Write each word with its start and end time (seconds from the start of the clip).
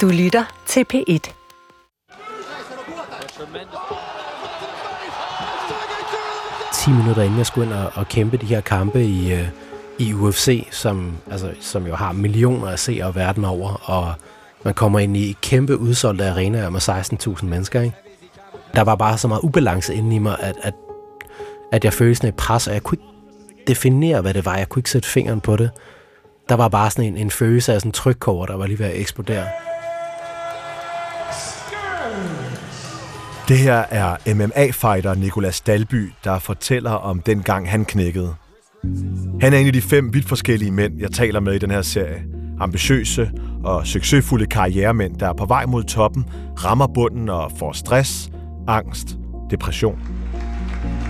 Du 0.00 0.08
lytter 0.08 0.44
til 0.66 0.84
P1. 0.94 1.32
Ti 6.74 6.90
minutter 6.90 7.22
inden 7.22 7.38
jeg 7.38 7.46
skulle 7.46 7.66
ind 7.66 7.74
og, 7.74 7.90
og 7.94 8.08
kæmpe 8.08 8.36
de 8.36 8.46
her 8.46 8.60
kampe 8.60 9.04
i, 9.04 9.32
øh, 9.32 9.48
i 9.98 10.14
UFC, 10.14 10.68
som, 10.70 11.16
altså, 11.30 11.50
som 11.60 11.86
jo 11.86 11.94
har 11.94 12.12
millioner 12.12 12.68
af 12.68 12.78
seere 12.78 13.14
verden 13.14 13.44
over, 13.44 13.90
og 13.90 14.14
man 14.64 14.74
kommer 14.74 14.98
ind 14.98 15.16
i 15.16 15.36
kæmpe 15.42 15.78
udsolgte 15.78 16.28
arenaer 16.28 16.70
med 16.70 16.80
16.000 16.88 17.44
mennesker. 17.44 17.80
Ikke? 17.80 17.96
Der 18.74 18.82
var 18.82 18.94
bare 18.94 19.18
så 19.18 19.28
meget 19.28 19.40
ubalance 19.42 19.94
inde 19.94 20.16
i 20.16 20.18
mig, 20.18 20.36
at, 20.40 20.56
at, 20.62 20.74
at 21.72 21.84
jeg 21.84 21.92
følte 21.92 22.14
sådan 22.14 22.28
et 22.28 22.36
pres, 22.36 22.66
og 22.66 22.74
jeg 22.74 22.82
kunne 22.82 22.98
ikke 22.98 23.64
definere, 23.66 24.20
hvad 24.20 24.34
det 24.34 24.44
var. 24.44 24.56
Jeg 24.56 24.68
kunne 24.68 24.80
ikke 24.80 24.90
sætte 24.90 25.08
fingeren 25.08 25.40
på 25.40 25.56
det. 25.56 25.70
Der 26.48 26.54
var 26.54 26.68
bare 26.68 26.90
sådan 26.90 27.04
en, 27.04 27.16
en 27.16 27.30
følelse 27.30 27.72
af 27.72 27.80
sådan 27.80 27.88
en 27.88 27.92
trykkår, 27.92 28.46
der 28.46 28.56
var 28.56 28.66
lige 28.66 28.78
ved 28.78 28.86
at 28.86 29.00
eksplodere. 29.00 29.46
Det 33.48 33.58
her 33.58 33.74
er 33.90 34.34
MMA-fighter 34.34 35.14
Nikolas 35.14 35.60
Dalby, 35.60 36.12
der 36.24 36.38
fortæller 36.38 36.90
om 36.90 37.20
den 37.20 37.42
gang 37.42 37.70
han 37.70 37.84
knækkede. 37.84 38.34
Han 39.40 39.52
er 39.52 39.58
en 39.58 39.66
af 39.66 39.72
de 39.72 39.82
fem 39.82 40.14
vidt 40.14 40.28
forskellige 40.28 40.70
mænd, 40.70 41.00
jeg 41.00 41.10
taler 41.10 41.40
med 41.40 41.54
i 41.54 41.58
den 41.58 41.70
her 41.70 41.82
serie. 41.82 42.22
Ambitiøse 42.60 43.30
og 43.64 43.86
succesfulde 43.86 44.46
karrieremænd, 44.46 45.16
der 45.18 45.28
er 45.28 45.32
på 45.32 45.46
vej 45.46 45.66
mod 45.66 45.84
toppen, 45.84 46.24
rammer 46.64 46.86
bunden 46.86 47.28
og 47.28 47.52
får 47.58 47.72
stress, 47.72 48.30
angst, 48.68 49.08
depression. 49.50 49.98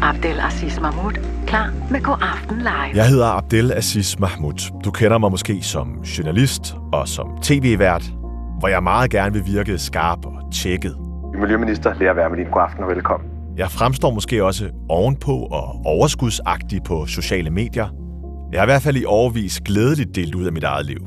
Abdel 0.03 0.41
Aziz 0.41 0.80
Mahmoud, 0.80 1.12
klar 1.47 1.73
med 1.91 2.03
God 2.03 2.16
Aften 2.20 2.59
Live. 2.59 2.95
Jeg 2.95 3.09
hedder 3.09 3.27
Abdel 3.27 3.73
Aziz 3.73 4.19
Mahmoud. 4.19 4.83
Du 4.84 4.91
kender 4.91 5.19
mig 5.19 5.30
måske 5.30 5.62
som 5.62 6.03
journalist 6.03 6.75
og 6.92 7.09
som 7.09 7.28
tv-vært, 7.42 8.05
hvor 8.59 8.69
jeg 8.69 8.83
meget 8.83 9.11
gerne 9.11 9.33
vil 9.33 9.47
virke 9.47 9.78
skarp 9.78 10.27
og 10.27 10.53
tjekket. 10.53 11.03
Miljøminister 11.40 11.94
Lea 12.00 12.14
Wermelin, 12.14 12.46
god 12.46 12.62
aften 12.62 12.84
og 12.84 12.90
velkommen. 12.90 13.30
Jeg 13.56 13.70
fremstår 13.70 14.10
måske 14.10 14.44
også 14.44 14.70
ovenpå 14.88 15.32
og 15.32 15.80
overskudsagtig 15.84 16.80
på 16.82 17.06
sociale 17.06 17.50
medier. 17.50 17.88
Jeg 18.52 18.60
har 18.60 18.66
i 18.66 18.70
hvert 18.70 18.82
fald 18.82 18.96
i 18.96 19.04
overvis 19.04 19.60
glædeligt 19.60 20.14
delt 20.16 20.34
ud 20.34 20.46
af 20.46 20.52
mit 20.52 20.64
eget 20.64 20.86
liv. 20.86 20.98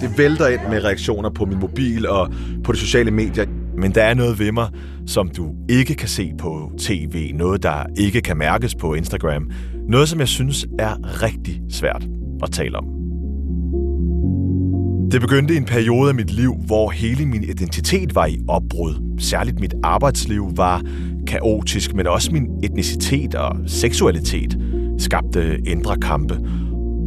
Det 0.00 0.18
vælter 0.18 0.48
ind 0.48 0.60
med 0.70 0.84
reaktioner 0.84 1.30
på 1.30 1.44
min 1.44 1.58
mobil 1.58 2.08
og 2.08 2.28
på 2.64 2.72
de 2.72 2.78
sociale 2.78 3.10
medier. 3.10 3.46
Men 3.78 3.94
der 3.94 4.02
er 4.02 4.14
noget 4.14 4.38
ved 4.38 4.52
mig, 4.52 4.68
som 5.06 5.28
du 5.28 5.54
ikke 5.68 5.94
kan 5.94 6.08
se 6.08 6.32
på 6.38 6.72
tv. 6.78 7.30
Noget, 7.34 7.62
der 7.62 7.86
ikke 7.96 8.20
kan 8.20 8.36
mærkes 8.36 8.74
på 8.74 8.94
Instagram. 8.94 9.50
Noget, 9.88 10.08
som 10.08 10.20
jeg 10.20 10.28
synes 10.28 10.66
er 10.78 11.22
rigtig 11.22 11.62
svært 11.70 12.06
at 12.42 12.50
tale 12.50 12.78
om. 12.78 12.93
Det 15.14 15.20
begyndte 15.20 15.56
en 15.56 15.64
periode 15.64 16.08
af 16.08 16.14
mit 16.14 16.30
liv, 16.30 16.54
hvor 16.66 16.90
hele 16.90 17.26
min 17.26 17.44
identitet 17.44 18.14
var 18.14 18.26
i 18.26 18.38
opbrud. 18.48 19.16
Særligt 19.18 19.60
mit 19.60 19.74
arbejdsliv 19.82 20.52
var 20.56 20.82
kaotisk, 21.26 21.94
men 21.94 22.06
også 22.06 22.32
min 22.32 22.48
etnicitet 22.62 23.34
og 23.34 23.56
seksualitet 23.66 24.58
skabte 24.98 25.60
indre 25.66 25.96
kampe. 25.96 26.38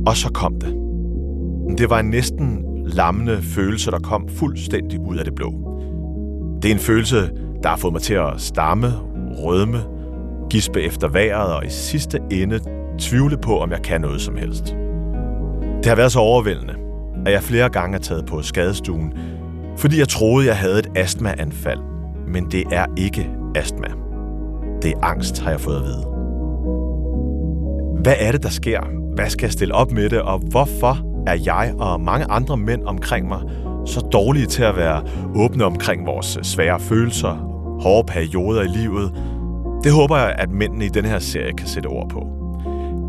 Og 0.05 0.17
så 0.17 0.31
kom 0.33 0.53
det. 0.61 0.75
Det 1.77 1.89
var 1.89 1.99
en 1.99 2.09
næsten 2.09 2.65
lammende 2.85 3.41
følelse, 3.41 3.91
der 3.91 3.99
kom 3.99 4.27
fuldstændig 4.29 4.99
ud 4.99 5.17
af 5.17 5.25
det 5.25 5.35
blå. 5.35 5.53
Det 6.61 6.69
er 6.69 6.73
en 6.73 6.81
følelse, 6.81 7.29
der 7.63 7.69
har 7.69 7.77
fået 7.77 7.93
mig 7.93 8.01
til 8.01 8.13
at 8.13 8.33
stamme, 8.37 8.87
rødme, 9.37 9.79
gispe 10.49 10.81
efter 10.81 11.07
vejret 11.07 11.55
og 11.55 11.65
i 11.65 11.69
sidste 11.69 12.19
ende 12.31 12.59
tvivle 12.99 13.37
på, 13.37 13.59
om 13.59 13.71
jeg 13.71 13.81
kan 13.81 14.01
noget 14.01 14.21
som 14.21 14.37
helst. 14.37 14.65
Det 15.77 15.85
har 15.85 15.95
været 15.95 16.11
så 16.11 16.19
overvældende, 16.19 16.86
at 17.27 17.33
jeg 17.33 17.43
flere 17.43 17.69
gange 17.69 17.95
er 17.95 18.01
taget 18.01 18.25
på 18.25 18.41
skadestuen, 18.41 19.13
fordi 19.77 19.99
jeg 19.99 20.07
troede, 20.07 20.47
jeg 20.47 20.57
havde 20.57 20.79
et 20.79 20.87
astmaanfald. 20.95 21.79
Men 22.27 22.51
det 22.51 22.63
er 22.71 22.85
ikke 22.97 23.29
astma. 23.55 23.87
Det 24.81 24.91
er 24.91 25.05
angst, 25.05 25.41
har 25.41 25.51
jeg 25.51 25.59
fået 25.59 25.75
at 25.75 25.83
vide. 25.83 26.05
Hvad 28.03 28.15
er 28.19 28.31
det, 28.31 28.43
der 28.43 28.49
sker? 28.49 28.81
Hvad 29.15 29.29
skal 29.29 29.45
jeg 29.45 29.51
stille 29.51 29.75
op 29.75 29.91
med 29.91 30.09
det, 30.09 30.21
og 30.21 30.39
hvorfor 30.39 30.97
er 31.27 31.37
jeg 31.45 31.73
og 31.79 32.01
mange 32.01 32.25
andre 32.25 32.57
mænd 32.57 32.83
omkring 32.85 33.27
mig 33.27 33.41
så 33.85 33.99
dårlige 33.99 34.45
til 34.45 34.63
at 34.63 34.77
være 34.77 35.03
åbne 35.35 35.65
omkring 35.65 36.05
vores 36.05 36.37
svære 36.43 36.79
følelser, 36.79 37.33
hårde 37.81 38.07
perioder 38.07 38.61
i 38.61 38.67
livet? 38.67 39.11
Det 39.83 39.91
håber 39.91 40.17
jeg, 40.17 40.35
at 40.37 40.49
mændene 40.49 40.85
i 40.85 40.89
denne 40.89 41.09
her 41.09 41.19
serie 41.19 41.53
kan 41.53 41.67
sætte 41.67 41.87
ord 41.87 42.09
på. 42.09 42.46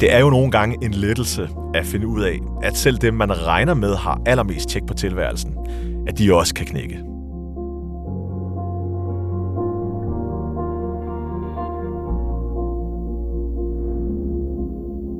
Det 0.00 0.14
er 0.14 0.18
jo 0.18 0.30
nogle 0.30 0.50
gange 0.50 0.78
en 0.82 0.94
lettelse 0.94 1.48
at 1.74 1.86
finde 1.86 2.06
ud 2.06 2.22
af, 2.22 2.38
at 2.62 2.76
selv 2.76 2.98
dem, 2.98 3.14
man 3.14 3.46
regner 3.46 3.74
med, 3.74 3.96
har 3.96 4.20
allermest 4.26 4.68
tjek 4.68 4.86
på 4.86 4.94
tilværelsen, 4.94 5.56
at 6.08 6.18
de 6.18 6.34
også 6.34 6.54
kan 6.54 6.66
knække. 6.66 6.98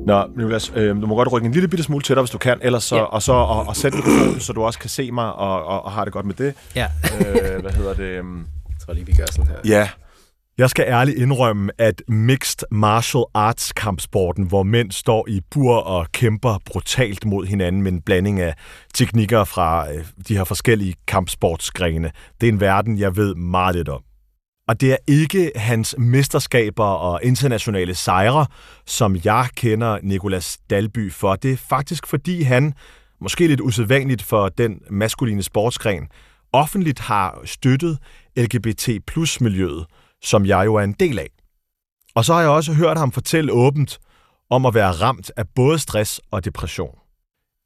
Nå, 0.06 0.24
Nicolas, 0.36 0.72
øh, 0.76 1.02
du 1.02 1.06
må 1.06 1.14
godt 1.16 1.32
rykke 1.32 1.46
en 1.46 1.52
lille 1.52 1.68
bitte 1.68 1.84
smule 1.84 2.02
tættere, 2.02 2.22
hvis 2.22 2.30
du 2.30 2.38
kan, 2.38 2.58
ellers 2.62 2.84
så, 2.84 2.96
ja. 2.96 3.02
og 3.02 3.22
så 3.22 3.32
og, 3.32 3.68
og 3.68 3.76
sætte 3.76 3.96
mikrofonen, 3.96 4.40
så 4.40 4.52
du 4.52 4.62
også 4.62 4.78
kan 4.78 4.90
se 4.90 5.10
mig 5.10 5.32
og, 5.32 5.64
og, 5.64 5.84
og 5.84 5.92
har 5.92 6.04
det 6.04 6.12
godt 6.12 6.26
med 6.26 6.34
det. 6.34 6.54
Ja. 6.76 6.86
øh, 7.20 7.60
hvad 7.60 7.70
hedder 7.70 7.94
det? 7.94 8.14
Jeg 8.14 8.24
tror 8.86 8.94
lige, 8.94 9.06
vi 9.06 9.12
gør 9.12 9.26
sådan 9.32 9.50
her. 9.50 9.56
Ja. 9.64 9.88
Jeg 10.58 10.70
skal 10.70 10.84
ærligt 10.88 11.18
indrømme, 11.18 11.70
at 11.78 12.02
mixed 12.08 12.66
martial 12.70 13.24
arts 13.34 13.72
kampsporten, 13.72 14.44
hvor 14.44 14.62
mænd 14.62 14.92
står 14.92 15.28
i 15.28 15.40
bur 15.50 15.76
og 15.76 16.06
kæmper 16.12 16.58
brutalt 16.66 17.24
mod 17.26 17.46
hinanden 17.46 17.82
med 17.82 17.92
en 17.92 18.00
blanding 18.00 18.40
af 18.40 18.54
teknikker 18.94 19.44
fra 19.44 19.92
øh, 19.92 20.04
de 20.28 20.36
her 20.36 20.44
forskellige 20.44 20.94
kampsportsgrene, 21.06 22.10
det 22.40 22.48
er 22.48 22.52
en 22.52 22.60
verden, 22.60 22.98
jeg 22.98 23.16
ved 23.16 23.34
meget 23.34 23.76
lidt 23.76 23.88
om. 23.88 24.02
Og 24.68 24.80
det 24.80 24.92
er 24.92 24.96
ikke 25.06 25.52
hans 25.56 25.94
mesterskaber 25.98 26.84
og 26.84 27.20
internationale 27.22 27.94
sejre, 27.94 28.46
som 28.86 29.16
jeg 29.24 29.48
kender 29.56 29.98
Nikolas 30.02 30.58
Dalby 30.70 31.12
for. 31.12 31.34
Det 31.34 31.52
er 31.52 31.56
faktisk 31.56 32.06
fordi 32.06 32.42
han, 32.42 32.74
måske 33.20 33.46
lidt 33.46 33.60
usædvanligt 33.60 34.22
for 34.22 34.48
den 34.48 34.80
maskuline 34.90 35.42
sportsgren, 35.42 36.08
offentligt 36.52 37.00
har 37.00 37.40
støttet 37.44 37.98
LGBT 38.36 38.88
plus 39.06 39.40
miljøet, 39.40 39.86
som 40.22 40.46
jeg 40.46 40.66
jo 40.66 40.74
er 40.74 40.82
en 40.82 40.92
del 40.92 41.18
af. 41.18 41.30
Og 42.14 42.24
så 42.24 42.34
har 42.34 42.40
jeg 42.40 42.50
også 42.50 42.72
hørt 42.72 42.98
ham 42.98 43.12
fortælle 43.12 43.52
åbent 43.52 43.98
om 44.50 44.66
at 44.66 44.74
være 44.74 44.90
ramt 44.90 45.30
af 45.36 45.48
både 45.48 45.78
stress 45.78 46.20
og 46.30 46.44
depression. 46.44 46.98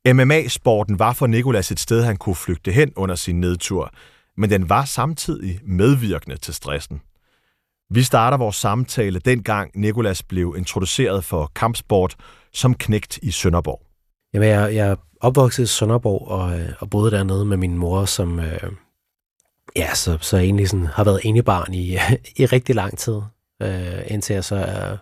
MMA-sporten 0.07 0.99
var 0.99 1.13
for 1.13 1.27
Nikolas 1.27 1.71
et 1.71 1.81
sted, 1.81 2.03
han 2.03 2.17
kunne 2.17 2.35
flygte 2.35 2.73
hen 2.73 2.93
under 2.97 3.15
sin 3.15 3.41
nedtur, 3.41 3.91
men 4.37 4.51
den 4.51 4.69
var 4.69 4.85
samtidig 4.85 5.61
medvirkende 5.65 6.37
til 6.37 6.55
stressen. 6.55 7.01
Vi 7.91 8.03
starter 8.03 8.37
vores 8.37 8.57
samtale 8.57 9.19
dengang 9.19 9.71
Nikolas 9.75 10.23
blev 10.23 10.55
introduceret 10.59 11.25
for 11.25 11.53
kampsport 11.55 12.17
som 12.53 12.75
knægt 12.75 13.19
i 13.23 13.31
Sønderborg. 13.31 13.83
Jamen, 14.35 14.49
jeg, 14.49 14.75
jeg 14.75 14.89
er 14.89 14.97
opvokset 15.21 15.63
i 15.63 15.67
Sønderborg 15.67 16.29
og, 16.29 16.61
øh, 16.61 16.69
og 16.79 16.91
boede 16.91 17.11
dernede 17.11 17.45
med 17.45 17.57
min 17.57 17.79
mor, 17.79 18.05
som 18.05 18.41
øh, 18.41 18.73
ja, 19.77 19.95
så, 19.95 20.19
så 20.21 20.37
egentlig 20.37 20.69
sådan, 20.69 20.87
har 20.87 21.05
været 21.05 21.21
enebarn 21.25 21.75
i, 21.75 21.99
i 22.41 22.47
rigtig 22.47 22.75
lang 22.75 22.99
tid, 22.99 23.21
øh, 23.63 24.03
indtil 24.07 24.35
jeg 24.35 24.45
så 24.45 24.57
er 24.57 24.97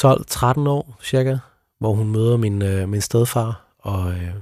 12-13 0.00 0.68
år 0.68 0.98
cirka, 1.02 1.36
hvor 1.78 1.92
hun 1.94 2.12
møder 2.12 2.36
min, 2.36 2.62
øh, 2.62 2.88
min 2.88 3.00
stedfar, 3.00 3.64
og, 3.78 4.10
øh, 4.10 4.34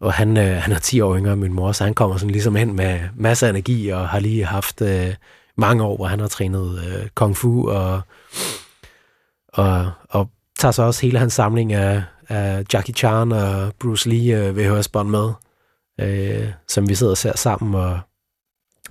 og 0.00 0.12
han, 0.12 0.36
øh, 0.36 0.56
han 0.56 0.72
er 0.72 0.78
10 0.78 1.00
år 1.00 1.16
yngre 1.16 1.32
end 1.32 1.40
min 1.40 1.52
mor, 1.52 1.72
så 1.72 1.84
han 1.84 1.94
kommer 1.94 2.16
sådan 2.16 2.30
ligesom 2.30 2.54
hen 2.54 2.76
med 2.76 3.00
masser 3.14 3.46
af 3.46 3.50
energi, 3.50 3.88
og 3.88 4.08
har 4.08 4.20
lige 4.20 4.44
haft 4.44 4.80
øh, 4.80 5.14
mange 5.56 5.84
år, 5.84 5.96
hvor 5.96 6.06
han 6.06 6.20
har 6.20 6.28
trænet 6.28 6.82
øh, 6.86 7.08
kung 7.14 7.36
fu, 7.36 7.70
og, 7.70 8.00
og, 9.48 9.90
og 10.08 10.30
tager 10.58 10.72
så 10.72 10.82
også 10.82 11.02
hele 11.02 11.18
hans 11.18 11.32
samling 11.32 11.72
af, 11.72 12.02
af 12.28 12.64
Jackie 12.72 12.94
Chan 12.94 13.32
og 13.32 13.72
Bruce 13.80 14.08
Lee 14.08 14.36
øh, 14.36 14.56
VHS-bånd 14.56 15.08
med, 15.08 15.32
øh, 16.00 16.48
som 16.68 16.88
vi 16.88 16.94
sidder 16.94 17.12
og 17.12 17.18
ser 17.18 17.36
sammen, 17.36 17.74
og 17.74 18.00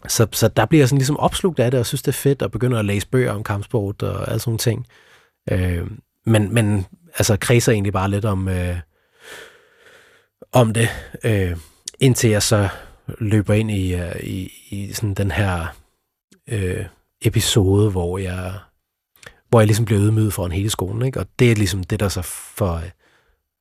så, 0.08 0.28
så 0.32 0.48
der 0.48 0.66
bliver 0.66 0.82
jeg 0.82 0.90
sådan 0.90 0.98
ligesom 0.98 1.18
opslugt 1.18 1.60
af 1.60 1.72
det, 1.72 1.80
og 1.80 1.86
synes, 1.86 2.02
det 2.02 2.08
er 2.08 2.18
fedt, 2.18 2.42
at 2.42 2.52
begynde 2.52 2.80
at 2.80 2.86
læse 2.86 3.08
bøger 3.08 3.32
om 3.32 3.44
kampsport 3.44 4.04
og 4.04 4.28
alle 4.28 4.40
sådan 4.40 4.50
nogle 4.50 4.60
ting. 4.60 4.88
Øh, 5.52 5.88
men, 6.26 6.54
men 6.54 6.86
altså 7.18 7.38
kredser 7.38 7.72
egentlig 7.72 7.94
bare 7.94 8.10
lidt 8.10 8.26
om, 8.26 8.48
øh, 8.48 8.78
om 10.52 10.74
det, 10.74 10.90
øh, 11.24 11.58
indtil 12.00 12.30
jeg 12.30 12.44
så 12.44 12.70
løber 13.20 13.54
ind 13.54 13.72
i, 13.72 13.96
øh, 13.96 14.16
i, 14.24 14.52
i 14.70 14.94
sådan 14.94 15.14
den 15.14 15.32
her 15.32 15.66
øh, 16.50 16.86
episode, 17.22 17.92
hvor 17.92 18.18
jeg 18.18 18.54
hvor 19.50 19.60
jeg 19.60 19.68
ligesom 19.68 19.86
bliver 19.86 20.02
ydmyget 20.02 20.34
foran 20.34 20.52
hele 20.52 20.70
skolen, 20.70 21.06
ikke? 21.06 21.20
Og 21.20 21.26
det 21.40 21.52
er 21.52 21.56
ligesom 21.56 21.84
det, 21.84 22.00
der 22.00 22.10
så 22.10 22.22
for, 22.22 22.82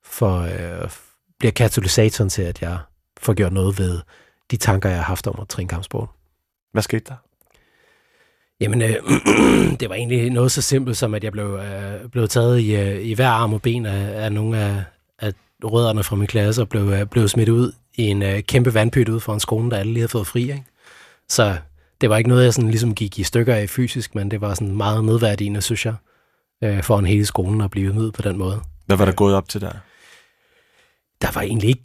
for 0.05 0.41
øh, 0.41 0.91
bliver 1.39 1.53
katalysatoren 1.53 2.31
til, 2.31 2.43
at 2.43 2.63
jeg 2.63 2.79
får 3.21 3.35
gjort 3.35 3.53
noget 3.53 3.79
ved 3.79 4.01
de 4.51 4.57
tanker, 4.57 4.89
jeg 4.89 4.99
har 4.99 5.05
haft 5.05 5.27
om 5.27 5.39
at 5.41 5.49
træne 5.49 5.69
kampsport. 5.69 6.09
Hvad 6.73 6.83
skete 6.83 7.05
der? 7.09 7.15
Jamen, 8.61 8.83
øh, 8.83 8.97
det 9.81 9.89
var 9.89 9.95
egentlig 9.95 10.31
noget 10.31 10.53
så 10.53 10.63
simpelt 10.63 10.97
som, 10.97 11.15
at 11.15 11.25
jeg 11.25 11.33
blev, 11.33 11.47
øh, 11.47 12.09
blev 12.09 12.29
taget 12.29 12.61
i, 12.61 12.77
øh, 12.77 13.03
i 13.03 13.13
hver 13.15 13.29
arm 13.29 13.55
og 13.55 13.63
ben 13.63 13.87
af, 13.87 14.25
af 14.25 14.33
nogle 14.33 14.59
af, 14.59 14.85
af 15.19 15.33
rødderne 15.65 16.03
fra 16.03 16.17
min 16.17 16.27
klasse 16.27 16.63
og 16.63 16.69
blev, 16.69 16.91
øh, 16.91 17.07
blev 17.07 17.29
smidt 17.29 17.49
ud 17.49 17.73
i 17.95 18.03
en 18.03 18.23
øh, 18.23 18.43
kæmpe 18.43 18.75
vandpyt 18.75 19.09
ude 19.09 19.21
foran 19.21 19.41
skolen, 19.41 19.71
der 19.71 19.77
alle 19.77 19.93
lige 19.93 20.01
havde 20.01 20.09
fået 20.09 20.27
fri. 20.27 20.43
Ikke? 20.43 20.65
Så 21.29 21.57
det 22.01 22.11
var 22.11 22.17
ikke 22.17 22.31
noget, 22.31 22.45
jeg 22.45 22.55
sådan 22.55 22.71
ligesom 22.71 22.95
gik 22.95 23.19
i 23.19 23.23
stykker 23.23 23.55
af 23.55 23.71
fysisk, 23.71 24.15
men 24.15 24.31
det 24.31 24.41
var 24.41 24.55
sådan 24.55 24.77
meget 24.77 25.05
nedværdigende, 25.05 25.63
synes 25.63 25.87
jeg, 25.87 25.95
øh, 26.65 26.83
for 26.83 26.99
en 26.99 27.07
hele 27.07 27.27
skolen 27.27 27.61
at 27.61 27.71
blive 27.71 27.93
mødt 27.93 28.15
på 28.15 28.23
den 28.23 28.39
måde. 28.39 28.61
Hvad 28.87 28.97
var 28.97 29.05
der 29.05 29.13
gået 29.13 29.35
op 29.35 29.49
til 29.49 29.61
der? 29.61 29.73
Der 31.23 31.33
var 31.35 31.41
egentlig 31.41 31.69
ikke... 31.69 31.83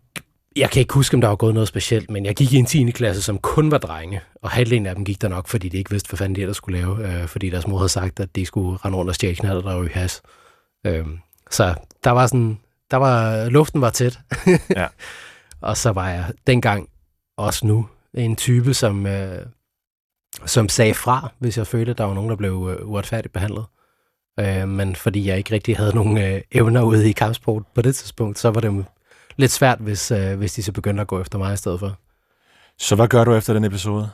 Jeg 0.55 0.69
kan 0.69 0.79
ikke 0.79 0.93
huske, 0.93 1.15
om 1.15 1.21
der 1.21 1.27
var 1.27 1.35
gået 1.35 1.53
noget 1.53 1.67
specielt, 1.67 2.11
men 2.11 2.25
jeg 2.25 2.35
gik 2.35 2.53
i 2.53 2.57
en 2.57 2.65
10. 2.65 2.91
klasse, 2.91 3.21
som 3.21 3.37
kun 3.37 3.71
var 3.71 3.77
drenge, 3.77 4.21
og 4.35 4.49
halvdelen 4.49 4.85
af 4.85 4.95
dem 4.95 5.05
gik 5.05 5.21
der 5.21 5.27
nok, 5.27 5.47
fordi 5.47 5.69
de 5.69 5.77
ikke 5.77 5.91
vidste, 5.91 6.09
hvad 6.09 6.17
fanden 6.17 6.35
de 6.35 6.41
ellers 6.41 6.57
skulle 6.57 6.79
lave, 6.79 7.21
øh, 7.21 7.27
fordi 7.27 7.49
deres 7.49 7.67
mor 7.67 7.77
havde 7.77 7.89
sagt, 7.89 8.19
at 8.19 8.35
de 8.35 8.45
skulle 8.45 8.77
rende 8.77 8.97
rundt 8.97 9.09
og 9.09 9.15
stjæle 9.15 9.35
knaller, 9.35 9.61
var 9.61 9.83
i 9.83 9.87
has. 9.87 10.21
Øh, 10.85 11.05
så 11.51 11.75
der 12.03 12.11
var 12.11 12.27
sådan... 12.27 12.59
Der 12.91 12.97
var... 12.97 13.45
Luften 13.49 13.81
var 13.81 13.89
tæt. 13.89 14.19
Ja. 14.75 14.87
og 15.61 15.77
så 15.77 15.91
var 15.91 16.09
jeg 16.09 16.25
dengang, 16.47 16.89
også 17.37 17.67
nu, 17.67 17.87
en 18.13 18.35
type, 18.35 18.73
som, 18.73 19.05
øh, 19.05 19.45
som 20.45 20.69
sagde 20.69 20.93
fra, 20.93 21.31
hvis 21.39 21.57
jeg 21.57 21.67
følte, 21.67 21.91
at 21.91 21.97
der 21.97 22.03
var 22.03 22.13
nogen, 22.13 22.29
der 22.29 22.35
blev 22.35 22.75
øh, 22.79 22.89
uretfærdigt 22.89 23.33
behandlet. 23.33 23.65
Øh, 24.39 24.67
men 24.67 24.95
fordi 24.95 25.27
jeg 25.27 25.37
ikke 25.37 25.53
rigtig 25.53 25.77
havde 25.77 25.95
nogen 25.95 26.17
øh, 26.17 26.41
evner 26.51 26.81
ude 26.81 27.09
i 27.09 27.11
kampsport 27.11 27.63
på 27.75 27.81
det 27.81 27.95
tidspunkt, 27.95 28.39
så 28.39 28.49
var 28.51 28.61
det 28.61 28.85
lidt 29.35 29.51
svært, 29.51 29.77
hvis, 29.79 30.11
øh, 30.11 30.37
hvis 30.37 30.53
de 30.53 30.63
så 30.63 30.71
begyndte 30.71 31.01
at 31.01 31.07
gå 31.07 31.21
efter 31.21 31.37
mig 31.37 31.53
i 31.53 31.57
stedet 31.57 31.79
for. 31.79 31.97
Så 32.77 32.95
hvad 32.95 33.07
gør 33.07 33.23
du 33.23 33.35
efter 33.35 33.53
den 33.53 33.63
episode? 33.63 34.09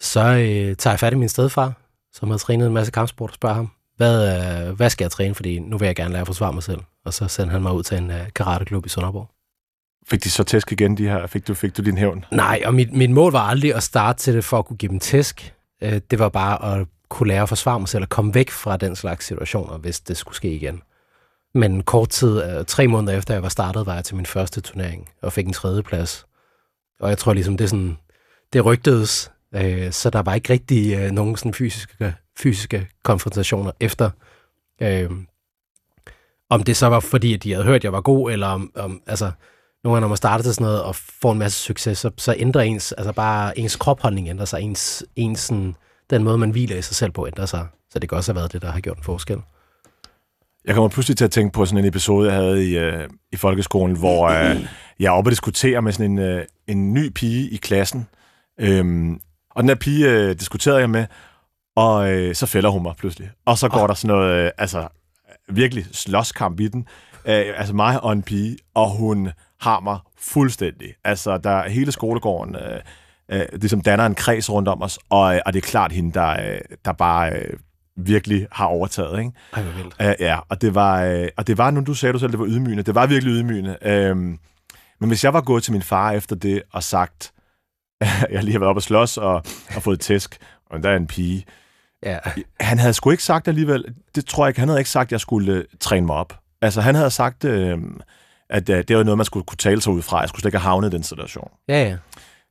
Så 0.00 0.20
øh, 0.20 0.76
tager 0.76 0.92
jeg 0.92 1.00
fat 1.00 1.12
i 1.12 1.16
min 1.16 1.28
stedfar, 1.28 1.72
som 2.12 2.30
har 2.30 2.38
trænet 2.38 2.66
en 2.66 2.74
masse 2.74 2.92
kampsport, 2.92 3.30
og 3.30 3.34
spørger 3.34 3.54
ham, 3.54 3.70
hvad, 3.96 4.68
øh, 4.68 4.76
hvad 4.76 4.90
skal 4.90 5.04
jeg 5.04 5.10
træne, 5.10 5.34
fordi 5.34 5.58
nu 5.58 5.78
vil 5.78 5.86
jeg 5.86 5.96
gerne 5.96 6.12
lære 6.12 6.20
at 6.20 6.26
forsvare 6.26 6.52
mig 6.52 6.62
selv. 6.62 6.80
Og 7.04 7.14
så 7.14 7.28
sendte 7.28 7.52
han 7.52 7.62
mig 7.62 7.72
ud 7.72 7.82
til 7.82 7.98
en 7.98 8.10
øh, 8.10 8.26
karateklub 8.34 8.86
i 8.86 8.88
Sønderborg. 8.88 9.30
Fik 10.08 10.24
de 10.24 10.30
så 10.30 10.42
tæsk 10.42 10.72
igen, 10.72 10.96
de 10.96 11.08
her? 11.08 11.26
Fik 11.26 11.48
du, 11.48 11.54
fik 11.54 11.76
du 11.76 11.82
din 11.82 11.98
hævn? 11.98 12.24
Nej, 12.30 12.62
og 12.64 12.74
mit, 12.74 12.92
mit 12.92 13.10
mål 13.10 13.32
var 13.32 13.40
aldrig 13.40 13.74
at 13.74 13.82
starte 13.82 14.18
til 14.18 14.34
det 14.34 14.44
for 14.44 14.58
at 14.58 14.66
kunne 14.66 14.76
give 14.76 14.90
dem 14.90 15.00
tæsk. 15.00 15.54
Øh, 15.82 16.00
det 16.10 16.18
var 16.18 16.28
bare 16.28 16.80
at 16.80 16.86
kunne 17.08 17.28
lære 17.28 17.42
at 17.42 17.48
forsvare 17.48 17.80
mig 17.80 17.88
selv 17.88 18.02
og 18.02 18.08
komme 18.08 18.34
væk 18.34 18.50
fra 18.50 18.76
den 18.76 18.96
slags 18.96 19.26
situationer, 19.26 19.78
hvis 19.78 20.00
det 20.00 20.16
skulle 20.16 20.36
ske 20.36 20.54
igen. 20.54 20.82
Men 21.54 21.82
kort 21.82 22.08
tid, 22.08 22.42
øh, 22.42 22.64
tre 22.64 22.86
måneder 22.86 23.18
efter 23.18 23.34
jeg 23.34 23.42
var 23.42 23.48
startet, 23.48 23.86
var 23.86 23.94
jeg 23.94 24.04
til 24.04 24.16
min 24.16 24.26
første 24.26 24.60
turnering 24.60 25.08
og 25.22 25.32
fik 25.32 25.46
en 25.46 25.52
tredje 25.52 25.82
plads. 25.82 26.26
Og 27.00 27.08
jeg 27.08 27.18
tror 27.18 27.32
ligesom, 27.32 27.56
det, 27.56 27.64
er 27.64 27.68
sådan, 27.68 27.98
det 28.52 28.64
rygtedes, 28.64 29.32
øh, 29.54 29.92
så 29.92 30.10
der 30.10 30.22
var 30.22 30.34
ikke 30.34 30.52
rigtig 30.52 30.98
øh, 30.98 31.10
nogen 31.10 31.36
sådan 31.36 31.54
fysiske, 31.54 32.14
fysiske 32.38 32.88
konfrontationer 33.02 33.72
efter. 33.80 34.10
Øh, 34.82 35.10
om 36.50 36.62
det 36.62 36.76
så 36.76 36.86
var 36.86 37.00
fordi, 37.00 37.34
at 37.34 37.42
de 37.42 37.52
havde 37.52 37.64
hørt, 37.64 37.76
at 37.76 37.84
jeg 37.84 37.92
var 37.92 38.00
god, 38.00 38.32
eller 38.32 38.46
om, 38.46 38.72
om 38.74 39.02
altså, 39.06 39.30
nogle 39.84 39.94
gange, 39.94 40.00
når 40.00 40.08
man 40.08 40.16
starter 40.16 40.42
til 40.42 40.54
sådan 40.54 40.64
noget 40.64 40.82
og 40.82 40.96
får 40.96 41.32
en 41.32 41.38
masse 41.38 41.58
succes, 41.58 41.98
så, 41.98 42.10
så 42.16 42.34
ændrer 42.38 42.62
ens, 42.62 42.92
altså 42.92 43.12
bare 43.12 43.58
ens 43.58 43.76
kropholdning 43.76 44.28
ændrer 44.28 44.44
sig, 44.44 44.62
ens, 44.62 45.04
ens 45.16 45.40
sådan, 45.40 45.76
den 46.10 46.24
måde, 46.24 46.38
man 46.38 46.50
hviler 46.50 46.76
i 46.76 46.82
sig 46.82 46.96
selv 46.96 47.10
på, 47.10 47.26
ændrer 47.26 47.46
sig. 47.46 47.66
Så 47.90 47.98
det 47.98 48.08
kan 48.08 48.18
også 48.18 48.32
have 48.32 48.40
været 48.40 48.52
det, 48.52 48.62
der 48.62 48.70
har 48.70 48.80
gjort 48.80 48.96
en 48.96 49.04
forskel. 49.04 49.38
Jeg 50.64 50.74
kommer 50.74 50.88
pludselig 50.88 51.16
til 51.16 51.24
at 51.24 51.30
tænke 51.30 51.52
på 51.52 51.64
sådan 51.64 51.78
en 51.84 51.88
episode, 51.88 52.28
jeg 52.28 52.36
havde 52.36 52.68
i, 52.70 52.78
øh, 52.78 53.08
i 53.32 53.36
folkeskolen, 53.36 53.96
hvor 53.96 54.28
øh, 54.28 54.66
jeg 55.00 55.06
er 55.06 55.10
oppe 55.10 55.28
og 55.28 55.30
diskuterer 55.30 55.80
med 55.80 55.92
sådan 55.92 56.10
en, 56.10 56.18
øh, 56.18 56.44
en 56.66 56.94
ny 56.94 57.08
pige 57.14 57.50
i 57.50 57.56
klassen. 57.56 58.06
Øhm, 58.60 59.20
og 59.50 59.62
den 59.62 59.68
her 59.68 59.74
pige 59.74 60.08
øh, 60.10 60.34
diskuterede 60.34 60.80
jeg 60.80 60.90
med, 60.90 61.06
og 61.76 62.12
øh, 62.12 62.34
så 62.34 62.46
fælder 62.46 62.70
hun 62.70 62.82
mig 62.82 62.94
pludselig. 62.98 63.30
Og 63.46 63.58
så 63.58 63.68
går 63.68 63.82
Ah. 63.82 63.88
der 63.88 63.94
sådan 63.94 64.16
noget, 64.16 64.44
øh, 64.44 64.50
altså 64.58 64.88
virkelig 65.48 65.86
slåskamp 65.92 66.60
i 66.60 66.68
den. 66.68 66.86
Øh, 67.24 67.44
altså 67.56 67.74
mig 67.74 68.04
og 68.04 68.12
en 68.12 68.22
pige, 68.22 68.56
og 68.74 68.90
hun 68.90 69.28
har 69.60 69.80
mig 69.80 69.98
fuldstændig. 70.18 70.88
Altså, 71.04 71.38
der 71.38 71.68
hele 71.68 71.92
skolegården 71.92 72.56
øh, 72.56 72.80
øh, 73.32 73.46
ligesom 73.52 73.80
danner 73.80 74.06
en 74.06 74.14
kreds 74.14 74.50
rundt 74.50 74.68
om 74.68 74.82
os, 74.82 74.98
og, 75.10 75.34
øh, 75.34 75.40
og 75.46 75.52
det 75.52 75.62
er 75.62 75.66
klart 75.68 75.92
hende, 75.92 76.12
der, 76.12 76.30
øh, 76.30 76.60
der 76.84 76.92
bare 76.92 77.32
øh, 77.32 77.58
virkelig 77.96 78.46
har 78.52 78.66
overtaget, 78.66 79.18
ikke? 79.18 79.32
Ej, 79.52 79.62
hvor 79.62 79.72
vildt. 79.72 79.94
Uh, 80.00 80.20
ja, 80.20 80.38
og 80.48 80.60
det 80.60 80.74
var, 80.74 81.20
uh, 81.20 81.26
og 81.36 81.46
det 81.46 81.58
var, 81.58 81.70
nu 81.70 81.80
du 81.80 81.94
sagde 81.94 82.12
du 82.12 82.18
selv, 82.18 82.30
det 82.30 82.38
var 82.38 82.46
ydmygende. 82.46 82.82
Det 82.82 82.94
var 82.94 83.06
virkelig 83.06 83.32
ydmygende. 83.32 84.10
Um, 84.12 84.38
men 85.00 85.08
hvis 85.08 85.24
jeg 85.24 85.32
var 85.32 85.40
gået 85.40 85.62
til 85.62 85.72
min 85.72 85.82
far 85.82 86.12
efter 86.12 86.36
det 86.36 86.62
og 86.72 86.82
sagt, 86.82 87.32
jeg 88.30 88.42
lige 88.44 88.52
har 88.52 88.58
været 88.58 88.68
oppe 88.68 88.78
og 88.78 88.82
slås 88.82 89.16
og, 89.16 89.42
og 89.76 89.82
fået 89.82 90.00
tæsk, 90.00 90.38
og 90.70 90.82
der 90.82 90.90
er 90.90 90.96
en 90.96 91.06
pige. 91.06 91.44
Ja. 92.02 92.18
Han 92.60 92.78
havde 92.78 92.92
sgu 92.92 93.10
ikke 93.10 93.22
sagt 93.22 93.48
alligevel, 93.48 93.84
det 94.14 94.26
tror 94.26 94.44
jeg 94.44 94.50
ikke, 94.50 94.60
han 94.60 94.68
havde 94.68 94.80
ikke 94.80 94.90
sagt, 94.90 95.08
at 95.08 95.12
jeg 95.12 95.20
skulle 95.20 95.58
uh, 95.58 95.64
træne 95.80 96.06
mig 96.06 96.16
op. 96.16 96.38
Altså 96.62 96.80
han 96.80 96.94
havde 96.94 97.10
sagt, 97.10 97.44
uh, 97.44 97.50
at 98.50 98.68
uh, 98.68 98.76
det 98.88 98.96
var 98.96 99.02
noget, 99.02 99.18
man 99.18 99.24
skulle 99.24 99.44
kunne 99.44 99.56
tale 99.56 99.80
sig 99.80 99.92
ud 99.92 100.02
fra. 100.02 100.20
Jeg 100.20 100.28
skulle 100.28 100.40
slet 100.40 100.48
ikke 100.48 100.58
have 100.58 100.70
havnet 100.70 100.88
i 100.88 100.96
den 100.96 101.02
situation. 101.02 101.50
Ja, 101.68 101.96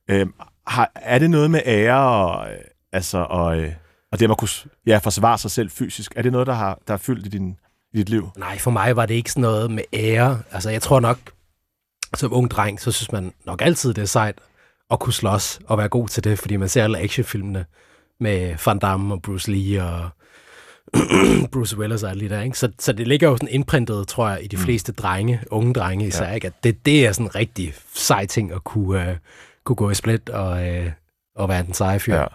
ja. 0.09 0.21
Uh, 0.21 0.29
har, 0.67 0.91
er 0.95 1.19
det 1.19 1.29
noget 1.29 1.51
med 1.51 1.61
ære 1.65 2.09
og, 2.09 2.41
uh, 2.41 2.57
altså, 2.91 3.17
og, 3.17 3.57
uh, 3.57 3.65
og 4.11 4.19
det, 4.19 4.29
man 4.29 4.35
kunne 4.35 4.49
ja, 4.85 4.97
forsvare 4.97 5.37
sig 5.37 5.51
selv 5.51 5.69
fysisk? 5.69 6.13
Er 6.15 6.21
det 6.21 6.31
noget, 6.31 6.47
der 6.47 6.53
har, 6.53 6.79
der 6.87 6.93
har 6.93 6.97
fyldt 6.97 7.25
i, 7.25 7.29
din, 7.29 7.57
i 7.93 7.97
dit 7.97 8.09
liv? 8.09 8.29
Nej, 8.37 8.59
for 8.59 8.71
mig 8.71 8.95
var 8.95 9.05
det 9.05 9.13
ikke 9.13 9.31
sådan 9.31 9.41
noget 9.41 9.71
med 9.71 9.83
ære. 9.93 10.41
Altså, 10.51 10.69
jeg 10.69 10.81
tror 10.81 10.99
nok, 10.99 11.17
som 12.15 12.33
ung 12.33 12.51
dreng, 12.51 12.81
så 12.81 12.91
synes 12.91 13.11
man 13.11 13.33
nok 13.45 13.61
altid, 13.61 13.93
det 13.93 14.01
er 14.01 14.05
sejt 14.05 14.35
at 14.91 14.99
kunne 14.99 15.13
slås 15.13 15.59
og 15.67 15.77
være 15.77 15.89
god 15.89 16.07
til 16.07 16.23
det, 16.23 16.39
fordi 16.39 16.55
man 16.55 16.69
ser 16.69 16.83
alle 16.83 16.99
actionfilmene 16.99 17.65
med 18.19 18.55
Van 18.65 18.79
Damme 18.79 19.13
og 19.13 19.21
Bruce 19.21 19.51
Lee 19.51 19.83
og 19.83 20.09
Bruce 21.51 21.77
Willis 21.77 22.03
og 22.03 22.09
alle 22.09 22.29
de 22.29 22.35
der, 22.35 22.41
ikke? 22.41 22.59
Så, 22.59 22.71
så 22.79 22.93
det 22.93 23.07
ligger 23.07 23.29
jo 23.29 23.37
sådan 23.37 23.49
indprintet, 23.51 24.07
tror 24.07 24.29
jeg, 24.29 24.43
i 24.43 24.47
de 24.47 24.57
fleste 24.57 24.91
drenge, 24.91 25.41
unge 25.51 25.73
drenge 25.73 26.07
især, 26.07 26.27
ja. 26.27 26.33
ikke? 26.33 26.47
At 26.47 26.63
det, 26.63 26.85
det 26.85 27.05
er 27.05 27.11
sådan 27.11 27.25
en 27.25 27.35
rigtig 27.35 27.73
sej 27.93 28.25
ting 28.25 28.51
at 28.51 28.63
kunne, 28.63 29.09
uh, 29.09 29.17
kunne 29.63 29.75
gå 29.75 29.89
i 29.89 29.95
split 29.95 30.29
og, 30.29 30.67
uh, 30.67 30.91
og 31.35 31.49
være 31.49 31.63
den 31.63 31.73
seje 31.73 31.99
fyr. 31.99 32.15
Ja. 32.15 32.25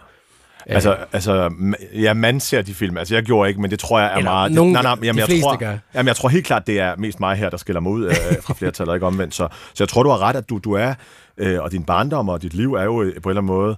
Altså, 0.73 0.97
altså, 1.13 1.47
m- 1.49 1.99
ja, 2.01 2.13
man 2.13 2.39
ser 2.39 2.61
de 2.61 2.73
film. 2.73 2.97
Altså, 2.97 3.15
jeg 3.15 3.23
gjorde 3.23 3.49
ikke, 3.49 3.61
men 3.61 3.71
det 3.71 3.79
tror 3.79 3.99
jeg 3.99 4.07
er 4.11 4.15
Eller 4.17 4.31
meget... 4.31 4.51
nogen- 4.51 4.75
det, 4.75 4.83
nej, 4.83 4.95
nej, 4.95 5.05
jamen, 5.05 5.19
jeg 5.29 5.41
tror, 5.41 5.55
gør. 5.57 5.77
Jamen, 5.93 6.07
jeg 6.07 6.15
tror 6.15 6.29
helt 6.29 6.45
klart, 6.45 6.67
det 6.67 6.79
er 6.79 6.95
mest 6.95 7.19
mig 7.19 7.35
her, 7.35 7.49
der 7.49 7.57
skiller 7.57 7.79
mig 7.79 7.91
ud 7.91 8.05
øh, 8.05 8.11
fra 8.41 8.53
flertallet, 8.53 8.93
ikke 8.93 9.05
omvendt. 9.05 9.35
Så, 9.35 9.47
så 9.73 9.83
jeg 9.83 9.89
tror, 9.89 10.03
du 10.03 10.09
har 10.09 10.21
ret, 10.21 10.35
at 10.35 10.49
du, 10.49 10.57
du 10.63 10.73
er, 10.73 10.93
øh, 11.37 11.61
og 11.61 11.71
din 11.71 11.83
barndom 11.83 12.29
og 12.29 12.41
dit 12.41 12.53
liv 12.53 12.73
er 12.73 12.83
jo 12.83 13.01
øh, 13.01 13.21
på 13.21 13.29
en 13.29 13.37
eller 13.37 13.41
anden 13.41 13.55
måde, 13.55 13.77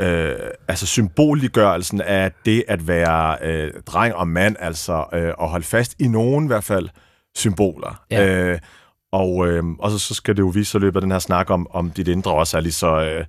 øh, 0.00 0.34
altså 0.68 0.86
symbolliggørelsen 0.86 2.00
af 2.00 2.32
det 2.44 2.64
at 2.68 2.88
være 2.88 3.36
øh, 3.42 3.70
dreng 3.86 4.14
og 4.14 4.28
mand, 4.28 4.56
altså, 4.60 5.04
øh, 5.14 5.32
og 5.38 5.48
holde 5.48 5.64
fast 5.66 5.94
i 5.98 6.08
nogen 6.08 6.44
i 6.44 6.46
hvert 6.46 6.64
fald 6.64 6.88
symboler. 7.36 8.00
Ja. 8.10 8.26
Øh, 8.26 8.58
og, 9.12 9.46
øh, 9.48 9.64
og 9.78 9.90
så, 9.90 9.98
så 9.98 10.14
skal 10.14 10.36
det 10.36 10.42
jo 10.42 10.46
vise 10.48 10.70
sig 10.70 10.78
i 10.78 10.80
løbet 10.80 10.96
af 10.96 11.00
den 11.00 11.10
her 11.10 11.18
snak 11.18 11.50
om, 11.50 11.66
om 11.70 11.90
dit 11.90 12.08
indre 12.08 12.32
også 12.32 12.56
er 12.56 12.60
lige 12.60 12.72
så, 12.72 13.00
øh, 13.00 13.24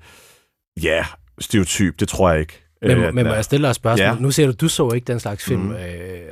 ja, 0.83 1.05
stereotyp. 1.39 1.99
Det 1.99 2.07
tror 2.07 2.31
jeg 2.31 2.39
ikke. 2.39 2.62
Men, 2.83 2.97
øh, 2.97 3.13
men 3.13 3.25
må 3.25 3.33
jeg 3.33 3.43
stille 3.43 3.63
dig 3.63 3.69
et 3.69 3.75
spørgsmål? 3.75 4.07
Ja. 4.07 4.15
Nu 4.19 4.31
ser 4.31 4.45
du, 4.45 4.53
du 4.61 4.67
så 4.67 4.91
ikke 4.91 5.05
den 5.05 5.19
slags 5.19 5.45
film, 5.45 5.61
mm. 5.61 5.71
øh, 5.71 5.77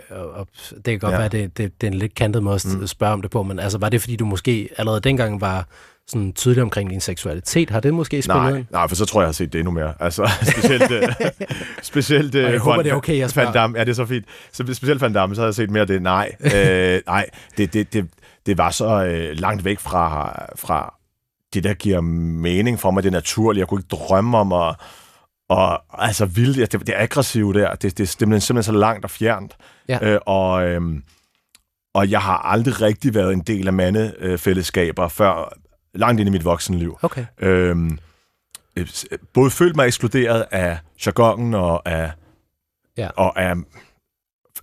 og, 0.09 0.31
og 0.31 0.47
det 0.75 0.83
kan 0.85 0.99
godt 0.99 1.13
Ja. 1.13 1.17
være, 1.17 1.27
det, 1.29 1.57
det, 1.57 1.81
det 1.81 1.87
er 1.87 1.91
en 1.91 1.97
lidt 1.97 2.15
kantet 2.15 2.43
måde 2.43 2.55
at 2.55 2.65
mm. 2.79 2.87
spørge 2.87 3.13
om 3.13 3.21
det 3.21 3.31
på, 3.31 3.43
men 3.43 3.59
altså, 3.59 3.77
var 3.77 3.89
det 3.89 4.01
fordi, 4.01 4.15
du 4.15 4.25
måske 4.25 4.69
allerede 4.77 5.01
dengang 5.01 5.41
var 5.41 5.67
sådan 6.07 6.33
tydelig 6.33 6.63
omkring 6.63 6.89
din 6.89 7.01
seksualitet? 7.01 7.69
Har 7.69 7.79
det 7.79 7.93
måske 7.93 8.21
spillet 8.21 8.43
Nej, 8.43 8.57
ind? 8.57 8.65
nej, 8.71 8.87
for 8.87 8.95
så 8.95 9.05
tror 9.05 9.21
jeg, 9.21 9.23
jeg 9.23 9.27
har 9.27 9.33
set 9.33 9.53
det 9.53 9.59
endnu 9.59 9.71
mere. 9.71 9.93
Altså, 9.99 10.29
specielt... 10.57 10.91
øh, 10.91 11.03
specielt 11.83 12.35
øh, 12.35 12.45
Og 12.45 12.51
jeg 12.51 12.59
håber, 12.59 12.77
Van- 12.77 12.83
det 12.83 12.91
er 12.91 12.95
okay, 12.95 13.13
jeg 13.13 13.21
Van 13.21 13.29
spørger. 13.29 13.51
Damme, 13.51 13.77
ja, 13.77 13.83
det 13.83 13.89
er 13.91 13.95
så 13.95 14.05
fint. 14.05 14.25
Så 14.51 14.63
specielt 14.73 15.01
Van 15.01 15.13
Damme, 15.13 15.35
så 15.35 15.41
har 15.41 15.47
jeg 15.47 15.55
set 15.55 15.69
mere 15.69 15.81
af 15.81 15.87
det. 15.87 16.01
Nej, 16.01 16.31
øh, 16.55 17.01
nej 17.07 17.25
det, 17.57 17.73
det, 17.73 17.93
det, 17.93 18.07
det 18.45 18.57
var 18.57 18.69
så 18.71 19.03
øh, 19.05 19.37
langt 19.39 19.65
væk 19.65 19.79
fra, 19.79 20.35
fra 20.55 20.93
det, 21.53 21.63
der 21.63 21.73
giver 21.73 22.01
mening 22.01 22.79
for 22.79 22.91
mig. 22.91 23.03
Det 23.03 23.11
naturligt. 23.11 23.59
Jeg 23.59 23.67
kunne 23.67 23.79
ikke 23.79 23.95
drømme 24.07 24.37
om 24.37 24.53
at... 24.53 24.75
Og 25.51 25.81
altså 26.05 26.25
vildt, 26.25 26.57
ja, 26.57 26.65
det, 26.65 26.87
det 26.87 26.93
aggressive 26.97 27.53
der, 27.53 27.69
det, 27.75 27.81
det, 27.81 27.97
det 27.97 28.03
er 28.03 28.39
simpelthen, 28.39 28.63
så 28.63 28.71
langt 28.71 29.05
og 29.05 29.11
fjernt. 29.11 29.57
Ja. 29.89 29.99
Øh, 30.01 30.19
og, 30.25 30.67
øhm, 30.67 31.03
og 31.93 32.11
jeg 32.11 32.21
har 32.21 32.37
aldrig 32.37 32.81
rigtig 32.81 33.13
været 33.13 33.33
en 33.33 33.41
del 33.41 33.67
af 33.67 33.73
mandefællesskaber 33.73 35.07
før 35.07 35.53
langt 35.93 36.19
ind 36.19 36.29
i 36.29 36.31
mit 36.31 36.45
voksenliv. 36.45 36.97
Okay. 37.01 37.25
Øhm, 37.39 37.99
øh, 38.75 38.87
s- 38.87 39.05
både 39.33 39.51
følt 39.51 39.75
mig 39.75 39.85
ekskluderet 39.87 40.45
af 40.51 40.77
jargonen 41.05 41.53
og 41.53 41.89
af, 41.89 42.11
Ja. 42.97 43.09
og 43.17 43.41
af 43.41 43.55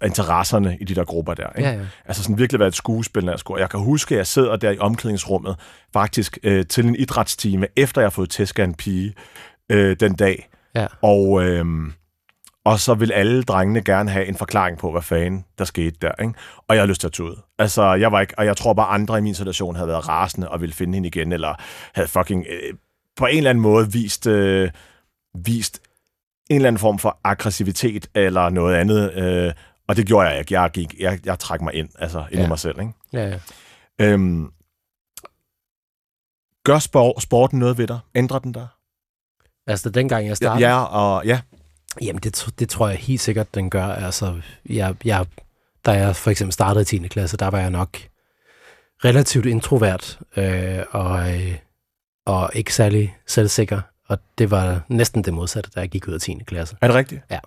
interesserne 0.04 0.78
i 0.80 0.84
de 0.84 0.94
der 0.94 1.04
grupper 1.04 1.34
der. 1.34 1.48
Ikke? 1.58 1.68
Ja, 1.70 1.76
ja. 1.76 1.86
Altså 2.04 2.22
sådan 2.22 2.38
virkelig 2.38 2.58
været 2.58 2.68
et 2.70 2.76
skuespil, 2.76 3.24
når 3.24 3.32
jeg 3.32 3.38
skulle. 3.38 3.60
Jeg 3.60 3.70
kan 3.70 3.80
huske, 3.80 4.14
at 4.14 4.18
jeg 4.18 4.26
sidder 4.26 4.56
der 4.56 4.70
i 4.70 4.78
omklædningsrummet, 4.78 5.56
faktisk 5.92 6.38
øh, 6.42 6.66
til 6.66 6.86
en 6.86 6.96
idrætstime, 6.96 7.66
efter 7.76 8.00
jeg 8.00 8.06
har 8.06 8.10
fået 8.10 8.30
tæsk 8.30 8.58
af 8.58 8.64
en 8.64 8.74
pige 8.74 9.14
øh, 9.70 9.96
den 10.00 10.14
dag. 10.14 10.48
Ja. 10.74 10.86
Og, 11.02 11.42
øh, 11.44 11.66
og 12.64 12.80
så 12.80 12.94
vil 12.94 13.12
alle 13.12 13.42
drengene 13.42 13.82
gerne 13.82 14.10
have 14.10 14.26
en 14.26 14.36
forklaring 14.36 14.78
på, 14.78 14.92
hvad 14.92 15.02
fanden 15.02 15.44
der 15.58 15.64
skete 15.64 15.96
der. 16.02 16.12
Ikke? 16.20 16.34
Og 16.68 16.76
jeg 16.76 16.82
har 16.82 16.86
lyst 16.86 17.00
til 17.00 17.06
at 17.06 17.20
ud. 17.20 17.36
Altså, 17.58 17.94
jeg 17.94 18.12
var 18.12 18.20
ikke, 18.20 18.34
og 18.38 18.46
jeg 18.46 18.56
tror 18.56 18.72
bare, 18.72 18.86
andre 18.86 19.18
i 19.18 19.20
min 19.20 19.34
situation 19.34 19.76
havde 19.76 19.88
været 19.88 20.08
rasende 20.08 20.48
og 20.48 20.60
ville 20.60 20.74
finde 20.74 20.94
hende 20.94 21.06
igen, 21.06 21.32
eller 21.32 21.54
havde 21.94 22.08
fucking 22.08 22.46
øh, 22.48 22.74
på 23.16 23.26
en 23.26 23.36
eller 23.36 23.50
anden 23.50 23.62
måde 23.62 23.92
vist, 23.92 24.26
øh, 24.26 24.70
vist 25.34 25.80
en 26.50 26.56
eller 26.56 26.68
anden 26.68 26.80
form 26.80 26.98
for 26.98 27.20
aggressivitet 27.24 28.06
eller 28.14 28.48
noget 28.48 28.74
andet. 28.74 29.14
Øh, 29.14 29.52
og 29.88 29.96
det 29.96 30.06
gjorde 30.06 30.28
jeg 30.28 30.38
ikke. 30.38 30.60
Jeg, 30.60 30.70
gik, 30.70 30.94
jeg, 30.98 31.20
jeg 31.24 31.38
trak 31.38 31.60
mig 31.60 31.74
ind, 31.74 31.88
altså 31.98 32.24
ind 32.30 32.40
ja. 32.40 32.46
i 32.46 32.48
mig 32.48 32.58
selv. 32.58 32.80
Ikke? 32.80 32.92
ja, 33.12 33.28
ja. 33.28 33.38
Øhm, 33.98 34.50
Gør 36.64 36.78
spor, 36.78 37.20
sporten 37.20 37.58
noget 37.58 37.78
ved 37.78 37.86
dig? 37.86 37.98
Ændrer 38.14 38.38
den 38.38 38.52
dig? 38.52 38.66
Altså, 39.68 39.90
dengang 39.90 40.26
jeg 40.26 40.36
startede... 40.36 40.68
Ja, 40.68 40.82
og 40.84 41.26
ja. 41.26 41.40
Jamen, 42.02 42.20
det, 42.22 42.46
det 42.58 42.68
tror 42.68 42.88
jeg 42.88 42.98
helt 42.98 43.20
sikkert, 43.20 43.54
den 43.54 43.70
gør. 43.70 43.84
Altså, 43.84 44.40
jeg, 44.68 44.94
jeg, 45.04 45.26
da 45.86 45.90
jeg 45.90 46.16
for 46.16 46.30
eksempel 46.30 46.52
startede 46.52 46.82
i 46.82 46.84
10. 46.84 47.08
klasse, 47.08 47.36
der 47.36 47.48
var 47.48 47.58
jeg 47.58 47.70
nok 47.70 47.98
relativt 49.04 49.46
introvert 49.46 50.18
øh, 50.36 50.78
og, 50.90 51.34
øh, 51.34 51.54
og 52.26 52.50
ikke 52.54 52.74
særlig 52.74 53.16
selvsikker. 53.26 53.80
Og 54.08 54.18
det 54.38 54.50
var 54.50 54.80
næsten 54.88 55.24
det 55.24 55.34
modsatte, 55.34 55.70
da 55.74 55.80
jeg 55.80 55.88
gik 55.88 56.08
ud 56.08 56.14
af 56.14 56.20
10. 56.20 56.38
klasse. 56.46 56.76
Er 56.80 56.86
det 56.86 56.96
rigtigt? 56.96 57.22
Ja. 57.30 57.38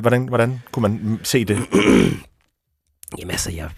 Hvordan, 0.00 0.28
hvordan 0.28 0.62
kunne 0.72 0.82
man 0.82 1.20
se 1.22 1.44
det? 1.44 1.58
Jamen 3.18 3.30
altså, 3.30 3.52
jeg 3.52 3.70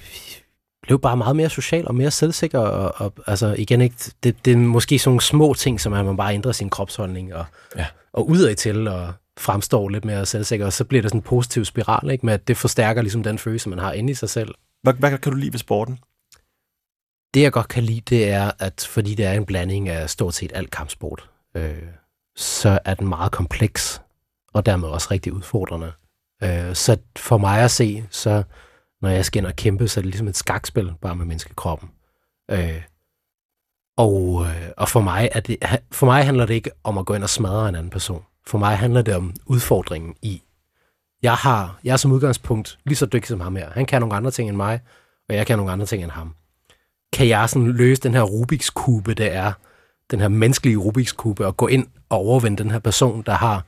blev 0.89 1.01
bare 1.01 1.17
meget 1.17 1.37
mere 1.37 1.51
social 1.51 1.89
og 1.89 1.95
mere 1.95 2.11
selvsikker. 2.11 2.59
Og, 2.59 2.93
og 2.97 3.13
altså 3.27 3.55
igen, 3.59 3.81
ikke, 3.81 3.97
det, 4.23 4.45
det 4.45 4.53
er 4.53 4.57
måske 4.57 4.99
sådan 4.99 5.11
nogle 5.11 5.21
små 5.21 5.55
ting, 5.55 5.81
som 5.81 5.93
at 5.93 6.05
man 6.05 6.17
bare 6.17 6.35
ændrer 6.35 6.53
sin 6.53 6.71
kropsholdning 6.71 7.35
og, 7.35 7.45
Ja. 7.77 7.87
og 8.13 8.29
udad 8.29 8.55
til 8.55 8.89
og 8.89 9.13
fremstår 9.39 9.89
lidt 9.89 10.05
mere 10.05 10.27
selvsikker. 10.27 10.67
Og 10.67 10.73
så 10.73 10.85
bliver 10.85 11.03
det 11.03 11.11
sådan 11.11 11.19
en 11.19 11.23
positiv 11.23 11.65
spiral, 11.65 12.11
ikke? 12.11 12.27
med 12.27 12.35
at 12.35 12.49
det 12.49 12.57
forstærker 12.57 13.03
ligesom 13.03 13.23
den 13.23 13.39
følelse, 13.39 13.69
man 13.69 13.79
har 13.79 13.93
inde 13.93 14.11
i 14.11 14.15
sig 14.15 14.31
selv. 14.31 14.55
Hvad, 14.83 14.95
hvad 14.95 15.11
kan 15.11 15.33
du 15.33 15.39
lide 15.39 15.53
ved 15.53 15.59
sporten? 15.59 15.99
Det, 17.35 17.43
jeg 17.43 17.53
godt 17.53 17.69
kan 17.69 17.83
lide, 17.83 18.01
det 18.01 18.29
er, 18.29 18.51
at 18.59 18.87
fordi 18.91 19.15
det 19.15 19.27
er 19.27 19.33
en 19.33 19.47
blanding 19.47 19.89
af 19.89 20.11
stort 20.11 20.35
set 20.35 20.53
alt 20.55 20.71
kampsport, 20.71 21.31
øh, 21.57 21.83
så 22.37 22.79
er 22.85 22.95
den 22.95 23.09
meget 23.09 23.33
kompleks, 23.33 24.03
og 24.55 24.67
dermed 24.67 24.89
også 24.89 25.09
rigtig 25.11 25.33
udfordrende. 25.33 25.93
Øh, 26.43 26.75
så 26.75 26.97
for 27.17 27.39
mig 27.39 27.61
at 27.61 27.71
se, 27.71 28.05
så 28.11 28.43
når 29.03 29.09
jeg 29.09 29.25
skal 29.25 29.39
ind 29.39 29.47
og 29.47 29.57
kæmpe, 29.57 29.89
så 29.89 30.01
er 30.01 30.03
det 30.03 30.11
ligesom 30.11 30.29
et 30.29 30.37
skakspil, 30.37 30.93
bare 31.01 31.17
med 31.17 31.27
menneskekroppen. 31.27 31.91
Øh, 32.51 32.83
og, 33.97 34.47
øh, 34.47 34.69
og 34.77 34.89
for, 34.89 35.01
mig 35.01 35.29
er 35.33 35.41
det, 35.41 35.59
for 35.93 36.07
mig 36.07 36.25
handler 36.25 36.47
det 36.47 36.55
ikke 36.55 36.71
om 36.85 36.99
at 36.99 37.07
gå 37.07 37.15
ind 37.15 37.23
og 37.23 37.31
smadre 37.31 37.69
en 37.69 37.75
anden 37.75 37.91
person. 37.91 38.25
For 38.47 38.59
mig 38.59 38.79
handler 38.79 39.03
det 39.03 39.15
om 39.15 39.35
udfordringen 39.47 40.15
i, 40.23 40.43
jeg 41.23 41.35
har, 41.35 41.81
jeg 41.85 41.93
er 41.93 41.97
som 41.97 42.13
udgangspunkt 42.13 42.79
lige 42.85 42.97
så 42.97 43.07
dygtig 43.07 43.29
som 43.29 43.41
ham 43.41 43.57
her. 43.57 43.71
Han 43.71 43.87
kan 43.87 44.01
nogle 44.01 44.17
andre 44.17 44.31
ting 44.31 44.49
end 44.49 44.57
mig, 44.57 44.81
og 45.29 45.35
jeg 45.35 45.47
kan 45.47 45.59
nogle 45.59 45.73
andre 45.73 45.87
ting 45.87 46.03
end 46.03 46.11
ham 46.11 46.35
kan 47.13 47.29
jeg 47.29 47.49
sådan 47.49 47.69
løse 47.69 48.03
den 48.03 48.15
her 48.15 48.23
Rubiks 48.23 48.71
kube, 48.71 49.15
det 49.15 49.33
er 49.33 49.53
den 50.11 50.21
her 50.21 50.29
menneskelige 50.29 50.77
Rubiks 50.77 51.13
kube, 51.13 51.47
og 51.47 51.57
gå 51.57 51.67
ind 51.67 51.87
og 52.09 52.19
overvinde 52.19 52.63
den 52.63 52.71
her 52.71 52.79
person, 52.79 53.23
der 53.23 53.33
har 53.33 53.65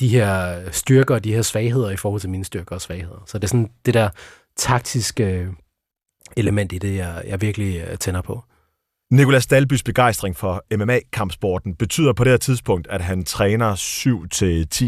de 0.00 0.08
her 0.08 0.60
styrker 0.70 1.14
og 1.14 1.24
de 1.24 1.34
her 1.34 1.42
svagheder 1.42 1.90
i 1.90 1.96
forhold 1.96 2.20
til 2.20 2.30
mine 2.30 2.44
styrker 2.44 2.74
og 2.74 2.80
svagheder. 2.80 3.22
Så 3.26 3.38
det 3.38 3.44
er 3.44 3.48
sådan 3.48 3.70
det 3.86 3.94
der 3.94 4.08
taktiske 4.56 5.24
øh, 5.24 5.48
element 6.36 6.72
i 6.72 6.78
det, 6.78 6.96
jeg, 6.96 7.22
jeg 7.26 7.40
virkelig 7.40 7.84
øh, 7.90 7.98
tænder 7.98 8.22
på. 8.22 8.42
Nikolas 9.10 9.46
Dalbys 9.46 9.82
begejstring 9.82 10.36
for 10.36 10.64
MMA-kampsporten 10.76 11.74
betyder 11.74 12.12
på 12.12 12.24
det 12.24 12.32
her 12.32 12.36
tidspunkt, 12.36 12.86
at 12.86 13.00
han 13.00 13.24
træner 13.24 13.74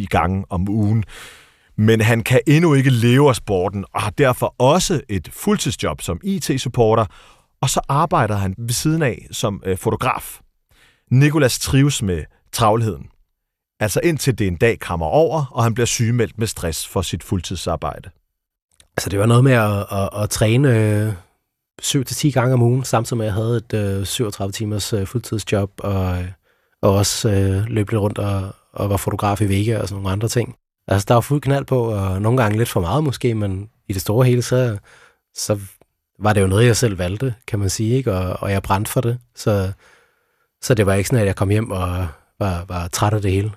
7-10 0.02 0.06
gange 0.06 0.44
om 0.50 0.68
ugen. 0.68 1.04
Men 1.76 2.00
han 2.00 2.22
kan 2.22 2.40
endnu 2.46 2.74
ikke 2.74 2.90
leve 2.90 3.28
af 3.28 3.36
sporten, 3.36 3.84
og 3.94 4.02
har 4.02 4.10
derfor 4.10 4.54
også 4.58 5.00
et 5.08 5.28
fuldtidsjob 5.32 6.00
som 6.00 6.20
IT-supporter, 6.24 7.06
og 7.60 7.70
så 7.70 7.80
arbejder 7.88 8.36
han 8.36 8.54
ved 8.58 8.72
siden 8.72 9.02
af 9.02 9.26
som 9.30 9.62
øh, 9.66 9.78
fotograf. 9.78 10.40
Nikolas 11.10 11.58
trives 11.58 12.02
med 12.02 12.24
travlheden. 12.52 13.06
Altså 13.80 14.00
indtil 14.04 14.38
det 14.38 14.46
en 14.46 14.56
dag 14.56 14.78
kommer 14.78 15.06
over, 15.06 15.44
og 15.50 15.62
han 15.64 15.74
bliver 15.74 15.86
sygemeldt 15.86 16.38
med 16.38 16.46
stress 16.46 16.86
for 16.86 17.02
sit 17.02 17.22
fuldtidsarbejde. 17.22 18.10
Altså 18.96 19.10
det 19.10 19.18
var 19.18 19.26
noget 19.26 19.44
med 19.44 19.52
at, 19.52 19.86
at, 19.92 20.22
at 20.22 20.30
træne 20.30 20.76
øh, 20.76 21.12
7-10 21.82 22.30
gange 22.30 22.54
om 22.54 22.62
ugen, 22.62 22.84
samtidig 22.84 23.18
med 23.18 23.26
at 23.26 23.28
jeg 23.28 23.34
havde 23.34 23.56
et 23.56 23.98
øh, 24.00 24.06
37 24.06 24.52
timers 24.52 24.92
øh, 24.92 25.06
fuldtidsjob, 25.06 25.70
og, 25.78 26.18
øh, 26.18 26.28
og 26.82 26.94
også 26.94 27.30
øh, 27.30 27.64
løb 27.64 27.90
lidt 27.90 28.00
rundt 28.00 28.18
og, 28.18 28.54
og 28.72 28.90
var 28.90 28.96
fotograf 28.96 29.40
i 29.40 29.48
Vega 29.48 29.80
og 29.80 29.88
sådan 29.88 30.02
nogle 30.02 30.12
andre 30.12 30.28
ting. 30.28 30.56
Altså 30.88 31.06
der 31.08 31.14
var 31.14 31.20
fuld 31.20 31.40
knald 31.40 31.64
på, 31.64 31.82
og 31.82 32.22
nogle 32.22 32.42
gange 32.42 32.58
lidt 32.58 32.68
for 32.68 32.80
meget 32.80 33.04
måske, 33.04 33.34
men 33.34 33.70
i 33.88 33.92
det 33.92 34.02
store 34.02 34.26
hele, 34.26 34.42
så, 34.42 34.78
så 35.34 35.58
var 36.18 36.32
det 36.32 36.40
jo 36.40 36.46
noget, 36.46 36.66
jeg 36.66 36.76
selv 36.76 36.98
valgte, 36.98 37.34
kan 37.46 37.58
man 37.58 37.70
sige, 37.70 37.96
ikke? 37.96 38.12
Og, 38.12 38.36
og 38.40 38.50
jeg 38.50 38.62
brændte 38.62 38.90
for 38.90 39.00
det. 39.00 39.18
Så, 39.36 39.72
så 40.62 40.74
det 40.74 40.86
var 40.86 40.94
ikke 40.94 41.08
sådan, 41.08 41.20
at 41.20 41.26
jeg 41.26 41.36
kom 41.36 41.48
hjem 41.48 41.70
og 41.70 42.08
var, 42.38 42.64
var 42.68 42.88
træt 42.88 43.14
af 43.14 43.22
det 43.22 43.32
hele. 43.32 43.50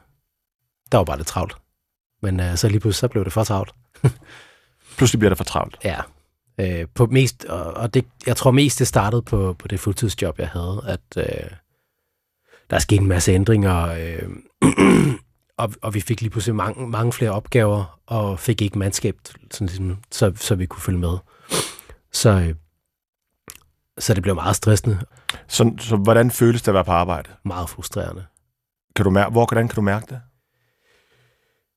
Der 0.91 0.97
var 0.97 1.03
bare 1.05 1.17
lidt 1.17 1.27
travlt. 1.27 1.57
Men 2.21 2.39
uh, 2.39 2.55
så 2.55 2.67
lige 2.67 2.79
pludselig, 2.79 2.99
så 2.99 3.07
blev 3.07 3.23
det 3.25 3.33
for 3.33 3.43
travlt. 3.43 3.73
Pludselig 4.97 5.19
bliver 5.19 5.29
det 5.29 5.37
for 5.37 5.43
travlt. 5.43 5.77
Ja. 5.83 6.01
Øh, 6.59 6.87
på 6.95 7.05
mest, 7.05 7.45
og, 7.45 7.73
og 7.73 7.93
det, 7.93 8.05
jeg 8.27 8.37
tror 8.37 8.51
mest, 8.51 8.79
det 8.79 8.87
startede 8.87 9.21
på, 9.21 9.55
på 9.59 9.67
det 9.67 9.79
fuldtidsjob, 9.79 10.39
jeg 10.39 10.47
havde, 10.49 10.81
at 10.87 11.01
øh, 11.17 11.49
der 12.69 12.75
er 12.75 12.79
sket 12.79 13.01
en 13.01 13.07
masse 13.07 13.31
ændringer, 13.31 13.83
øh, 13.85 14.29
og, 15.57 15.73
og 15.81 15.93
vi 15.93 16.01
fik 16.01 16.21
lige 16.21 16.29
pludselig 16.29 16.55
mange, 16.55 16.87
mange 16.87 17.13
flere 17.13 17.31
opgaver, 17.31 17.99
og 18.07 18.39
fik 18.39 18.61
ikke 18.61 18.79
mandskab, 18.79 19.15
sådan, 19.51 19.67
ligesom, 19.67 19.97
så, 20.11 20.31
så 20.35 20.55
vi 20.55 20.65
kunne 20.65 20.81
følge 20.81 20.99
med. 20.99 21.17
Så, 22.11 22.29
øh, 22.29 22.55
så 23.99 24.13
det 24.13 24.23
blev 24.23 24.35
meget 24.35 24.55
stressende, 24.55 24.99
Så, 25.47 25.75
så 25.79 25.95
hvordan 25.95 26.31
føles 26.31 26.61
det 26.61 26.67
at 26.67 26.73
være 26.73 26.85
på 26.85 26.91
arbejde? 26.91 27.29
meget 27.45 27.69
frustrerende. 27.69 28.25
Kan 28.95 29.03
du 29.05 29.11
mærke, 29.11 29.31
hvor, 29.31 29.45
hvordan 29.45 29.67
kan 29.67 29.75
du 29.75 29.81
mærke 29.81 30.05
det? 30.09 30.21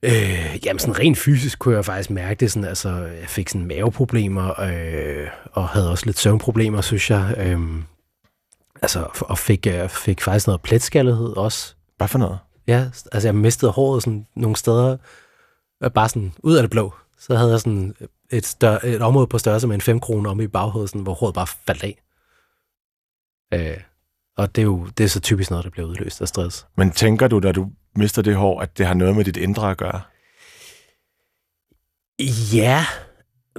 Øh, 0.07 0.67
jamen 0.67 0.79
sådan 0.79 0.99
rent 0.99 1.19
fysisk 1.19 1.59
kunne 1.59 1.75
jeg 1.75 1.85
faktisk 1.85 2.11
mærke 2.11 2.41
det. 2.41 2.53
Sådan, 2.53 2.69
altså, 2.69 2.91
jeg 2.91 3.29
fik 3.29 3.49
sådan 3.49 3.67
maveproblemer, 3.67 4.61
øh, 4.61 5.29
og 5.53 5.69
havde 5.69 5.91
også 5.91 6.07
lidt 6.07 6.19
søvnproblemer, 6.19 6.81
synes 6.81 7.11
jeg. 7.11 7.35
Øh, 7.39 7.61
altså, 8.83 9.07
og 9.21 9.39
fik, 9.39 9.67
øh, 9.67 9.89
fik 9.89 10.21
faktisk 10.21 10.47
noget 10.47 10.63
pletskaldighed 10.63 11.37
også. 11.37 11.75
Hvad 11.97 12.09
for 12.09 12.19
noget? 12.19 12.39
Ja, 12.67 12.85
altså 13.13 13.29
jeg 13.29 13.35
mistede 13.35 13.73
håret 13.73 14.03
sådan 14.03 14.27
nogle 14.35 14.57
steder, 14.57 14.97
øh, 15.85 15.91
bare 15.91 16.09
sådan 16.09 16.33
ud 16.43 16.57
af 16.57 16.63
det 16.63 16.71
blå. 16.71 16.95
Så 17.19 17.37
havde 17.37 17.51
jeg 17.51 17.61
sådan 17.61 17.95
et, 18.31 18.47
større, 18.47 18.87
et 18.87 19.03
område 19.03 19.27
på 19.27 19.39
størrelse 19.39 19.67
med 19.67 19.75
en 19.75 19.81
5 19.81 20.01
kroner 20.01 20.31
om 20.31 20.41
i 20.41 20.47
baghovedet, 20.47 20.91
sådan, 20.91 21.03
hvor 21.03 21.15
håret 21.15 21.35
bare 21.35 21.47
faldt 21.47 21.85
af. 21.85 22.03
Øh, 23.55 23.81
og 24.37 24.57
det 24.57 24.63
er 24.63 24.67
jo 24.67 24.87
det 24.99 25.05
er 25.05 25.09
så 25.09 25.21
typisk 25.21 25.51
noget, 25.51 25.65
der 25.65 25.71
bliver 25.71 25.89
udløst 25.89 26.21
af 26.21 26.29
stress. 26.29 26.67
Men 26.77 26.91
tænker 26.91 27.29
du, 27.29 27.39
da 27.39 27.53
du 27.53 27.71
mister 27.97 28.23
det 28.23 28.37
hår, 28.37 28.61
at 28.61 28.79
det 28.79 28.87
har 28.87 28.95
noget 28.95 29.17
med 29.17 29.25
dit 29.25 29.37
indre 29.37 29.71
at 29.71 29.77
gøre? 29.77 30.01
Ja, 32.55 32.87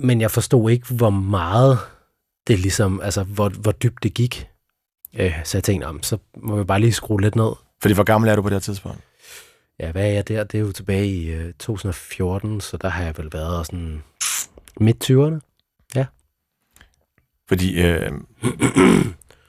men 0.01 0.21
jeg 0.21 0.31
forstod 0.31 0.71
ikke, 0.71 0.93
hvor 0.93 1.09
meget 1.09 1.79
det 2.47 2.59
ligesom, 2.59 3.01
altså 3.01 3.23
hvor, 3.23 3.49
hvor 3.49 3.71
dybt 3.71 4.03
det 4.03 4.13
gik. 4.13 4.47
Øh, 5.19 5.43
så 5.43 5.57
jeg 5.57 5.63
tænkte, 5.63 5.85
om, 5.85 6.03
så 6.03 6.17
må 6.37 6.57
vi 6.57 6.63
bare 6.63 6.79
lige 6.79 6.93
skrue 6.93 7.21
lidt 7.21 7.35
ned. 7.35 7.51
Fordi 7.81 7.93
hvor 7.93 8.03
gammel 8.03 8.29
er 8.29 8.35
du 8.35 8.41
på 8.41 8.49
det 8.49 8.55
her 8.55 8.59
tidspunkt? 8.59 8.99
Ja, 9.79 9.91
hvad 9.91 10.03
er 10.03 10.13
jeg 10.13 10.27
der? 10.27 10.43
Det 10.43 10.57
er 10.57 10.61
jo 10.61 10.71
tilbage 10.71 11.07
i 11.07 11.29
øh, 11.31 11.53
2014, 11.53 12.61
så 12.61 12.77
der 12.77 12.89
har 12.89 13.03
jeg 13.03 13.17
vel 13.17 13.29
været 13.33 13.65
sådan 13.65 14.03
midt 14.79 15.09
20'erne. 15.11 15.47
Fordi 17.47 17.81
øh, 17.81 18.11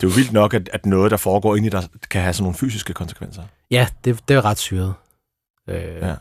det 0.00 0.07
er 0.07 0.11
jo 0.11 0.14
vildt 0.17 0.33
nok, 0.33 0.55
at, 0.55 0.71
at 0.73 0.87
noget, 0.87 1.11
der 1.11 1.17
foregår 1.17 1.57
inde 1.57 1.67
i 1.67 1.71
dig, 1.71 1.83
kan 2.11 2.23
have 2.23 2.33
sådan 2.33 2.43
nogle 2.43 2.59
fysiske 2.59 2.93
konsekvenser. 2.93 3.43
Ja, 3.71 3.87
det, 4.05 4.28
det 4.28 4.37
er 4.37 4.45
ret 4.45 4.59
syret. 4.59 4.95
Øh, 5.69 5.83
Ja. 5.83 6.14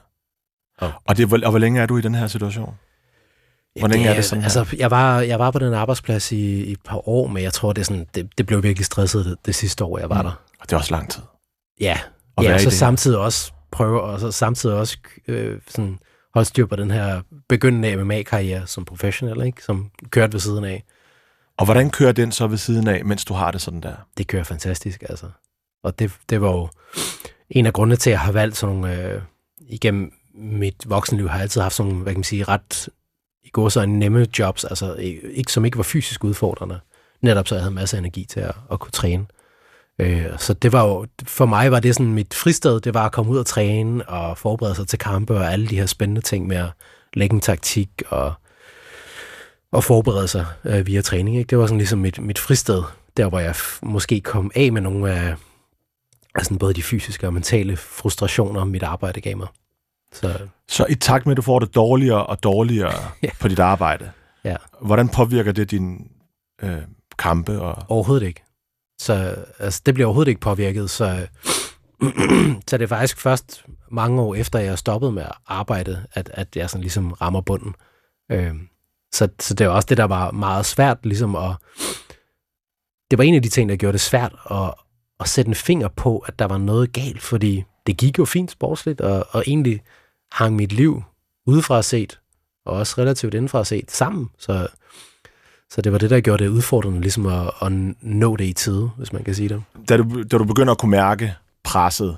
Og- 0.77 0.91
Og, 1.05 1.17
det, 1.17 1.33
og 1.43 1.49
hvor 1.49 1.59
længe 1.59 1.81
er 1.81 1.85
du 1.85 1.97
i 1.97 2.01
den 2.01 2.15
her 2.15 2.27
situation? 2.27 2.75
Hvor 3.79 3.87
længe 3.87 4.07
er 4.07 4.13
det 4.13 4.25
sådan 4.25 4.41
her? 4.41 4.45
Altså, 4.59 4.75
jeg 4.77 4.91
var, 4.91 5.19
jeg 5.21 5.39
var 5.39 5.51
på 5.51 5.59
den 5.59 5.73
arbejdsplads 5.73 6.31
i, 6.31 6.63
i 6.63 6.71
et 6.71 6.81
par 6.85 7.09
år, 7.09 7.27
men 7.27 7.43
jeg 7.43 7.53
tror, 7.53 7.73
det, 7.73 7.81
er 7.81 7.85
sådan, 7.85 8.07
det, 8.15 8.29
det 8.37 8.45
blev 8.45 8.63
virkelig 8.63 8.85
stresset 8.85 9.25
det, 9.25 9.35
det 9.45 9.55
sidste 9.55 9.83
år, 9.83 9.99
jeg 9.99 10.09
var 10.09 10.21
Mm. 10.21 10.27
der. 10.27 10.31
Og 10.59 10.65
det 10.69 10.73
er 10.73 10.77
også 10.77 10.91
lang 10.91 11.11
tid. 11.11 11.21
Ja, 11.79 11.99
Og 12.35 12.43
ja 12.43 12.57
så 12.57 12.65
det. 12.65 12.73
samtidig 12.73 13.17
også 13.19 13.51
prøve, 13.71 14.01
og 14.01 14.19
så 14.19 14.31
samtidig 14.31 14.75
også 14.75 14.97
øh, 15.27 15.59
sådan, 15.67 15.99
holde 16.33 16.45
styr 16.47 16.65
på 16.65 16.75
den 16.75 16.91
her 16.91 17.21
begyndende 17.49 17.95
MMA-karriere 18.03 18.67
som 18.67 18.85
professionel, 18.85 19.45
ikke? 19.45 19.63
som 19.63 19.91
kørte 20.09 20.33
ved 20.33 20.39
siden 20.39 20.63
af. 20.63 20.83
Og 21.57 21.65
hvordan 21.65 21.89
kører 21.89 22.11
den 22.11 22.31
så 22.31 22.47
ved 22.47 22.57
siden 22.57 22.87
af, 22.87 23.05
mens 23.05 23.25
du 23.25 23.33
har 23.33 23.51
det 23.51 23.61
sådan 23.61 23.81
der? 23.81 23.95
Det 24.17 24.27
kører 24.27 24.43
fantastisk, 24.43 25.03
altså. 25.09 25.25
Og 25.83 25.99
det, 25.99 26.11
det 26.29 26.41
var 26.41 26.51
jo 26.51 26.69
en 27.49 27.65
af 27.65 27.73
grundene 27.73 27.95
til, 27.95 28.09
at 28.09 28.11
jeg 28.11 28.19
har 28.19 28.31
valgt 28.31 28.57
sådan 28.57 28.75
nogle, 28.75 29.03
øh, 29.03 29.21
igennem 29.59 30.11
mit 30.33 30.89
voksenliv, 30.89 31.27
har 31.27 31.35
jeg 31.35 31.41
altid 31.41 31.61
haft 31.61 31.75
sådan 31.75 31.89
nogle, 31.89 32.03
hvad 32.03 32.13
kan 32.13 32.19
man 32.19 32.23
sige, 32.23 32.43
ret 32.43 32.89
i 33.43 33.49
går 33.49 33.69
så 33.69 33.85
nemme 33.85 34.27
jobs, 34.39 34.63
altså 34.63 34.95
ikke, 34.95 35.51
som 35.51 35.65
ikke 35.65 35.77
var 35.77 35.83
fysisk 35.83 36.23
udfordrende. 36.23 36.79
Netop 37.21 37.47
så 37.47 37.55
jeg 37.55 37.61
havde 37.61 37.73
masser 37.73 37.97
af 37.97 37.99
energi 37.99 38.25
til 38.25 38.39
at, 38.39 38.55
at 38.71 38.79
kunne 38.79 38.91
træne. 38.91 39.25
Øh, 39.99 40.25
så 40.37 40.53
det 40.53 40.71
var 40.71 40.85
jo, 40.87 41.05
for 41.23 41.45
mig 41.45 41.71
var 41.71 41.79
det 41.79 41.95
sådan 41.95 42.13
mit 42.13 42.33
fristed, 42.33 42.79
det 42.79 42.93
var 42.93 43.05
at 43.05 43.11
komme 43.11 43.31
ud 43.31 43.37
og 43.37 43.45
træne 43.45 44.09
og 44.09 44.37
forberede 44.37 44.75
sig 44.75 44.87
til 44.87 44.99
kampe 44.99 45.35
og 45.35 45.51
alle 45.51 45.67
de 45.67 45.75
her 45.75 45.85
spændende 45.85 46.21
ting 46.21 46.47
med 46.47 46.57
at 46.57 46.69
lægge 47.13 47.33
en 47.33 47.41
taktik 47.41 47.89
og, 48.09 48.33
og 49.77 49.83
forberede 49.83 50.27
sig 50.27 50.45
øh, 50.65 50.87
via 50.87 51.01
træning. 51.01 51.37
Ikke? 51.37 51.47
Det 51.49 51.57
var 51.57 51.65
sådan 51.65 51.77
ligesom 51.77 51.99
mit, 51.99 52.19
mit 52.21 52.39
fristed, 52.39 52.83
der 53.17 53.29
hvor 53.29 53.39
jeg 53.39 53.55
måske 53.81 54.21
kom 54.21 54.51
af 54.55 54.71
med 54.71 54.81
nogle 54.81 55.11
af 55.13 55.35
altså 56.35 56.57
både 56.59 56.73
de 56.73 56.83
fysiske 56.83 57.27
og 57.27 57.33
mentale 57.33 57.77
frustrationer, 57.77 58.65
mit 58.65 58.83
arbejde 58.83 59.21
gav 59.21 59.37
mig. 59.37 59.47
Så 60.13 60.47
Så 60.67 60.85
i 60.89 60.95
takt 60.95 61.25
med, 61.25 61.33
at 61.33 61.37
du 61.37 61.41
får 61.41 61.59
det 61.59 61.75
dårligere 61.75 62.25
og 62.25 62.43
dårligere 62.43 62.93
Ja. 63.23 63.29
på 63.39 63.47
dit 63.47 63.59
arbejde, 63.59 64.11
Ja. 64.43 64.55
hvordan 64.81 65.09
påvirker 65.09 65.51
det 65.51 65.71
dine 65.71 65.97
øh, 66.63 66.81
kampe? 67.19 67.61
Og... 67.61 67.83
overhovedet 67.89 68.27
ikke. 68.27 68.43
Så 68.99 69.35
altså, 69.59 69.81
det 69.85 69.93
bliver 69.93 70.07
overhovedet 70.07 70.29
ikke 70.29 70.41
påvirket, 70.41 70.89
så, 70.89 71.27
så 72.67 72.77
det 72.77 72.81
er 72.83 72.87
faktisk 72.87 73.19
først 73.19 73.65
mange 73.91 74.21
år 74.21 74.35
efter, 74.35 74.59
jeg 74.59 74.77
stoppet 74.77 75.13
med 75.13 75.23
at 75.23 75.33
arbejde, 75.47 76.05
at, 76.13 76.29
at 76.33 76.55
jeg 76.55 76.69
sådan 76.69 76.81
ligesom 76.81 77.11
rammer 77.11 77.41
bunden. 77.41 77.75
Øh, 78.31 78.53
så, 79.13 79.27
så 79.39 79.53
det 79.53 79.67
var 79.67 79.73
også 79.73 79.85
det, 79.89 79.97
der 79.97 80.03
var 80.03 80.31
meget 80.31 80.65
svært, 80.65 80.97
ligesom 81.03 81.35
at... 81.35 81.51
Det 83.11 83.17
var 83.17 83.23
en 83.23 83.35
af 83.35 83.41
de 83.41 83.49
ting, 83.49 83.69
der 83.69 83.75
gjorde 83.75 83.93
det 83.93 84.01
svært 84.01 84.35
at, 84.51 84.73
at 85.19 85.29
sætte 85.29 85.49
en 85.49 85.55
finger 85.55 85.87
på, 85.87 86.17
at 86.17 86.39
der 86.39 86.45
var 86.45 86.57
noget 86.57 86.93
galt, 86.93 87.21
fordi 87.21 87.63
det 87.87 87.97
gik 87.97 88.19
jo 88.19 88.25
fint 88.25 88.51
sportsligt, 88.51 89.01
og, 89.01 89.27
og 89.31 89.43
egentlig 89.47 89.81
hang 90.31 90.55
mit 90.55 90.71
liv 90.71 91.03
udefra 91.45 91.81
set, 91.81 92.19
og 92.65 92.75
også 92.75 92.95
relativt 92.97 93.33
indenfra 93.33 93.65
set, 93.65 93.91
sammen. 93.91 94.29
Så, 94.37 94.67
så 95.69 95.81
det 95.81 95.91
var 95.91 95.97
det, 95.97 96.09
der 96.09 96.21
gjorde 96.21 96.43
det 96.43 96.49
udfordrende, 96.49 97.01
ligesom 97.01 97.25
at, 97.25 97.51
at 97.61 97.71
nå 98.01 98.35
det 98.35 98.45
i 98.45 98.53
tide, 98.53 98.91
hvis 98.97 99.13
man 99.13 99.23
kan 99.23 99.35
sige 99.35 99.49
det. 99.49 99.63
Da 99.89 99.97
du, 99.97 100.23
da 100.23 100.37
du 100.37 100.43
begynder 100.43 100.71
at 100.71 100.79
kunne 100.79 100.91
mærke 100.91 101.35
presset, 101.63 102.17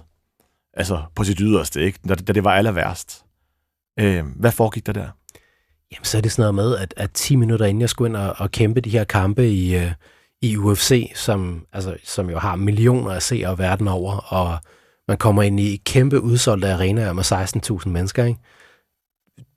altså 0.74 1.04
på 1.16 1.24
sit 1.24 1.40
yderste, 1.40 1.82
ikke? 1.82 2.00
Da, 2.10 2.16
da 2.16 2.34
det 2.34 2.44
var 2.44 2.52
aller 2.52 2.72
værst, 2.72 3.26
øh, 4.00 4.26
hvad 4.36 4.52
foregik 4.52 4.86
der 4.86 4.94
der? 4.94 5.10
Jamen, 5.92 6.06
så 6.06 6.18
er 6.18 6.22
det 6.22 6.32
sådan 6.32 6.54
noget 6.54 6.56
med, 6.56 6.78
at, 6.78 6.94
at 6.98 7.12
10 7.14 7.36
minutter 7.36 7.66
inden 7.66 7.82
jeg 7.82 7.90
skulle 7.90 8.10
ind 8.10 8.18
og, 8.18 8.36
og 8.38 8.52
kæmpe 8.52 8.82
de 8.82 8.90
her 8.90 9.04
kampe 9.04 9.50
i, 9.50 9.76
øh, 9.76 9.92
i 10.42 10.58
UFC, 10.58 11.12
som, 11.16 11.66
altså, 11.74 11.98
som 12.04 12.30
jo 12.30 12.40
har 12.40 12.56
millioner 12.56 13.12
af 13.12 13.22
seere 13.22 13.58
verden 13.58 13.88
over, 13.88 14.18
og 14.18 14.58
man 15.08 15.18
kommer 15.18 15.44
ind 15.44 15.60
i 15.60 15.82
kæmpe 15.86 16.22
udsolgte 16.22 16.74
arenaer 16.74 17.14
med 17.14 17.24
16.000 17.82 17.90
mennesker, 17.90 18.26
ikke? 18.26 18.40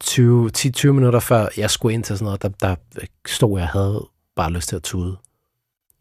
20, 0.01 0.51
10-20 0.59 0.87
minutter 0.87 1.21
før 1.21 1.47
jeg 1.57 1.71
skulle 1.71 1.95
ind 1.95 2.05
til 2.05 2.19
sådan 2.19 2.25
noget, 2.25 2.43
der, 2.43 2.49
der 2.49 3.05
stod 3.27 3.59
jeg 3.59 3.69
havde 3.69 4.09
bare 4.37 4.53
lyst 4.53 4.69
til 4.69 4.77
at 4.77 4.83
tude. 4.83 5.17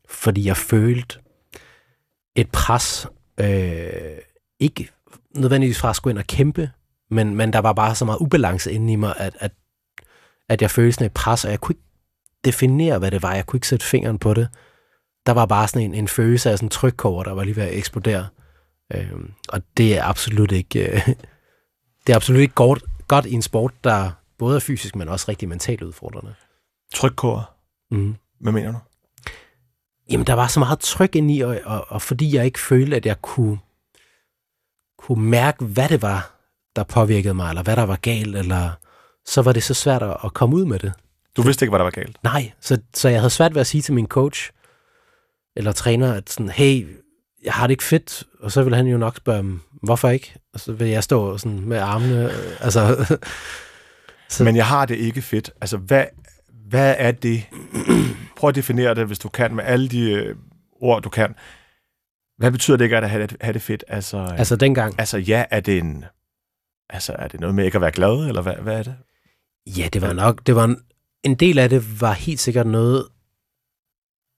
Fordi 0.10 0.46
jeg 0.46 0.58
følte 0.58 1.20
et 2.36 2.50
pres, 2.52 3.08
øh, 3.40 4.18
ikke 4.60 4.90
nødvendigvis 5.36 5.80
fra 5.80 5.90
at 5.90 5.96
skulle 5.96 6.12
ind 6.12 6.20
og 6.20 6.28
kæmpe, 6.28 6.72
men, 7.10 7.36
men 7.36 7.54
der 7.54 7.60
var 7.60 7.74
bare 7.74 7.96
så 7.96 8.06
meget 8.06 8.18
ubalance 8.20 8.72
inde 8.72 8.94
i 8.94 8.96
mig, 8.96 9.14
at, 9.18 9.38
at, 9.40 9.52
at 10.52 10.62
jeg 10.62 10.72
følte 10.72 10.94
sådan 10.94 11.06
et 11.06 11.14
pres, 11.14 11.46
og 11.46 11.52
jeg 11.52 11.62
kunne 11.62 11.74
ikke 11.74 11.84
definere, 12.46 13.00
hvad 13.00 13.12
det 13.12 13.22
var. 13.22 13.36
Jeg 13.36 13.46
kunne 13.46 13.58
ikke 13.58 13.68
sætte 13.68 13.86
fingeren 13.86 14.20
på 14.20 14.34
det. 14.34 14.50
Der 15.26 15.32
var 15.32 15.46
bare 15.46 15.68
sådan 15.68 15.82
en, 15.82 15.94
en 15.94 16.08
følelse 16.08 16.52
af 16.52 16.58
sådan 16.58 16.66
en 16.66 16.70
trykkår, 16.70 17.24
der 17.24 17.32
var 17.32 17.44
lige 17.44 17.56
ved 17.56 17.64
at 17.64 17.78
eksplodere. 17.78 18.28
Øh, 18.94 19.12
og 19.50 19.62
det 19.78 19.98
er 19.98 20.04
absolut 20.04 20.52
ikke... 20.52 20.92
Øh, 20.92 21.08
det 22.08 22.14
er 22.14 22.16
absolut 22.16 22.42
ikke 22.42 22.54
godt, 22.54 22.84
godt 23.08 23.26
i 23.26 23.34
en 23.34 23.42
sport, 23.42 23.74
der 23.84 24.12
både 24.38 24.56
er 24.56 24.60
fysisk, 24.60 24.96
men 24.96 25.10
også 25.10 25.26
rigtig 25.30 25.50
mentalt 25.50 25.82
udfordrende. 25.82 26.34
Trykkår? 26.94 27.66
Mm. 27.92 28.16
Hvad 28.40 28.52
mener 28.52 28.72
du? 28.72 28.78
Jamen, 30.12 30.28
der 30.28 30.34
var 30.34 30.48
så 30.48 30.60
meget 30.60 30.80
tryk 30.80 31.16
ind 31.16 31.32
i, 31.32 31.42
og, 31.42 31.60
og, 31.64 31.86
og 31.90 32.02
fordi 32.02 32.36
jeg 32.36 32.46
ikke 32.46 32.60
følte, 32.60 32.96
at 32.96 33.06
jeg 33.06 33.22
kunne, 33.22 33.60
kunne 34.98 35.24
mærke, 35.24 35.66
hvad 35.66 35.90
det 35.90 36.02
var, 36.02 36.36
der 36.76 36.84
påvirkede 36.84 37.34
mig, 37.34 37.50
eller 37.50 37.64
hvad 37.64 37.76
der 37.76 37.84
var 37.84 37.96
galt, 37.96 38.36
eller 38.36 38.72
så 39.26 39.42
var 39.42 39.54
det 39.54 39.64
så 39.64 39.74
svært 39.74 40.04
at, 40.04 40.34
komme 40.34 40.56
ud 40.56 40.66
med 40.66 40.80
det. 40.80 40.94
Du 41.38 41.42
vidste 41.42 41.66
ikke, 41.66 41.72
hvad 41.72 41.80
der 41.80 41.84
var 41.84 41.92
galt? 41.92 42.18
Nej, 42.24 42.52
så, 42.62 42.78
så 42.94 43.10
jeg 43.10 43.20
havde 43.20 43.30
svært 43.30 43.54
ved 43.54 43.62
at 43.62 43.68
sige 43.68 43.82
til 43.82 43.94
min 43.94 44.08
coach, 44.08 44.52
eller 45.56 45.72
træner, 45.72 46.14
at 46.14 46.30
sådan, 46.30 46.50
hey, 46.50 46.88
jeg 47.44 47.54
har 47.54 47.68
det 47.68 47.72
ikke 47.72 47.84
fedt, 47.84 48.24
og 48.40 48.52
så 48.52 48.64
vil 48.64 48.76
han 48.76 48.88
jo 48.88 48.98
nok 48.98 49.18
spørge, 49.18 49.60
hvorfor 49.84 50.10
ikke? 50.10 50.36
Og 50.54 50.60
så 50.60 50.74
vil 50.74 50.88
jeg 50.88 51.04
stå 51.04 51.38
sådan 51.38 51.60
med 51.60 51.78
armene, 51.78 52.26
øh, 52.26 52.56
altså... 52.60 53.06
så. 54.30 54.44
Men 54.44 54.56
jeg 54.56 54.66
har 54.66 54.86
det 54.86 54.96
ikke 54.96 55.22
fedt. 55.22 55.52
Altså, 55.62 55.78
hvad, 55.78 56.06
hvad 56.70 56.96
er 56.98 57.12
det? 57.12 57.44
Prøv 58.38 58.48
at 58.48 58.56
definere 58.56 58.96
det, 58.96 59.08
hvis 59.08 59.20
du 59.20 59.30
kan, 59.30 59.56
med 59.56 59.64
alle 59.64 59.90
de 59.90 60.12
øh, 60.12 60.36
ord, 60.82 61.02
du 61.02 61.10
kan. 61.10 61.36
Hvad 62.38 62.52
betyder 62.52 62.78
det 62.78 62.86
ikke 62.86 62.98
at 62.98 63.10
have, 63.10 63.28
have 63.42 63.54
det 63.54 63.62
fedt? 63.62 63.84
Altså, 63.88 64.18
øh, 64.18 64.40
altså 64.40 64.56
dengang? 64.56 64.96
Altså 64.98 65.18
ja, 65.18 65.46
er 65.52 65.60
det 65.60 65.78
en... 65.78 66.06
Altså, 66.90 67.16
er 67.20 67.28
det 67.28 67.40
noget 67.40 67.56
med 67.56 67.66
ikke 67.66 67.76
at 67.76 67.82
være 67.82 67.92
glad, 67.92 68.28
eller 68.28 68.42
hvad, 68.42 68.56
hvad 68.56 68.80
er 68.80 68.84
det? 68.84 68.96
Ja, 69.68 69.90
det 69.94 70.02
var 70.02 70.14
nok... 70.14 70.48
Det 70.48 70.56
var 70.56 70.64
en, 70.64 70.78
en 71.24 71.36
del 71.36 71.60
af 71.60 71.70
det 71.70 72.02
var 72.02 72.14
helt 72.14 72.40
sikkert 72.40 72.68
noget, 72.68 73.06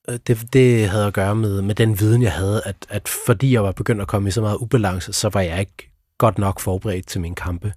Øh, 0.10 0.20
det, 0.28 0.54
det 0.54 0.90
havde 0.90 1.06
at 1.06 1.14
gøre 1.14 1.36
med, 1.36 1.62
med 1.62 1.76
den 1.76 2.00
viden, 2.00 2.22
jeg 2.22 2.32
havde, 2.32 2.62
at, 2.66 2.76
at 2.90 3.10
fordi 3.26 3.54
jeg 3.54 3.64
var 3.64 3.72
begyndt 3.72 4.02
at 4.02 4.08
komme 4.08 4.28
i 4.28 4.32
så 4.32 4.42
meget 4.42 4.58
ubalance, 4.58 5.14
så 5.14 5.30
var 5.30 5.42
jeg 5.42 5.60
ikke 5.60 5.92
godt 6.18 6.38
nok 6.38 6.60
forberedt 6.60 7.08
til 7.08 7.22
min 7.22 7.36
kampe. 7.36 7.74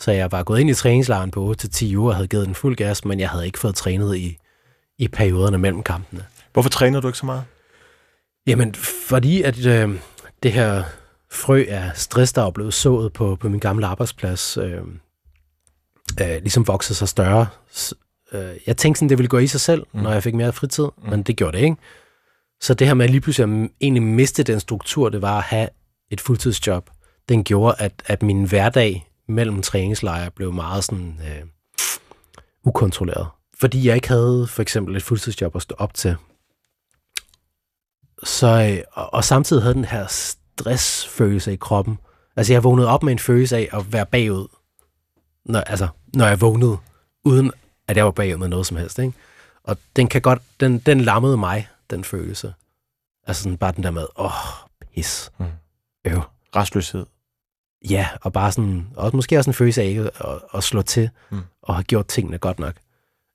Så 0.00 0.12
jeg 0.12 0.32
var 0.32 0.42
gået 0.42 0.60
ind 0.60 0.70
i 0.70 0.74
træningslejren 0.74 1.30
på 1.30 1.54
8-10 1.62 1.96
uger 1.96 2.10
og 2.10 2.16
havde 2.16 2.28
givet 2.28 2.46
den 2.46 2.54
fuld 2.54 2.76
gas, 2.76 3.04
men 3.04 3.20
jeg 3.20 3.30
havde 3.30 3.46
ikke 3.46 3.58
fået 3.58 3.74
trænet 3.74 4.16
i, 4.16 4.38
i 4.98 5.08
perioderne 5.08 5.58
mellem 5.58 5.82
kampene. 5.82 6.24
Hvorfor 6.52 6.70
trænede 6.70 7.02
du 7.02 7.06
ikke 7.06 7.18
så 7.18 7.26
meget? 7.26 7.44
Jamen, 8.46 8.74
fordi 9.08 9.42
at 9.42 9.66
øh, 9.66 9.98
det 10.42 10.52
her 10.52 10.82
frø 11.30 11.64
af 11.68 11.90
stress, 11.94 12.32
der 12.32 12.42
er 12.42 12.50
blevet 12.50 12.74
sået 12.74 13.12
på, 13.12 13.36
på 13.36 13.48
min 13.48 13.60
gamle 13.60 13.86
arbejdsplads, 13.86 14.56
øh, 14.56 14.82
øh, 16.20 16.28
ligesom 16.28 16.66
voksede 16.66 16.98
sig 16.98 17.08
større, 17.08 17.46
øh, 18.32 18.56
jeg 18.66 18.76
tænkte 18.76 18.98
sådan, 18.98 19.08
det 19.08 19.18
ville 19.18 19.28
gå 19.28 19.38
i 19.38 19.46
sig 19.46 19.60
selv, 19.60 19.86
mm. 19.92 20.00
når 20.00 20.12
jeg 20.12 20.22
fik 20.22 20.34
mere 20.34 20.52
fritid, 20.52 20.84
mm. 20.84 21.10
men 21.10 21.22
det 21.22 21.36
gjorde 21.36 21.56
det 21.56 21.64
ikke. 21.64 21.76
Så 22.60 22.74
det 22.74 22.86
her 22.86 22.94
med 22.94 23.04
at 23.04 23.10
lige 23.10 23.20
pludselig 23.20 23.70
egentlig 23.80 24.02
miste 24.02 24.42
den 24.42 24.60
struktur, 24.60 25.08
det 25.08 25.22
var 25.22 25.38
at 25.38 25.44
have 25.44 25.68
et 26.10 26.20
fuldtidsjob, 26.20 26.90
den 27.28 27.44
gjorde, 27.44 27.74
at, 27.78 27.92
at 28.06 28.22
min 28.22 28.44
hverdag 28.44 29.08
mellem 29.28 29.62
træningslejre 29.62 30.30
blev 30.30 30.52
meget 30.52 30.84
sådan 30.84 31.20
øh, 31.20 31.46
ukontrolleret. 32.64 33.26
Fordi 33.60 33.86
jeg 33.88 33.94
ikke 33.94 34.08
havde 34.08 34.46
for 34.46 34.62
eksempel 34.62 34.96
et 34.96 35.02
fuldtidsjob 35.02 35.56
at 35.56 35.62
stå 35.62 35.74
op 35.78 35.94
til. 35.94 36.16
Så, 38.22 38.46
øh, 38.46 38.84
og, 38.92 39.14
og 39.14 39.24
samtidig 39.24 39.62
havde 39.62 39.74
den 39.74 39.84
her 39.84 40.06
stressfølelse 40.06 41.52
i 41.52 41.56
kroppen. 41.56 41.98
Altså 42.36 42.52
jeg 42.52 42.64
vågnede 42.64 42.88
op 42.88 43.02
med 43.02 43.12
en 43.12 43.18
følelse 43.18 43.56
af 43.56 43.68
at 43.72 43.92
være 43.92 44.06
bagud, 44.06 44.46
når, 45.44 45.60
altså, 45.60 45.88
når 46.14 46.26
jeg 46.26 46.40
vågnede, 46.40 46.78
uden 47.24 47.52
at 47.88 47.96
jeg 47.96 48.04
var 48.04 48.10
bagud 48.10 48.36
med 48.36 48.48
noget 48.48 48.66
som 48.66 48.76
helst. 48.76 48.98
Ikke? 48.98 49.12
Og 49.64 49.76
den 49.96 50.08
kan 50.08 50.22
godt, 50.22 50.42
den, 50.60 50.78
den 50.78 51.00
lammede 51.00 51.36
mig, 51.36 51.68
den 51.90 52.04
følelse. 52.04 52.54
Altså 53.26 53.42
sådan 53.42 53.58
bare 53.58 53.72
den 53.72 53.82
der 53.82 53.90
med, 53.90 54.06
åh, 54.16 54.26
oh, 54.26 54.68
pis. 54.94 55.32
Mm. 55.38 55.46
Øv. 56.04 56.22
Restløshed. 56.56 57.06
Ja, 57.90 58.08
og 58.22 58.32
bare 58.32 58.52
sådan, 58.52 58.88
og 58.96 59.10
måske 59.14 59.38
også 59.38 59.50
en 59.50 59.54
følelse 59.54 59.82
af 59.82 59.86
ikke 59.86 60.00
at, 60.02 60.40
at 60.54 60.64
slå 60.64 60.82
til, 60.82 61.10
mm. 61.30 61.40
og 61.62 61.74
have 61.74 61.84
gjort 61.84 62.06
tingene 62.06 62.38
godt 62.38 62.58
nok. 62.58 62.74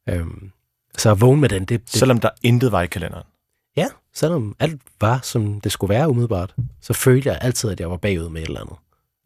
Øhm, 0.10 0.52
så 0.98 1.12
at 1.12 1.22
vågne 1.22 1.42
med 1.42 1.50
den, 1.50 1.66
det, 1.66 1.82
det... 1.82 1.90
Selvom 1.90 2.20
der 2.20 2.30
intet 2.44 2.72
var 2.72 2.82
i 2.82 2.88
kalenderen? 2.88 3.28
Ja, 3.76 3.88
selvom 4.14 4.56
alt 4.60 4.82
var, 5.02 5.20
som 5.24 5.62
det 5.62 5.72
skulle 5.72 5.94
være 5.94 6.10
umiddelbart, 6.10 6.56
så 6.82 6.94
følte 6.94 7.30
jeg 7.30 7.40
altid, 7.42 7.70
at 7.70 7.80
jeg 7.80 7.92
var 7.92 7.98
bagud 7.98 8.30
med 8.30 8.42
et 8.42 8.48
eller 8.48 8.62
andet, 8.62 8.76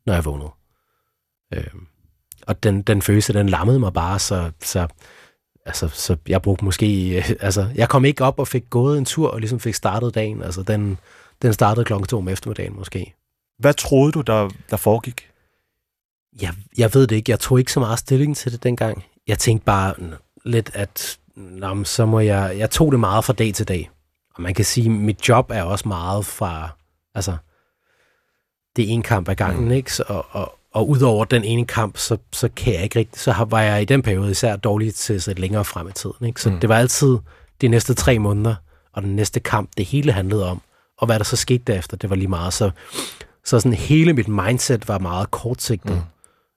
når 0.06 0.13
jeg 0.13 0.26
vågnede. 0.26 0.52
Øhm, 1.54 1.88
og 2.52 2.64
den, 2.64 2.82
den 2.82 3.02
følelse, 3.02 3.34
den 3.34 3.50
lammede 3.50 3.80
mig 3.80 3.94
bare, 3.94 4.20
så, 4.20 4.52
så, 4.64 4.88
altså, 5.66 5.88
så 5.88 6.18
jeg 6.28 6.42
brugte 6.42 6.66
måske, 6.66 6.88
altså, 7.40 7.68
jeg 7.76 7.90
kom 7.90 8.06
ikke 8.06 8.24
op 8.24 8.40
og 8.40 8.48
fik 8.48 8.64
gået 8.70 8.98
en 8.98 9.06
tur, 9.06 9.30
og 9.30 9.40
ligesom 9.40 9.60
fik 9.60 9.76
startet 9.76 10.16
dagen, 10.16 10.44
altså, 10.44 10.64
den, 10.64 10.98
den 11.42 11.54
startede 11.54 11.86
klokken 11.86 12.08
to 12.08 12.18
om 12.18 12.28
eftermiddagen 12.28 12.76
måske. 12.76 13.14
Hvad 13.60 13.74
troede 13.74 14.12
du, 14.12 14.22
der, 14.22 14.50
der 14.70 14.78
foregik? 14.78 15.28
Jeg, 16.42 16.54
jeg 16.78 16.94
ved 16.94 17.08
det 17.08 17.16
ikke, 17.16 17.32
jeg 17.32 17.40
tog 17.40 17.60
ikke 17.60 17.72
så 17.72 17.80
meget 17.80 18.00
stilling 18.00 18.38
til 18.38 18.52
det 18.52 18.64
dengang. 18.64 19.04
Jeg 19.28 19.40
tænkte 19.40 19.66
bare 19.66 19.94
lidt, 20.46 20.72
at 20.74 21.20
nå, 21.36 21.84
så 21.84 22.06
må 22.06 22.20
jeg, 22.20 22.56
jeg 22.58 22.72
tog 22.72 22.92
det 22.92 23.00
meget 23.00 23.26
fra 23.26 23.34
dag 23.34 23.54
til 23.54 23.68
dag. 23.68 23.90
Og 24.36 24.42
man 24.42 24.54
kan 24.54 24.66
sige, 24.66 24.86
at 24.86 24.92
mit 24.92 25.30
job 25.30 25.52
er 25.54 25.64
også 25.64 25.88
meget 25.88 26.26
fra, 26.26 26.70
altså, 27.16 27.38
det 28.76 28.86
er 28.86 28.90
en 28.90 29.02
kamp 29.02 29.30
ad 29.30 29.36
gangen, 29.36 29.66
mm. 29.66 29.72
ikke? 29.72 29.94
Så, 29.94 30.04
og, 30.08 30.26
og, 30.30 30.58
og 30.73 30.89
udover 30.89 31.25
den 31.25 31.43
ene 31.43 31.65
kamp, 31.65 31.97
så, 31.97 32.17
så 32.31 32.49
kan 32.55 32.73
jeg 32.73 32.84
ikke 32.84 32.99
rigtig, 32.99 33.21
så 33.21 33.45
var 33.49 33.62
jeg 33.62 33.81
i 33.81 33.86
den 33.86 34.01
periode 34.01 34.31
især 34.31 34.55
dårlig 34.55 34.95
til 34.95 35.13
at 35.13 35.23
sætte 35.23 35.41
længere 35.41 35.65
frem 35.65 35.88
i 35.88 35.91
tiden. 35.91 36.25
Ikke? 36.27 36.41
Så 36.41 36.49
mm. 36.49 36.60
det 36.60 36.69
var 36.69 36.77
altid 36.77 37.17
de 37.62 37.67
næste 37.67 37.93
tre 37.93 38.19
måneder, 38.19 38.55
og 38.93 39.01
den 39.01 39.15
næste 39.15 39.39
kamp, 39.39 39.69
det 39.77 39.86
hele 39.86 40.12
handlede 40.12 40.49
om. 40.49 40.62
Og 40.97 41.05
hvad 41.05 41.19
der 41.19 41.25
så 41.25 41.36
skete 41.36 41.63
derefter, 41.67 41.97
det 41.97 42.10
var 42.10 42.15
lige 42.15 42.27
meget. 42.27 42.53
Så, 42.53 42.71
så 43.45 43.60
sådan 43.60 43.73
hele 43.73 44.13
mit 44.13 44.27
mindset 44.27 44.88
var 44.88 44.99
meget 44.99 45.31
kortsigtet. 45.31 46.03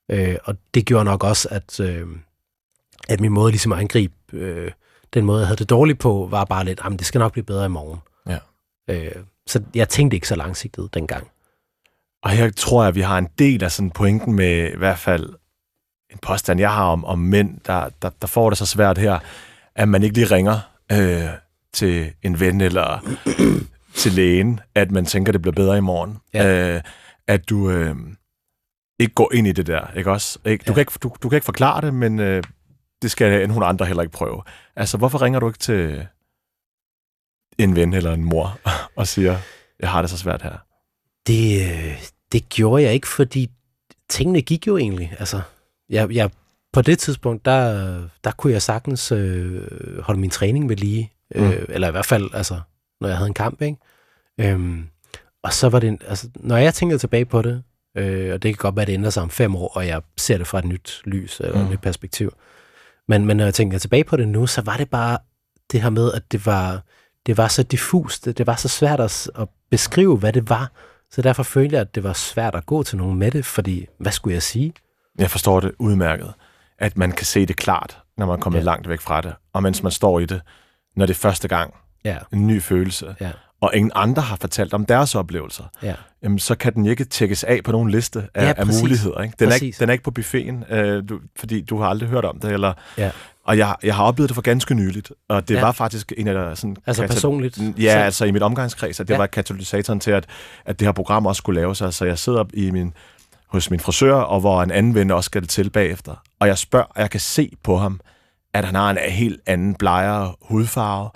Mm. 0.09 0.14
Øh, 0.14 0.37
og 0.44 0.57
det 0.74 0.87
gjorde 0.87 1.05
nok 1.05 1.24
også, 1.24 1.48
at, 1.50 1.81
øh, 1.81 2.07
at 3.09 3.20
min 3.20 3.33
måde 3.33 3.50
ligesom 3.50 3.72
at 3.72 3.79
angribe 3.79 4.14
øh, 4.33 4.70
den 5.14 5.24
måde, 5.24 5.38
jeg 5.38 5.46
havde 5.46 5.59
det 5.59 5.70
dårligt 5.70 5.98
på, 5.98 6.29
var 6.31 6.44
bare 6.44 6.64
lidt, 6.64 6.81
jamen 6.85 6.98
det 6.98 7.07
skal 7.07 7.18
nok 7.18 7.33
blive 7.33 7.44
bedre 7.44 7.64
i 7.64 7.68
morgen. 7.68 8.00
Ja. 8.29 8.38
Øh, 8.90 9.12
så 9.46 9.62
jeg 9.74 9.88
tænkte 9.88 10.14
ikke 10.14 10.29
så 10.29 10.37
langsigtet 10.37 10.94
dengang. 10.94 11.29
Og 12.25 12.31
her 12.31 12.51
tror 12.51 12.83
jeg, 12.83 12.89
at 12.89 12.95
vi 12.95 13.01
har 13.01 13.19
en 13.19 13.29
del 13.39 13.65
af 13.65 13.73
sådan 13.73 13.91
pointen 13.91 14.33
med 14.33 14.73
i 14.73 14.77
hvert 14.77 14.99
fald 14.99 15.35
en 16.11 16.19
påstand, 16.23 16.61
jeg 16.61 16.75
har 16.75 16.85
om, 16.85 17.05
om 17.05 17.19
mænd, 17.19 17.61
der, 17.67 17.89
der, 18.03 18.11
der 18.21 18.27
får 18.27 18.51
det 18.51 18.59
så 18.59 18.67
svært 18.67 18.99
her, 18.99 19.19
at 19.75 19.89
man 19.89 20.03
ikke 20.03 20.15
lige 20.15 20.35
ringer 20.35 20.61
øh, 20.93 21.29
til 21.73 22.13
en 22.23 22.41
ven 22.41 22.61
eller 22.61 23.17
til 24.01 24.13
lægen, 24.13 24.61
at 24.75 24.91
man 24.91 25.05
tænker, 25.05 25.33
det 25.33 25.43
bliver 25.43 25.55
bedre 25.55 25.79
i 25.79 25.81
morgen. 25.81 26.19
Ja. 26.35 26.75
Øh, 26.75 26.83
at 27.27 27.51
du 27.51 27.71
øh, 27.71 27.97
ikke 28.99 29.15
går 29.15 29.33
ind 29.35 29.47
i 29.47 29.53
det 29.53 29.67
der, 29.67 29.91
ikke 29.97 30.11
også? 30.11 30.39
Ikke? 30.45 30.63
Du, 30.63 30.71
ja. 30.71 30.75
kan 30.75 30.81
ikke, 30.81 30.93
du, 31.03 31.17
du 31.23 31.29
kan 31.29 31.37
ikke 31.37 31.45
forklare 31.45 31.81
det, 31.81 31.95
men 31.95 32.21
øh, 32.21 32.43
det 33.03 33.11
skal 33.11 33.49
nogen 33.49 33.63
andre 33.63 33.87
heller 33.87 34.03
ikke 34.03 34.17
prøve. 34.17 34.43
Altså, 34.77 34.97
hvorfor 34.99 35.23
ringer 35.23 35.41
du 35.41 35.47
ikke 35.49 35.59
til 35.59 36.07
en 37.59 37.77
ven 37.77 37.93
eller 37.93 38.13
en 38.13 38.25
mor 38.25 38.59
og 38.97 39.07
siger, 39.07 39.37
jeg 39.81 39.91
har 39.91 40.01
det 40.01 40.11
så 40.11 40.19
svært 40.19 40.43
her? 40.43 40.74
Det, 41.27 41.61
øh, 41.61 42.03
det 42.33 42.49
gjorde 42.49 42.83
jeg 42.83 42.95
ikke, 42.95 43.09
fordi 43.09 43.51
tingene 44.09 44.43
gik 44.43 44.67
jo 44.67 44.77
egentlig. 44.77 45.17
Altså, 45.19 45.41
jeg, 45.89 46.11
jeg, 46.11 46.31
på 46.73 46.83
det 46.83 46.99
tidspunkt, 46.99 47.45
der, 47.45 48.09
der 48.25 48.31
kunne 48.31 48.53
jeg 48.53 48.63
sagtens 48.63 49.13
øh, 49.13 49.63
holde 50.01 50.21
min 50.21 50.31
træning 50.31 50.69
ved 50.69 50.77
lige. 50.77 51.13
Øh, 51.35 51.43
mm. 51.43 51.67
Eller 51.69 51.89
i 51.89 51.91
hvert 51.91 52.07
fald, 52.07 52.31
altså, 52.35 52.61
når 53.01 53.09
jeg 53.09 53.17
havde 53.17 53.29
en 53.29 53.35
kamp, 53.35 53.63
ikke? 53.63 53.79
Øhm, 54.41 54.89
og 55.43 55.53
så 55.53 55.69
var 55.69 55.79
det, 55.79 56.03
altså, 56.09 56.29
når 56.37 56.57
jeg 56.57 56.75
tænker 56.75 56.99
tilbage 56.99 57.25
på 57.25 57.43
det, 57.43 57.63
øh, 57.97 58.33
og 58.35 58.43
det 58.43 58.55
kan 58.55 58.63
godt 58.63 58.77
være, 58.77 58.83
at 58.83 58.87
det 58.87 58.95
ændrer 58.95 59.11
sig 59.11 59.23
om 59.23 59.31
fem 59.31 59.57
år, 59.57 59.69
og 59.69 59.87
jeg 59.87 60.03
ser 60.17 60.39
det 60.39 60.47
fra 60.47 60.59
et 60.59 60.65
nyt 60.65 61.03
lys, 61.05 61.41
eller 61.41 61.59
mm. 61.59 61.65
et 61.65 61.71
nyt 61.71 61.81
perspektiv. 61.81 62.33
Men, 63.09 63.27
men 63.27 63.37
når 63.37 63.45
jeg 63.45 63.55
tænker 63.55 63.79
tilbage 63.79 64.05
på 64.05 64.17
det 64.17 64.29
nu, 64.29 64.47
så 64.47 64.63
var 64.63 64.77
det 64.77 64.91
bare 64.91 65.19
det 65.73 65.83
her 65.83 65.91
med, 65.91 66.13
at 66.13 66.33
det 66.33 66.47
var, 66.47 66.83
det 67.27 67.37
var 67.37 67.49
så 67.49 67.63
diffust, 67.63 68.25
det, 68.25 68.39
det 68.39 68.47
var 68.47 68.57
så 68.57 68.69
svært 68.69 69.01
at, 69.01 69.31
at 69.39 69.49
beskrive, 69.71 70.17
hvad 70.17 70.33
det 70.33 70.49
var. 70.49 70.73
Så 71.14 71.22
derfor 71.22 71.42
følte 71.42 71.74
jeg, 71.74 71.81
at 71.81 71.94
det 71.94 72.05
var 72.05 72.12
svært 72.12 72.55
at 72.55 72.66
gå 72.66 72.83
til 72.83 72.98
nogen 72.98 73.18
med 73.18 73.31
det, 73.31 73.44
fordi 73.44 73.87
hvad 73.98 74.12
skulle 74.12 74.35
jeg 74.35 74.42
sige? 74.42 74.72
Jeg 75.18 75.31
forstår 75.31 75.61
det 75.61 75.72
udmærket, 75.79 76.33
at 76.79 76.98
man 76.98 77.12
kan 77.12 77.27
se 77.27 77.46
det 77.46 77.57
klart, 77.57 77.98
når 78.16 78.27
man 78.27 78.40
kommer 78.40 78.59
ja. 78.59 78.64
langt 78.64 78.88
væk 78.88 79.00
fra 79.00 79.20
det, 79.20 79.35
og 79.53 79.62
mens 79.62 79.83
man 79.83 79.92
står 79.92 80.20
i 80.20 80.27
det, 80.27 80.40
når 80.96 81.07
det 81.07 81.14
er 81.14 81.18
første 81.18 81.48
gang, 81.48 81.74
Ja, 82.05 82.18
en 82.33 82.46
ny 82.46 82.62
følelse, 82.62 83.16
ja, 83.20 83.31
og 83.61 83.70
ingen 83.74 83.92
andre 83.94 84.22
har 84.22 84.37
fortalt 84.37 84.74
om 84.74 84.87
deres 84.87 85.14
oplevelser, 85.14 85.64
ja. 85.83 85.94
jamen, 86.22 86.38
så 86.38 86.55
kan 86.55 86.74
den 86.74 86.87
ikke 86.87 87.05
tjekkes 87.05 87.44
af 87.44 87.61
på 87.64 87.72
nogen 87.72 87.90
liste 87.90 88.29
af, 88.35 88.44
Ja, 88.44 88.53
af 88.57 88.66
muligheder. 88.83 89.22
Ikke? 89.22 89.35
Den, 89.38 89.48
er 89.48 89.55
ikke, 89.55 89.77
den 89.81 89.88
er 89.88 89.92
ikke 89.92 90.05
på 90.05 90.11
buffeten, 90.11 90.64
øh, 90.70 91.09
du, 91.09 91.20
fordi 91.37 91.61
du 91.61 91.79
har 91.79 91.87
aldrig 91.87 92.09
hørt 92.09 92.24
om 92.24 92.40
det. 92.40 92.53
Eller, 92.53 92.72
ja. 92.98 93.11
Og 93.47 93.59
jeg, 93.59 93.77
jeg 93.83 93.95
har 93.97 94.05
oplevet 94.05 94.29
det 94.29 94.35
for 94.35 94.43
ganske 94.43 94.75
nyligt, 94.75 95.13
og 95.29 95.49
det 95.49 95.55
Ja. 95.55 95.61
var 95.61 95.73
faktisk 95.73 96.13
en 96.17 96.29
af 96.29 96.35
der 96.35 96.55
sådan... 96.55 96.77
Altså 96.87 97.07
personligt 97.07 97.59
Ja, 97.59 97.63
selv? 97.73 97.89
altså 97.89 98.25
i 98.25 98.31
mit 98.31 98.43
omgangskreds, 98.43 99.01
at 99.01 99.09
det 99.09 99.15
Ja. 99.15 99.19
var 99.19 99.27
katalysatoren 99.27 100.01
til, 100.01 100.11
at, 100.11 100.27
at 100.65 100.79
det 100.79 100.87
her 100.89 100.93
program 100.93 101.27
også 101.27 101.39
skulle 101.39 101.61
laves. 101.61 101.83
Altså 101.83 102.05
jeg 102.05 102.19
sidder 102.19 102.45
i 102.55 102.71
min, 102.71 102.93
hos 103.49 103.71
min 103.71 103.81
frisør, 103.81 104.15
og 104.15 104.41
hvor 104.41 104.63
en 104.63 104.71
anden 104.71 104.95
ven 104.95 105.11
også 105.11 105.27
skal 105.29 105.43
det 105.43 105.51
til 105.51 105.71
bagefter. 105.71 106.15
Og 106.41 106.49
jeg 106.49 106.59
spørger, 106.59 106.87
og 106.87 107.01
jeg 107.01 107.11
kan 107.11 107.21
se 107.21 107.53
på 107.63 107.77
ham, 107.77 108.01
at 108.55 108.65
han 108.65 108.75
har 108.75 108.91
en 108.91 108.99
helt 109.11 109.41
anden 109.47 109.75
blegere 109.75 110.35
hudfarve, 110.43 111.11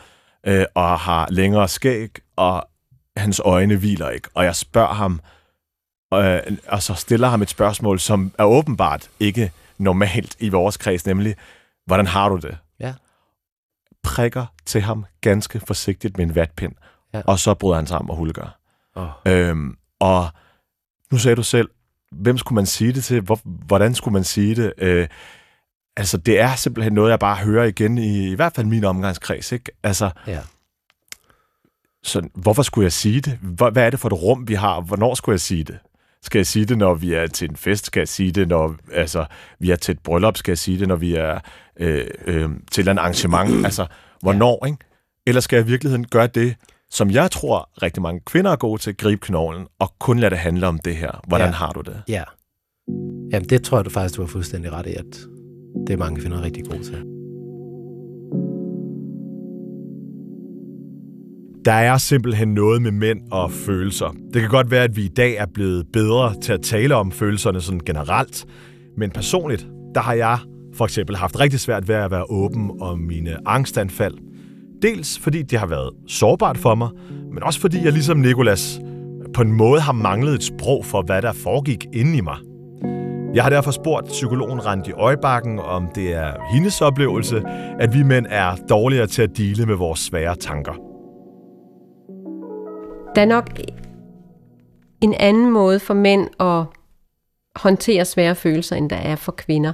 øh, 0.46 0.64
og 0.74 0.98
har 0.98 1.26
længere 1.30 1.68
skæg, 1.68 2.10
og 2.36 2.68
hans 3.16 3.40
øjne 3.44 3.76
hviler 3.76 4.08
ikke. 4.10 4.28
Og 4.34 4.44
jeg 4.44 4.56
spørger 4.56 4.94
ham, 4.94 5.20
øh, 6.14 6.38
og 6.68 6.82
så 6.82 6.94
stiller 6.94 7.28
ham 7.28 7.42
et 7.42 7.50
spørgsmål, 7.50 8.00
som 8.00 8.32
er 8.38 8.44
åbenbart 8.44 9.08
ikke 9.20 9.52
normalt 9.78 10.36
i 10.38 10.48
vores 10.48 10.76
kreds, 10.76 11.06
nemlig, 11.06 11.34
hvordan 11.88 12.06
har 12.06 12.28
du 12.28 12.36
det? 12.36 12.58
Ja. 12.80 12.94
Prikker 14.02 14.46
til 14.66 14.80
ham 14.80 15.04
ganske 15.20 15.60
forsigtigt 15.66 16.16
med 16.16 16.26
en 16.26 16.34
vatpind, 16.34 16.72
Ja. 17.14 17.22
og 17.26 17.38
så 17.38 17.54
bryder 17.54 17.76
han 17.76 17.86
sammen 17.86 18.10
og 18.10 18.16
hulker. 18.16 18.56
Oh. 18.94 19.08
Øhm, 19.26 19.76
og 20.00 20.28
nu 21.12 21.18
sagde 21.18 21.36
du 21.36 21.42
selv, 21.42 21.68
hvem 22.12 22.38
skulle 22.38 22.54
man 22.54 22.66
sige 22.66 22.92
det 22.92 23.04
til? 23.04 23.20
Hvor, 23.20 23.40
hvordan 23.44 23.94
skulle 23.94 24.12
man 24.12 24.24
sige 24.24 24.54
det? 24.54 24.72
Øh, 24.78 25.08
altså, 25.96 26.16
det 26.18 26.40
er 26.40 26.54
simpelthen 26.54 26.92
noget, 26.92 27.10
jeg 27.10 27.18
bare 27.18 27.36
hører 27.36 27.64
igen 27.64 27.98
i, 27.98 28.30
i 28.30 28.34
hvert 28.34 28.52
fald 28.54 28.66
min 28.66 28.84
omgangskreds. 28.84 29.52
Ikke? 29.52 29.70
Altså, 29.82 30.10
Ja. 30.26 30.40
så 32.02 32.28
hvorfor 32.34 32.62
skulle 32.62 32.84
jeg 32.84 32.92
sige 32.92 33.20
det? 33.20 33.38
Hvor, 33.42 33.70
hvad 33.70 33.86
er 33.86 33.90
det 33.90 34.00
for 34.00 34.08
et 34.08 34.22
rum, 34.22 34.48
vi 34.48 34.54
har? 34.54 34.80
Hvornår 34.80 35.14
skulle 35.14 35.34
jeg 35.34 35.40
sige 35.40 35.64
det? 35.64 35.78
Skal 36.22 36.38
jeg 36.38 36.46
sige 36.46 36.64
det, 36.64 36.78
når 36.78 36.94
vi 36.94 37.14
er 37.14 37.26
til 37.26 37.50
en 37.50 37.56
fest? 37.56 37.86
Skal 37.86 38.00
jeg 38.00 38.08
sige 38.08 38.32
det, 38.32 38.48
når 38.48 38.76
altså, 38.92 39.26
vi 39.58 39.70
er 39.70 39.76
til 39.76 39.92
et 39.92 39.98
bryllup? 39.98 40.36
Skal 40.36 40.52
jeg 40.52 40.58
sige 40.58 40.78
det, 40.78 40.88
når 40.88 40.96
vi 40.96 41.14
er 41.14 41.40
øh, 41.80 42.04
øh, 42.26 42.50
til 42.72 42.88
et 42.88 42.98
arrangement? 42.98 43.50
Altså, 43.66 43.86
hvornår, 44.22 44.66
ikke? 44.66 44.78
Eller 45.26 45.40
skal 45.40 45.56
jeg 45.56 45.66
i 45.66 45.68
virkeligheden 45.68 46.06
gøre 46.06 46.26
det, 46.26 46.54
som 46.90 47.10
jeg 47.10 47.30
tror 47.30 47.68
rigtig 47.82 48.02
mange 48.02 48.20
kvinder 48.26 48.50
er 48.50 48.56
gode 48.56 48.82
til, 48.82 48.96
gribe 48.96 49.20
knoglen, 49.20 49.66
og 49.78 49.92
kun 49.98 50.18
lade 50.18 50.30
det 50.30 50.38
handle 50.38 50.66
om 50.66 50.78
det 50.78 50.96
her? 50.96 51.20
Hvordan 51.28 51.46
Ja. 51.48 51.52
har 51.52 51.72
du 51.72 51.80
det? 51.80 52.02
Ja. 52.08 52.22
Jamen, 53.32 53.48
det 53.48 53.62
tror 53.62 53.78
jeg 53.78 53.84
du 53.84 53.90
faktisk, 53.90 54.16
du 54.16 54.22
har 54.22 54.26
fuldstændig 54.28 54.72
ret 54.72 54.86
i, 54.86 54.90
at 54.94 55.18
det 55.86 55.92
er 55.92 55.96
mange 55.96 56.20
kvinder 56.20 56.42
rigtig 56.42 56.64
gode 56.64 56.82
til. 56.82 57.04
Der 61.64 61.72
er 61.74 61.98
simpelthen 61.98 62.48
noget 62.54 62.82
med 62.82 62.90
mænd 62.90 63.20
og 63.30 63.52
følelser. 63.52 64.14
Det 64.32 64.40
kan 64.42 64.50
godt 64.50 64.70
være, 64.70 64.84
at 64.84 64.96
vi 64.96 65.04
i 65.04 65.08
dag 65.08 65.34
er 65.36 65.46
blevet 65.54 65.86
bedre 65.92 66.34
til 66.40 66.52
at 66.52 66.60
tale 66.62 66.94
om 66.94 67.12
følelserne 67.12 67.60
sådan 67.60 67.80
generelt, 67.86 68.46
men 68.96 69.10
personligt, 69.10 69.66
der 69.94 70.00
har 70.00 70.12
jeg 70.14 70.38
for 70.78 70.84
eksempel 70.84 71.16
haft 71.16 71.40
rigtig 71.40 71.60
svært 71.60 71.88
ved 71.88 71.94
at 71.94 72.10
være 72.10 72.24
åben 72.30 72.70
om 72.80 72.98
mine 72.98 73.36
angstanfald. 73.46 74.14
Dels 74.82 75.18
fordi 75.18 75.42
det 75.42 75.58
har 75.58 75.66
været 75.66 75.90
sårbart 76.06 76.58
for 76.58 76.74
mig, 76.74 76.88
men 77.32 77.42
også 77.42 77.60
fordi 77.60 77.84
jeg 77.84 77.92
ligesom 77.92 78.16
Nikolas 78.16 78.80
på 79.34 79.42
en 79.42 79.52
måde 79.52 79.80
har 79.80 79.92
manglet 79.92 80.34
et 80.34 80.42
sprog 80.42 80.84
for, 80.84 81.02
hvad 81.02 81.22
der 81.22 81.32
foregik 81.32 81.86
inde 81.92 82.16
i 82.16 82.20
mig. 82.20 82.36
Jeg 83.34 83.42
har 83.42 83.50
derfor 83.50 83.70
spurgt 83.70 84.06
psykologen 84.06 84.66
Randi 84.66 84.92
Øjbakken, 84.92 85.58
om 85.58 85.88
det 85.94 86.14
er 86.14 86.32
hendes 86.52 86.80
oplevelse, 86.80 87.42
at 87.80 87.94
vi 87.94 88.02
mænd 88.02 88.26
er 88.28 88.56
dårligere 88.68 89.06
til 89.06 89.22
at 89.22 89.36
dele 89.36 89.66
med 89.66 89.74
vores 89.74 90.00
svære 90.00 90.36
tanker. 90.36 90.72
Der 93.14 93.22
er 93.22 93.26
nok 93.26 93.50
en 95.00 95.14
anden 95.14 95.50
måde 95.50 95.80
for 95.80 95.94
mænd 95.94 96.28
at 96.40 96.64
håndtere 97.56 98.04
svære 98.04 98.34
følelser, 98.34 98.76
end 98.76 98.90
der 98.90 98.96
er 98.96 99.16
for 99.16 99.32
kvinder. 99.32 99.72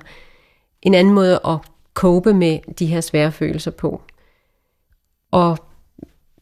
En 0.84 0.94
anden 0.94 1.14
måde 1.14 1.40
at 1.46 1.58
cope 1.94 2.34
med 2.34 2.58
de 2.78 2.86
her 2.86 3.00
svære 3.00 3.32
følelser 3.32 3.70
på. 3.70 4.02
Og 5.30 5.58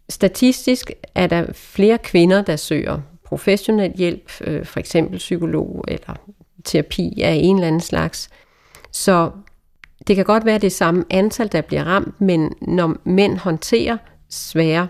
statistisk 0.09 0.91
er 1.15 1.27
der 1.27 1.53
flere 1.53 1.99
kvinder, 1.99 2.43
der 2.43 2.57
søger 2.57 3.01
professionel 3.25 3.93
hjælp, 3.97 4.33
øh, 4.41 4.67
for 4.67 4.81
eksempel 4.81 5.19
psykolog 5.19 5.85
eller 5.89 6.15
terapi 6.65 7.21
af 7.23 7.33
en 7.33 7.57
eller 7.57 7.67
anden 7.67 7.81
slags. 7.81 8.31
Så 8.91 9.31
det 10.07 10.17
kan 10.17 10.25
godt 10.25 10.45
være 10.45 10.59
det 10.59 10.73
samme 10.73 11.05
antal, 11.11 11.53
der 11.53 11.61
bliver 11.61 11.85
ramt, 11.85 12.21
men 12.21 12.53
når 12.63 12.97
mænd 13.05 13.39
håndterer 13.39 13.97
svære 14.29 14.89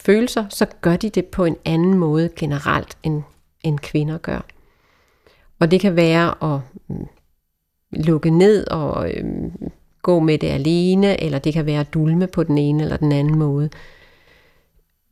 følelser, 0.00 0.44
så 0.48 0.66
gør 0.80 0.96
de 0.96 1.10
det 1.10 1.26
på 1.26 1.44
en 1.44 1.56
anden 1.64 1.94
måde 1.94 2.30
generelt, 2.36 2.98
end, 3.02 3.22
end 3.60 3.78
kvinder 3.78 4.18
gør. 4.18 4.40
Og 5.60 5.70
det 5.70 5.80
kan 5.80 5.96
være 5.96 6.54
at 6.54 6.60
mm, 6.88 7.06
lukke 7.96 8.30
ned 8.30 8.66
og 8.66 9.10
øh, 9.10 9.24
gå 10.02 10.20
med 10.20 10.38
det 10.38 10.48
alene, 10.48 11.22
eller 11.22 11.38
det 11.38 11.52
kan 11.52 11.66
være 11.66 11.80
at 11.80 11.94
dulme 11.94 12.26
på 12.26 12.42
den 12.42 12.58
ene 12.58 12.82
eller 12.82 12.96
den 12.96 13.12
anden 13.12 13.38
måde. 13.38 13.70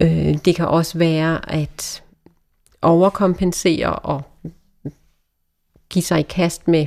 Øh, 0.00 0.38
det 0.44 0.56
kan 0.56 0.66
også 0.66 0.98
være 0.98 1.52
at 1.52 2.02
overkompensere 2.82 3.92
og 3.92 4.22
give 5.90 6.02
sig 6.02 6.20
i 6.20 6.26
kast 6.28 6.68
med 6.68 6.86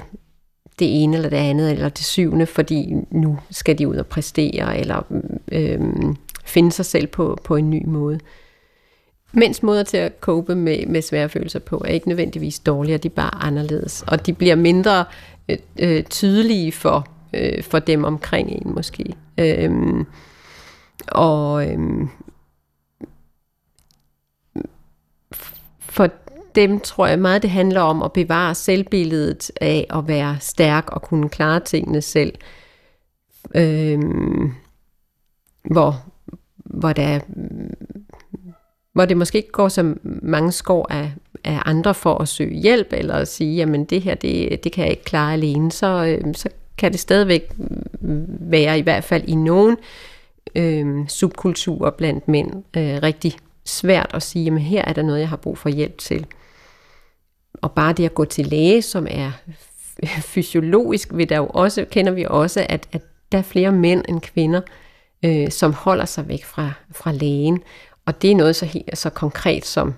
det 0.80 1.04
ene 1.04 1.18
eller 1.18 1.30
det 1.30 1.38
andet, 1.38 1.72
eller 1.72 1.90
det 1.90 2.06
syvende, 2.06 2.46
fordi 2.46 2.94
nu 3.12 3.38
skal 3.52 3.78
de 3.78 3.88
ud 3.88 3.96
og 3.96 4.08
præstere, 4.08 4.78
eller 4.80 5.02
øh, 5.52 5.80
finde 6.46 6.72
sig 6.72 6.86
selv 6.86 7.08
på, 7.08 7.38
på 7.44 7.56
en 7.56 7.70
ny 7.70 7.86
måde. 7.86 8.20
Mens 9.34 9.64
måder 9.64 9.84
til 9.84 9.98
at 9.98 10.14
cope 10.20 10.56
med, 10.56 10.86
med 10.86 11.02
svære 11.02 11.30
følelser 11.30 11.60
på 11.60 11.84
er 11.86 11.92
ikke 11.92 12.08
nødvendigvis 12.08 12.60
dårligere, 12.60 12.98
de 12.98 13.08
er 13.08 13.12
bare 13.16 13.44
anderledes. 13.44 14.04
Og 14.08 14.26
de 14.26 14.34
bliver 14.34 14.56
mindre 14.56 15.06
Øh, 15.50 15.58
øh, 15.80 16.04
tydelige 16.04 16.72
for, 16.72 17.08
øh, 17.34 17.64
for 17.64 17.80
dem 17.80 18.04
omkring 18.04 18.50
en 18.50 18.74
måske. 18.76 19.16
Øhm, 19.38 20.06
og 21.08 21.72
øhm, 21.72 22.10
for 25.80 26.10
dem 26.56 26.80
tror 26.80 27.08
jeg 27.08 27.20
meget, 27.20 27.42
det 27.42 27.50
handler 27.50 27.82
om 27.82 28.04
at 28.04 28.14
bevare 28.14 28.56
selvbilledet 28.56 29.52
af 29.62 29.88
at 29.90 30.08
være 30.08 30.38
stærk 30.40 30.90
og 30.90 31.02
kunne 31.02 31.30
klare 31.30 31.60
tingene 31.60 32.02
selv. 32.02 32.34
Øhm, 33.56 34.54
hvor, 35.64 36.04
hvor, 36.56 36.94
der, 36.94 37.20
hvor 38.98 39.06
det 39.06 39.18
måske 39.18 39.38
ikke 39.38 39.52
går 39.52 39.68
så 39.68 39.96
mange 40.04 40.52
skår 40.52 40.88
af, 40.90 41.12
af 41.44 41.62
andre 41.66 41.94
for 41.94 42.18
at 42.18 42.28
søge 42.28 42.56
hjælp, 42.56 42.94
eller 42.94 43.14
at 43.14 43.28
sige, 43.28 43.56
jamen 43.56 43.86
det 43.86 44.02
her, 44.02 44.16
det, 44.16 44.64
det 44.64 44.72
kan 44.72 44.84
jeg 44.84 44.92
ikke 44.92 45.04
klare 45.04 45.34
alene, 45.34 45.72
så, 45.72 46.06
øh, 46.06 46.34
så 46.36 46.50
kan 46.78 46.92
det 46.92 47.00
stadigvæk 47.00 47.52
være, 48.40 48.80
i 48.80 48.82
hvert 48.82 49.04
fald 49.04 49.24
i 49.28 49.36
nogen 49.36 49.78
øh, 50.56 51.08
subkulturer 51.08 51.90
blandt 51.90 52.28
mænd, 52.28 52.52
øh, 52.78 53.00
rigtig 53.04 53.38
svært 53.66 54.12
at 54.14 54.24
sige, 54.24 54.46
jamen 54.46 54.62
her 54.62 54.82
er 54.86 54.94
der 54.94 55.02
noget, 55.02 55.20
jeg 55.20 55.30
har 55.30 55.38
brug 55.38 55.58
for 55.58 55.70
hjælp 55.70 55.98
til. 55.98 56.26
Og 57.62 57.72
bare 57.72 57.94
det 57.94 58.06
at 58.06 58.16
gå 58.16 58.26
til 58.26 58.46
læge, 58.46 58.82
som 58.82 59.08
er 59.10 59.32
fysiologisk, 60.34 61.10
ved 61.14 61.26
der 61.28 61.38
jo 61.38 61.48
også, 61.48 61.86
kender 61.92 62.12
vi 62.12 62.26
også, 62.30 62.66
at, 62.70 62.88
at 62.92 63.02
der 63.32 63.38
er 63.38 63.42
flere 63.42 63.72
mænd 63.72 64.04
end 64.10 64.22
kvinder, 64.22 64.62
øh, 65.26 65.52
som 65.52 65.74
holder 65.74 66.06
sig 66.06 66.28
væk 66.28 66.44
fra, 66.44 66.72
fra 66.92 67.12
lægen. 67.12 67.64
Og 68.08 68.22
det 68.22 68.32
er 68.32 68.36
noget 68.36 68.56
så 68.56 68.66
helt 68.66 68.98
så 68.98 69.10
konkret 69.10 69.66
som 69.66 69.94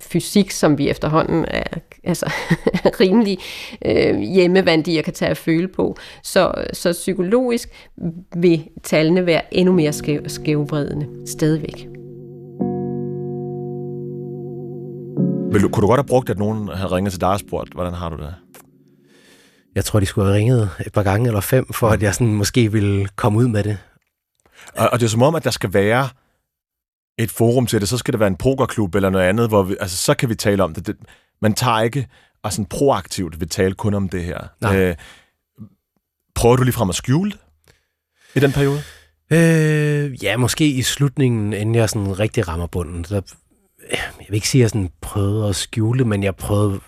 fysik, 0.00 0.50
som 0.50 0.78
vi 0.78 0.88
efterhånden 0.88 1.44
er 1.48 1.64
altså, 2.04 2.32
rimelig 3.00 3.38
øh, 3.84 4.18
hjemmevandige 4.18 5.00
og 5.00 5.04
kan 5.04 5.14
tage 5.14 5.30
at 5.30 5.36
føle 5.36 5.68
på. 5.68 5.96
Så, 6.22 6.52
så 6.72 6.92
psykologisk 6.92 7.68
vil 8.36 8.68
tallene 8.82 9.26
være 9.26 9.54
endnu 9.54 9.74
mere 9.74 9.92
skæv, 9.92 10.28
skævvredende 10.28 11.26
stadigvæk. 11.26 11.88
Vil 15.52 15.62
du, 15.62 15.68
kunne 15.68 15.82
du 15.82 15.86
godt 15.86 15.98
have 15.98 16.06
brugt, 16.06 16.30
at 16.30 16.38
nogen 16.38 16.68
havde 16.68 16.92
ringet 16.92 17.12
til 17.12 17.20
dig 17.20 17.28
og 17.28 17.40
spurgt, 17.40 17.72
hvordan 17.72 17.92
har 17.92 18.08
du 18.08 18.16
det? 18.16 18.34
Jeg 19.74 19.84
tror, 19.84 20.00
de 20.00 20.06
skulle 20.06 20.26
have 20.26 20.36
ringet 20.36 20.70
et 20.86 20.92
par 20.92 21.02
gange 21.02 21.26
eller 21.26 21.40
fem, 21.40 21.72
for 21.72 21.88
at 21.88 22.02
jeg 22.02 22.14
sådan 22.14 22.34
måske 22.34 22.72
ville 22.72 23.08
komme 23.16 23.38
ud 23.38 23.48
med 23.48 23.64
det. 23.64 23.78
Og, 24.76 24.88
og 24.92 25.00
det 25.00 25.06
er 25.06 25.10
som 25.10 25.22
om, 25.22 25.34
at 25.34 25.44
der 25.44 25.50
skal 25.50 25.74
være 25.74 26.08
et 27.18 27.30
forum 27.30 27.66
til 27.66 27.80
det. 27.80 27.88
Så 27.88 27.98
skal 27.98 28.12
det 28.12 28.20
være 28.20 28.26
en 28.26 28.36
pokerklub 28.36 28.94
eller 28.94 29.10
noget 29.10 29.24
andet, 29.24 29.48
hvor 29.48 29.62
vi, 29.62 29.76
altså, 29.80 29.96
så 29.96 30.14
kan 30.14 30.28
vi 30.28 30.34
tale 30.34 30.62
om 30.64 30.74
det. 30.74 30.86
det 30.86 30.96
man 31.40 31.54
tager 31.54 31.80
ikke 31.80 32.08
og 32.42 32.52
sådan 32.52 32.66
proaktivt 32.66 33.40
vil 33.40 33.48
tale 33.48 33.74
kun 33.74 33.94
om 33.94 34.08
det 34.08 34.24
her. 34.24 34.48
Nej. 34.60 34.76
Øh, 34.76 34.96
prøver 36.34 36.56
du 36.56 36.62
lige 36.62 36.72
frem 36.72 36.88
at 36.88 36.94
skjule 36.94 37.30
det 37.30 37.38
i 38.34 38.40
den 38.40 38.52
periode? 38.52 38.82
Øh, 39.32 40.24
ja, 40.24 40.36
måske 40.36 40.68
i 40.68 40.82
slutningen, 40.82 41.52
inden 41.52 41.74
jeg 41.74 41.90
sådan 41.90 42.18
rigtig 42.18 42.48
rammer 42.48 42.66
bunden. 42.66 43.04
Så, 43.04 43.22
jeg 43.92 44.26
vil 44.28 44.34
ikke 44.34 44.48
sige, 44.48 44.60
at 44.60 44.62
jeg 44.62 44.70
sådan 44.70 44.90
prøvede 45.00 45.48
at 45.48 45.56
skjule 45.56 46.04
men 46.04 46.22
jeg 46.22 46.36
prøvede, 46.36 46.80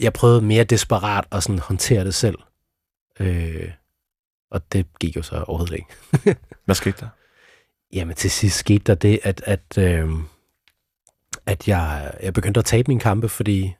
jeg 0.00 0.12
prøvede 0.12 0.42
mere 0.42 0.64
desperat 0.64 1.24
at 1.32 1.42
sådan 1.42 1.58
håndtere 1.58 2.04
det 2.04 2.14
selv. 2.14 2.38
Øh, 3.20 3.70
og 4.50 4.72
det 4.72 4.86
gik 5.00 5.16
jo 5.16 5.22
så 5.22 5.42
overhovedet 5.42 5.74
ikke. 5.74 6.36
Hvad 6.64 6.74
skete 6.74 6.96
der? 7.00 7.08
Jamen 7.94 8.16
til 8.16 8.30
sidst 8.30 8.56
skete 8.58 8.84
der 8.84 8.94
det, 8.94 9.20
at, 9.22 9.42
at, 9.46 9.78
øh, 9.78 10.08
at 11.46 11.68
jeg, 11.68 12.14
jeg 12.22 12.32
begyndte 12.34 12.58
at 12.58 12.64
tabe 12.64 12.88
mine 12.88 13.00
kampe, 13.00 13.28
fordi 13.28 13.74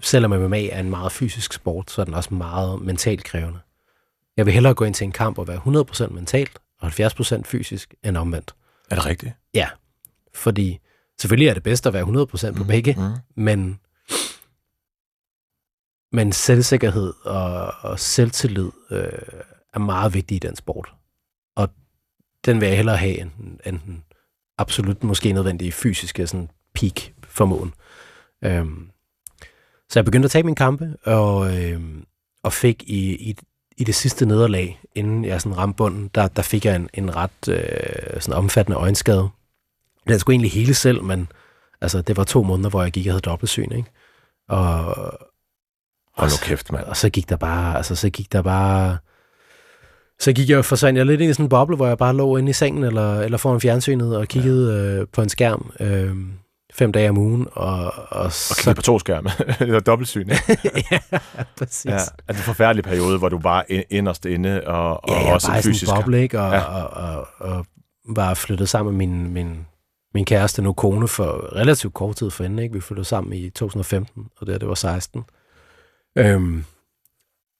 selvom 0.00 0.30
MMA 0.30 0.66
er 0.66 0.80
en 0.80 0.90
meget 0.90 1.12
fysisk 1.12 1.52
sport, 1.52 1.90
så 1.90 2.00
er 2.00 2.04
den 2.04 2.14
også 2.14 2.34
meget 2.34 2.82
mentalt 2.82 3.24
krævende. 3.24 3.58
Jeg 4.36 4.46
vil 4.46 4.54
hellere 4.54 4.74
gå 4.74 4.84
ind 4.84 4.94
til 4.94 5.04
en 5.04 5.12
kamp 5.12 5.38
og 5.38 5.48
være 5.48 6.06
100% 6.08 6.12
mentalt 6.12 6.58
og 6.80 6.88
70% 6.88 7.42
fysisk 7.44 7.94
end 8.04 8.16
omvendt. 8.16 8.54
Er 8.90 8.94
det 8.94 9.06
rigtigt? 9.06 9.32
Ja, 9.54 9.68
fordi 10.34 10.80
selvfølgelig 11.20 11.48
er 11.48 11.54
det 11.54 11.62
bedst 11.62 11.86
at 11.86 11.92
være 11.92 12.02
100% 12.52 12.52
på 12.56 12.64
begge, 12.64 12.94
Mm. 12.98 13.42
men, 13.42 13.80
men 16.12 16.32
selvsikkerhed 16.32 17.12
og, 17.24 17.72
og 17.80 17.98
selvtillid 18.00 18.70
øh, 18.90 19.08
er 19.74 19.78
meget 19.78 20.14
vigtig 20.14 20.36
i 20.36 20.38
den 20.38 20.56
sport. 20.56 20.94
Den 22.44 22.60
vil 22.60 22.68
jeg 22.68 22.76
hellere 22.76 22.96
have 22.96 23.20
end, 23.20 23.30
end 23.66 23.78
den 23.86 24.04
absolut 24.58 25.04
måske 25.04 25.32
nødvendige 25.32 25.72
fysiske 25.72 26.26
sådan 26.26 26.50
peak 26.74 26.94
formåen. 27.24 27.74
Øhm, 28.44 28.90
så 29.88 29.98
jeg 29.98 30.04
begyndte 30.04 30.26
at 30.26 30.30
tage 30.30 30.42
mine 30.42 30.56
kampe, 30.56 30.96
og, 31.04 31.58
øhm, 31.58 32.06
og 32.42 32.52
fik 32.52 32.82
i, 32.86 33.30
i, 33.30 33.36
i 33.76 33.84
det 33.84 33.94
sidste 33.94 34.26
nederlag, 34.26 34.80
inden 34.94 35.24
jeg 35.24 35.40
sådan 35.40 35.58
ramte 35.58 35.76
bunden, 35.76 36.10
der, 36.14 36.28
der 36.28 36.42
fik 36.42 36.64
jeg 36.64 36.76
en, 36.76 36.88
en 36.94 37.16
ret 37.16 37.48
øh, 37.48 38.20
sådan 38.20 38.38
omfattende 38.38 38.78
øjenskade. 38.78 39.28
Den 40.08 40.18
skulle 40.18 40.34
egentlig 40.34 40.52
hele 40.52 40.74
selv, 40.74 41.02
men 41.02 41.28
altså, 41.80 42.02
det 42.02 42.16
var 42.16 42.24
to 42.24 42.42
måneder, 42.42 42.70
hvor 42.70 42.82
jeg 42.82 42.92
gik 42.92 43.06
og 43.06 43.12
havde 43.12 43.20
dobbeltsyn, 43.20 43.72
ikke? 43.72 43.90
Og, 44.48 44.84
Hold 46.16 46.30
nu 46.30 46.36
kæft, 46.42 46.72
mand. 46.72 46.84
og 46.84 46.96
så 46.96 47.10
gik 47.10 47.28
der 47.28 47.36
bare, 47.36 47.76
altså 47.76 47.94
så 47.94 48.10
gik 48.10 48.32
der 48.32 48.42
bare, 48.42 48.98
så 50.20 50.32
gik 50.32 50.50
jeg, 50.50 50.64
forsvandt 50.64 50.98
jeg 50.98 51.06
lidt 51.06 51.20
ind 51.20 51.30
i 51.30 51.34
sådan 51.34 51.44
en 51.44 51.48
boble, 51.48 51.76
hvor 51.76 51.86
jeg 51.86 51.98
bare 51.98 52.16
lå 52.16 52.36
inde 52.36 52.50
i 52.50 52.52
sengen 52.52 52.84
eller, 52.84 53.20
eller 53.20 53.38
foran 53.38 53.60
fjernsynet 53.60 54.16
og 54.16 54.28
kiggede 54.28 54.98
øh, 55.00 55.06
på 55.12 55.22
en 55.22 55.28
skærm 55.28 55.70
øh, 55.80 56.16
fem 56.74 56.92
dage 56.92 57.10
om 57.10 57.18
ugen. 57.18 57.46
Og, 57.52 57.84
og, 57.84 57.92
Og 58.08 58.32
så, 58.32 58.74
på 58.76 58.82
to 58.82 58.98
skærme. 58.98 59.30
det 59.66 59.72
var 59.72 59.80
dobbeltsyn, 59.80 60.28
ja, 60.92 60.98
præcis. 61.58 61.84
Ja. 61.84 61.92
Ja, 61.92 61.98
det 61.98 62.28
en 62.28 62.34
forfærdelig 62.34 62.84
periode, 62.84 63.18
hvor 63.18 63.28
du 63.28 63.38
bare 63.38 63.72
er 63.72 63.82
inderst 63.90 64.26
inde 64.26 64.60
og, 64.66 65.04
og 65.04 65.10
ja 65.10 65.24
jeg 65.24 65.34
også 65.34 65.48
bare 65.48 65.58
i 65.58 65.62
fysisk? 65.62 65.86
sådan 65.86 65.98
en 65.98 66.04
boble, 66.04 66.22
ikke? 66.22 66.40
Og, 66.40 66.52
Ja. 66.52 66.56
ja. 66.58 66.82
og, 66.82 66.90
og, 67.16 67.28
og, 67.38 67.66
var 68.08 68.34
flyttet 68.34 68.68
sammen 68.68 68.96
med 68.96 69.06
min, 69.06 69.32
min, 69.32 69.66
min 70.14 70.24
kæreste, 70.24 70.62
nu 70.62 70.72
kone, 70.72 71.08
for 71.08 71.56
relativt 71.56 71.94
kort 71.94 72.16
tid 72.16 72.30
for 72.30 72.42
hende. 72.42 72.62
Ikke? 72.62 72.74
Vi 72.74 72.80
flyttede 72.80 73.04
sammen 73.04 73.32
i 73.32 73.50
2015, 73.50 74.26
og 74.40 74.46
det, 74.46 74.60
det 74.60 74.68
var 74.68 74.74
16. 74.74 75.24
Øhm, 76.18 76.64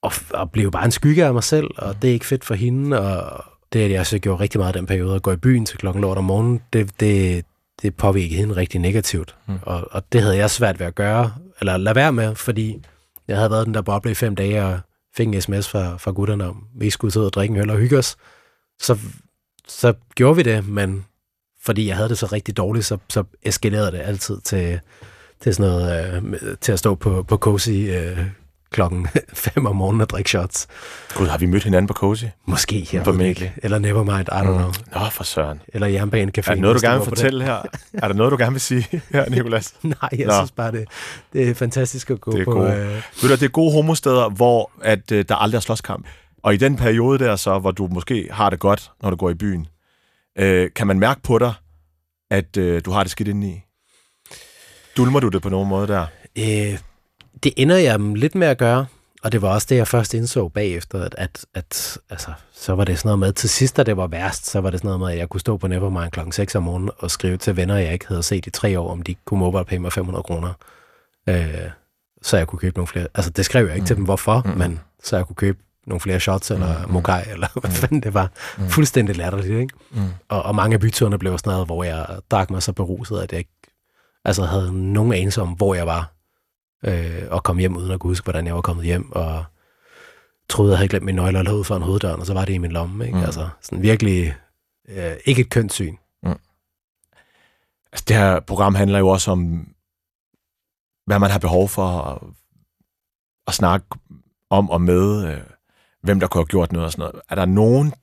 og, 0.02 0.12
og 0.30 0.50
blev 0.50 0.70
bare 0.70 0.84
en 0.84 0.90
skygge 0.90 1.24
af 1.24 1.34
mig 1.34 1.44
selv, 1.44 1.70
og 1.78 2.02
det 2.02 2.08
er 2.08 2.12
ikke 2.12 2.26
fedt 2.26 2.44
for 2.44 2.54
hende, 2.54 3.00
og 3.00 3.44
det, 3.72 3.80
at 3.80 3.90
jeg 3.90 4.06
så 4.06 4.18
gjorde 4.18 4.42
rigtig 4.42 4.60
meget 4.60 4.74
den 4.74 4.86
periode, 4.86 5.14
at 5.14 5.22
gå 5.22 5.32
i 5.32 5.36
byen 5.36 5.66
til 5.66 5.78
klokken 5.78 6.02
lort 6.02 6.18
om 6.18 6.24
morgenen, 6.24 6.62
det, 6.72 7.00
det, 7.00 7.44
det 7.82 7.96
påvirkede 7.96 8.40
hende 8.40 8.56
rigtig 8.56 8.80
negativt. 8.80 9.36
Mm. 9.46 9.58
Og, 9.62 9.88
og 9.90 10.02
det 10.12 10.22
havde 10.22 10.36
jeg 10.36 10.50
svært 10.50 10.78
ved 10.80 10.86
at 10.86 10.94
gøre, 10.94 11.34
eller 11.60 11.76
lade 11.76 11.96
være 11.96 12.12
med, 12.12 12.34
fordi 12.34 12.84
jeg 13.28 13.36
havde 13.36 13.50
været 13.50 13.66
den 13.66 13.74
der 13.74 13.82
boble 13.82 14.10
i 14.10 14.14
fem 14.14 14.36
dage, 14.36 14.64
og 14.64 14.80
fik 15.16 15.28
en 15.28 15.40
sms 15.40 15.68
fra, 15.68 15.96
fra 15.96 16.10
gutterne 16.10 16.48
om, 16.48 16.66
vi 16.74 16.90
skulle 16.90 17.12
sidde 17.12 17.26
og 17.26 17.32
drikke 17.32 17.54
en 17.54 17.60
øl 17.60 17.70
og 17.70 17.78
hygge 17.78 17.98
os. 17.98 18.16
Så, 18.80 18.98
så 19.68 19.94
gjorde 20.14 20.36
vi 20.36 20.42
det, 20.42 20.68
men 20.68 21.04
fordi 21.62 21.88
jeg 21.88 21.96
havde 21.96 22.08
det 22.08 22.18
så 22.18 22.26
rigtig 22.26 22.56
dårligt, 22.56 22.86
så, 22.86 22.98
så 23.08 23.24
eskalerede 23.42 23.92
det 23.92 24.00
altid 24.00 24.40
til, 24.40 24.80
til 25.40 25.54
sådan 25.54 25.70
noget, 25.70 26.22
øh, 26.42 26.56
til 26.60 26.72
at 26.72 26.78
stå 26.78 26.94
på, 26.94 27.22
på 27.22 27.36
Cozy 27.36 27.70
øh, 27.70 28.18
klokken 28.72 29.08
5 29.32 29.66
om 29.66 29.76
morgenen 29.76 30.00
og 30.00 30.10
drikke 30.10 30.30
shots. 30.30 30.66
Gud, 31.14 31.26
har 31.26 31.38
vi 31.38 31.46
mødt 31.46 31.64
hinanden 31.64 31.86
på 31.86 31.94
Cozy? 31.94 32.24
Måske, 32.46 32.88
det 32.92 33.04
Formentlig. 33.04 33.54
Eller 33.62 33.78
Nevermind, 33.78 34.28
I 34.28 34.32
don't 34.32 34.42
know. 34.42 34.72
Nå, 35.02 35.10
for 35.10 35.24
søren. 35.24 35.60
Eller 35.68 35.86
Jernbanecafé. 35.86 36.50
Er 36.50 36.54
der 36.54 36.60
noget, 36.60 36.82
du 36.82 36.86
gerne 36.86 36.98
vil 36.98 37.08
fortælle 37.08 37.44
her? 37.44 37.62
Er 37.94 38.08
der 38.08 38.14
noget, 38.14 38.30
du 38.32 38.36
gerne 38.36 38.52
vil 38.52 38.60
sige 38.60 38.88
her, 39.12 39.28
Nicolas? 39.28 39.74
Nej, 39.82 39.94
jeg 40.12 40.18
Nå. 40.18 40.24
Nå. 40.26 40.32
synes 40.32 40.50
bare, 40.50 40.72
det, 40.72 40.84
det 41.32 41.48
er 41.50 41.54
fantastisk 41.54 42.10
at 42.10 42.20
gå 42.20 42.32
Det 42.32 42.40
er 42.40 42.44
på. 42.44 42.50
gode. 42.52 42.72
Øh, 42.72 42.86
Ved 43.22 43.28
du, 43.28 43.28
det 43.28 43.42
er 43.42 43.48
gode 43.48 43.72
homosteder, 43.72 44.28
hvor 44.28 44.70
at, 44.82 45.12
øh, 45.12 45.24
der 45.28 45.34
aldrig 45.36 45.56
er 45.56 45.60
slåskamp. 45.60 46.06
Og 46.42 46.54
i 46.54 46.56
den 46.56 46.76
periode 46.76 47.18
der 47.18 47.36
så, 47.36 47.58
hvor 47.58 47.70
du 47.70 47.86
måske 47.90 48.28
har 48.30 48.50
det 48.50 48.58
godt, 48.58 48.90
når 49.02 49.10
du 49.10 49.16
går 49.16 49.30
i 49.30 49.34
byen, 49.34 49.66
øh, 50.38 50.70
kan 50.76 50.86
man 50.86 50.98
mærke 50.98 51.22
på 51.22 51.38
dig, 51.38 51.52
at 52.30 52.56
øh, 52.56 52.82
du 52.84 52.90
har 52.90 53.02
det 53.02 53.10
skidt 53.12 53.28
indeni? 53.28 53.60
Dulmer 54.96 55.20
du 55.20 55.28
det 55.28 55.42
på 55.42 55.48
nogen 55.48 55.68
måde 55.68 55.88
der? 55.88 56.06
øh, 56.38 56.78
det 57.42 57.52
ender 57.56 57.76
jeg 57.76 58.00
lidt 58.00 58.34
med 58.34 58.46
at 58.46 58.58
gøre, 58.58 58.86
og 59.22 59.32
det 59.32 59.42
var 59.42 59.48
også 59.48 59.66
det, 59.70 59.76
jeg 59.76 59.88
først 59.88 60.14
indså 60.14 60.48
bagefter, 60.48 61.04
at, 61.04 61.14
at, 61.18 61.46
at 61.54 61.98
altså, 62.10 62.32
så 62.52 62.74
var 62.74 62.84
det 62.84 62.98
sådan 62.98 63.08
noget 63.08 63.18
med, 63.18 63.32
til 63.32 63.48
sidst, 63.48 63.76
da 63.76 63.82
det 63.82 63.96
var 63.96 64.06
værst, 64.06 64.46
så 64.46 64.60
var 64.60 64.70
det 64.70 64.80
sådan 64.80 64.88
noget 64.88 65.00
med, 65.00 65.12
at 65.12 65.18
jeg 65.18 65.28
kunne 65.28 65.40
stå 65.40 65.56
på 65.56 65.66
Nevermind 65.68 66.10
klokken 66.10 66.32
6 66.32 66.54
om 66.54 66.62
morgenen 66.62 66.90
og 66.98 67.10
skrive 67.10 67.36
til 67.36 67.56
venner, 67.56 67.76
jeg 67.76 67.92
ikke 67.92 68.08
havde 68.08 68.22
set 68.22 68.46
i 68.46 68.50
tre 68.50 68.78
år, 68.80 68.92
om 68.92 69.02
de 69.02 69.14
kunne 69.24 69.40
mobile 69.40 69.64
pay 69.64 69.76
mig 69.76 69.92
500 69.92 70.22
kroner, 70.22 70.52
øh, 71.28 71.54
så 72.22 72.36
jeg 72.36 72.46
kunne 72.46 72.58
købe 72.58 72.76
nogle 72.76 72.86
flere. 72.86 73.06
Altså, 73.14 73.30
det 73.30 73.44
skrev 73.44 73.66
jeg 73.66 73.74
ikke 73.74 73.82
mm. 73.82 73.86
til 73.86 73.96
dem, 73.96 74.04
hvorfor, 74.04 74.42
Mm. 74.44 74.50
mm. 74.50 74.58
men 74.58 74.80
så 75.02 75.16
jeg 75.16 75.26
kunne 75.26 75.36
købe 75.36 75.58
nogle 75.86 76.00
flere 76.00 76.20
shots, 76.20 76.50
eller 76.50 76.86
Mm. 76.86 76.92
mokai, 76.92 77.22
eller 77.30 77.48
hvad 77.60 77.70
fanden 77.70 78.00
det 78.00 78.14
var. 78.14 78.30
Mm. 78.58 78.68
Fuldstændig 78.68 79.16
latterligt, 79.16 79.60
ikke? 79.60 79.74
Mm. 79.90 80.00
Og, 80.28 80.42
og 80.42 80.54
mange 80.54 80.74
af 80.74 80.80
byturene 80.80 81.18
blev 81.18 81.38
sådan 81.38 81.50
noget, 81.52 81.66
hvor 81.66 81.84
jeg 81.84 82.06
drak 82.30 82.50
mig 82.50 82.62
så 82.62 82.72
beruset, 82.72 83.18
at 83.18 83.32
jeg 83.32 83.38
ikke 83.38 83.50
altså, 84.24 84.44
havde 84.44 84.92
nogen 84.92 85.12
anelse 85.12 85.42
om, 85.42 85.48
hvor 85.48 85.74
jeg 85.74 85.86
var, 85.86 86.12
øh, 86.82 87.22
og 87.30 87.42
kom 87.42 87.58
hjem 87.58 87.76
uden 87.76 87.90
at 87.90 88.00
kunne 88.00 88.10
huske, 88.10 88.24
hvordan 88.24 88.46
jeg 88.46 88.54
var 88.54 88.60
kommet 88.60 88.84
hjem, 88.84 89.12
og 89.12 89.44
troede, 90.48 90.72
jeg 90.72 90.78
havde 90.78 90.88
glemt 90.88 91.04
mine 91.04 91.16
nøgler 91.16 91.38
eller 91.38 91.52
ud 91.52 91.64
for 91.64 91.76
en 91.76 91.82
hoveddør, 91.82 92.12
og 92.14 92.26
så 92.26 92.34
var 92.34 92.44
det 92.44 92.52
i 92.52 92.58
min 92.58 92.72
lomme. 92.72 93.04
Ikke? 93.04 93.14
Mm. 93.14 93.20
Mm. 93.20 93.26
Altså, 93.26 93.48
sådan 93.60 93.82
virkelig 93.82 94.36
øh, 94.88 95.12
ikke 95.24 95.40
et 95.40 95.50
kønt 95.50 95.72
syn. 95.72 95.96
Altså, 97.92 98.04
det 98.08 98.16
her 98.16 98.40
program 98.40 98.74
handler 98.74 98.98
jo 98.98 99.08
også 99.08 99.30
om, 99.30 99.68
hvad 101.06 101.18
man 101.18 101.30
har 101.30 101.38
behov 101.38 101.68
for 101.68 101.88
at, 101.88 102.18
at 103.46 103.54
snakke 103.54 103.86
om 104.50 104.70
og 104.70 104.80
med, 104.80 105.32
øh, 105.32 105.40
hvem 106.02 106.20
der 106.20 106.26
kunne 106.26 106.40
have 106.40 106.46
gjort 106.46 106.72
noget 106.72 106.86
og 106.86 106.92
sådan 106.92 107.02
noget. 107.02 107.20
Er 107.28 107.34
der 107.34 107.44
nogen, 107.44 107.94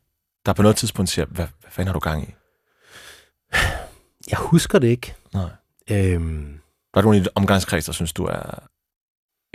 der 0.46 0.54
på 0.54 0.62
noget 0.62 0.78
tidspunkt 0.78 1.10
siger, 1.10 1.26
hvad, 1.26 1.48
hvad 1.60 1.72
fanden 1.72 1.88
har 1.88 1.94
du 1.94 2.00
gang 2.00 2.24
i? 2.24 2.34
Jeg 4.30 4.40
husker 4.40 4.80
det 4.80 4.88
ikke. 4.88 5.16
Nej. 5.34 5.50
Øhm, 5.92 6.60
Der 6.94 7.00
er 7.00 7.02
nogen 7.02 7.24
i 7.24 7.28
omgangskreds, 7.36 7.86
der 7.86 7.92
synes, 7.92 8.14
du 8.14 8.26
er 8.26 8.68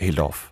helt 0.01 0.19
off. 0.19 0.51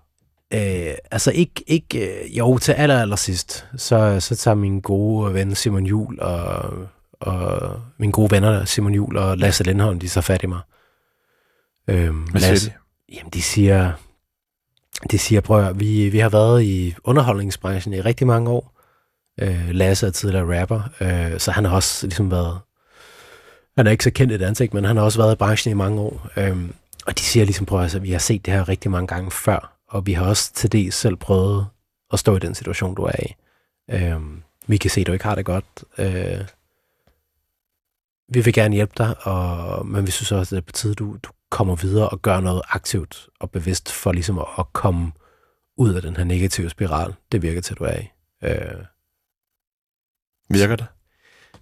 Øh, 0.54 0.94
altså 1.10 1.30
ikke, 1.30 1.64
ikke 1.66 2.24
øh, 2.24 2.38
jo, 2.38 2.58
til 2.58 2.72
aller, 2.72 3.00
aller 3.00 3.16
sidst, 3.16 3.66
så, 3.76 4.20
så 4.20 4.36
tager 4.36 4.54
min 4.54 4.80
gode 4.80 5.34
ven 5.34 5.54
Simon 5.54 5.86
Jul 5.86 6.20
og, 6.20 6.72
og 7.20 7.80
mine 7.98 8.12
gode 8.12 8.30
venner 8.30 8.64
Simon 8.64 8.94
Jul 8.94 9.16
og 9.16 9.38
Lasse 9.38 9.64
Lindholm, 9.64 9.98
de 9.98 10.08
så 10.08 10.20
fat 10.20 10.42
i 10.42 10.46
mig. 10.46 10.60
Øhm, 11.88 12.22
Hvad 12.22 12.40
siger 12.40 12.70
de? 12.70 12.76
Jamen, 13.16 13.30
de 13.30 13.42
siger, 13.42 13.92
de 15.10 15.18
siger, 15.18 15.40
prøv 15.40 15.66
at, 15.66 15.80
vi, 15.80 16.08
vi 16.08 16.18
har 16.18 16.28
været 16.28 16.62
i 16.62 16.94
underholdningsbranchen 17.04 17.94
i 17.94 18.00
rigtig 18.00 18.26
mange 18.26 18.50
år. 18.50 18.80
Øh, 19.40 19.68
Lasse 19.68 20.06
er 20.06 20.10
tidligere 20.10 20.60
rapper, 20.60 20.82
øh, 21.00 21.40
så 21.40 21.50
han 21.50 21.64
har 21.64 21.74
også 21.74 22.06
ligesom 22.06 22.30
været, 22.30 22.60
han 23.76 23.86
er 23.86 23.90
ikke 23.90 24.04
så 24.04 24.10
kendt 24.10 24.32
et 24.32 24.42
ansigt, 24.42 24.74
men 24.74 24.84
han 24.84 24.96
har 24.96 25.04
også 25.04 25.18
været 25.18 25.32
i 25.32 25.36
branchen 25.36 25.70
i 25.72 25.74
mange 25.74 26.00
år. 26.00 26.28
Øh, 26.36 26.70
og 27.06 27.18
de 27.18 27.22
siger 27.22 27.44
ligesom, 27.44 27.66
prøv 27.66 27.78
at, 27.78 27.82
altså, 27.82 27.98
vi 27.98 28.12
har 28.12 28.18
set 28.18 28.46
det 28.46 28.54
her 28.54 28.68
rigtig 28.68 28.90
mange 28.90 29.06
gange 29.06 29.30
før, 29.30 29.78
og 29.88 30.06
vi 30.06 30.12
har 30.12 30.26
også 30.26 30.52
til 30.52 30.72
det 30.72 30.94
selv 30.94 31.16
prøvet 31.16 31.66
at 32.12 32.18
stå 32.18 32.36
i 32.36 32.38
den 32.38 32.54
situation, 32.54 32.94
du 32.94 33.02
er 33.02 33.22
i. 33.22 33.34
Øh, 33.90 34.20
vi 34.66 34.76
kan 34.76 34.90
se, 34.90 35.00
at 35.00 35.06
du 35.06 35.12
ikke 35.12 35.24
har 35.24 35.34
det 35.34 35.44
godt. 35.44 35.84
Øh, 35.98 36.40
vi 38.28 38.40
vil 38.40 38.52
gerne 38.52 38.74
hjælpe 38.74 38.94
dig, 38.98 39.26
og, 39.26 39.86
men 39.86 40.06
vi 40.06 40.10
synes 40.10 40.32
også, 40.32 40.56
at 40.56 40.56
det 40.56 40.56
er 40.56 40.66
på 40.66 40.72
tide, 40.72 40.94
du, 40.94 41.16
du 41.22 41.30
kommer 41.50 41.76
videre 41.76 42.08
og 42.08 42.22
gør 42.22 42.40
noget 42.40 42.62
aktivt 42.68 43.28
og 43.40 43.50
bevidst 43.50 43.92
for 43.92 44.12
ligesom 44.12 44.38
at, 44.38 44.46
at 44.58 44.72
komme 44.72 45.12
ud 45.76 45.94
af 45.94 46.02
den 46.02 46.16
her 46.16 46.24
negative 46.24 46.70
spiral, 46.70 47.14
det 47.32 47.42
virker 47.42 47.60
til, 47.60 47.76
du 47.76 47.84
er 47.84 47.98
i. 48.00 48.10
Øh, 48.42 48.84
Virker 50.50 50.76
det? 50.76 50.86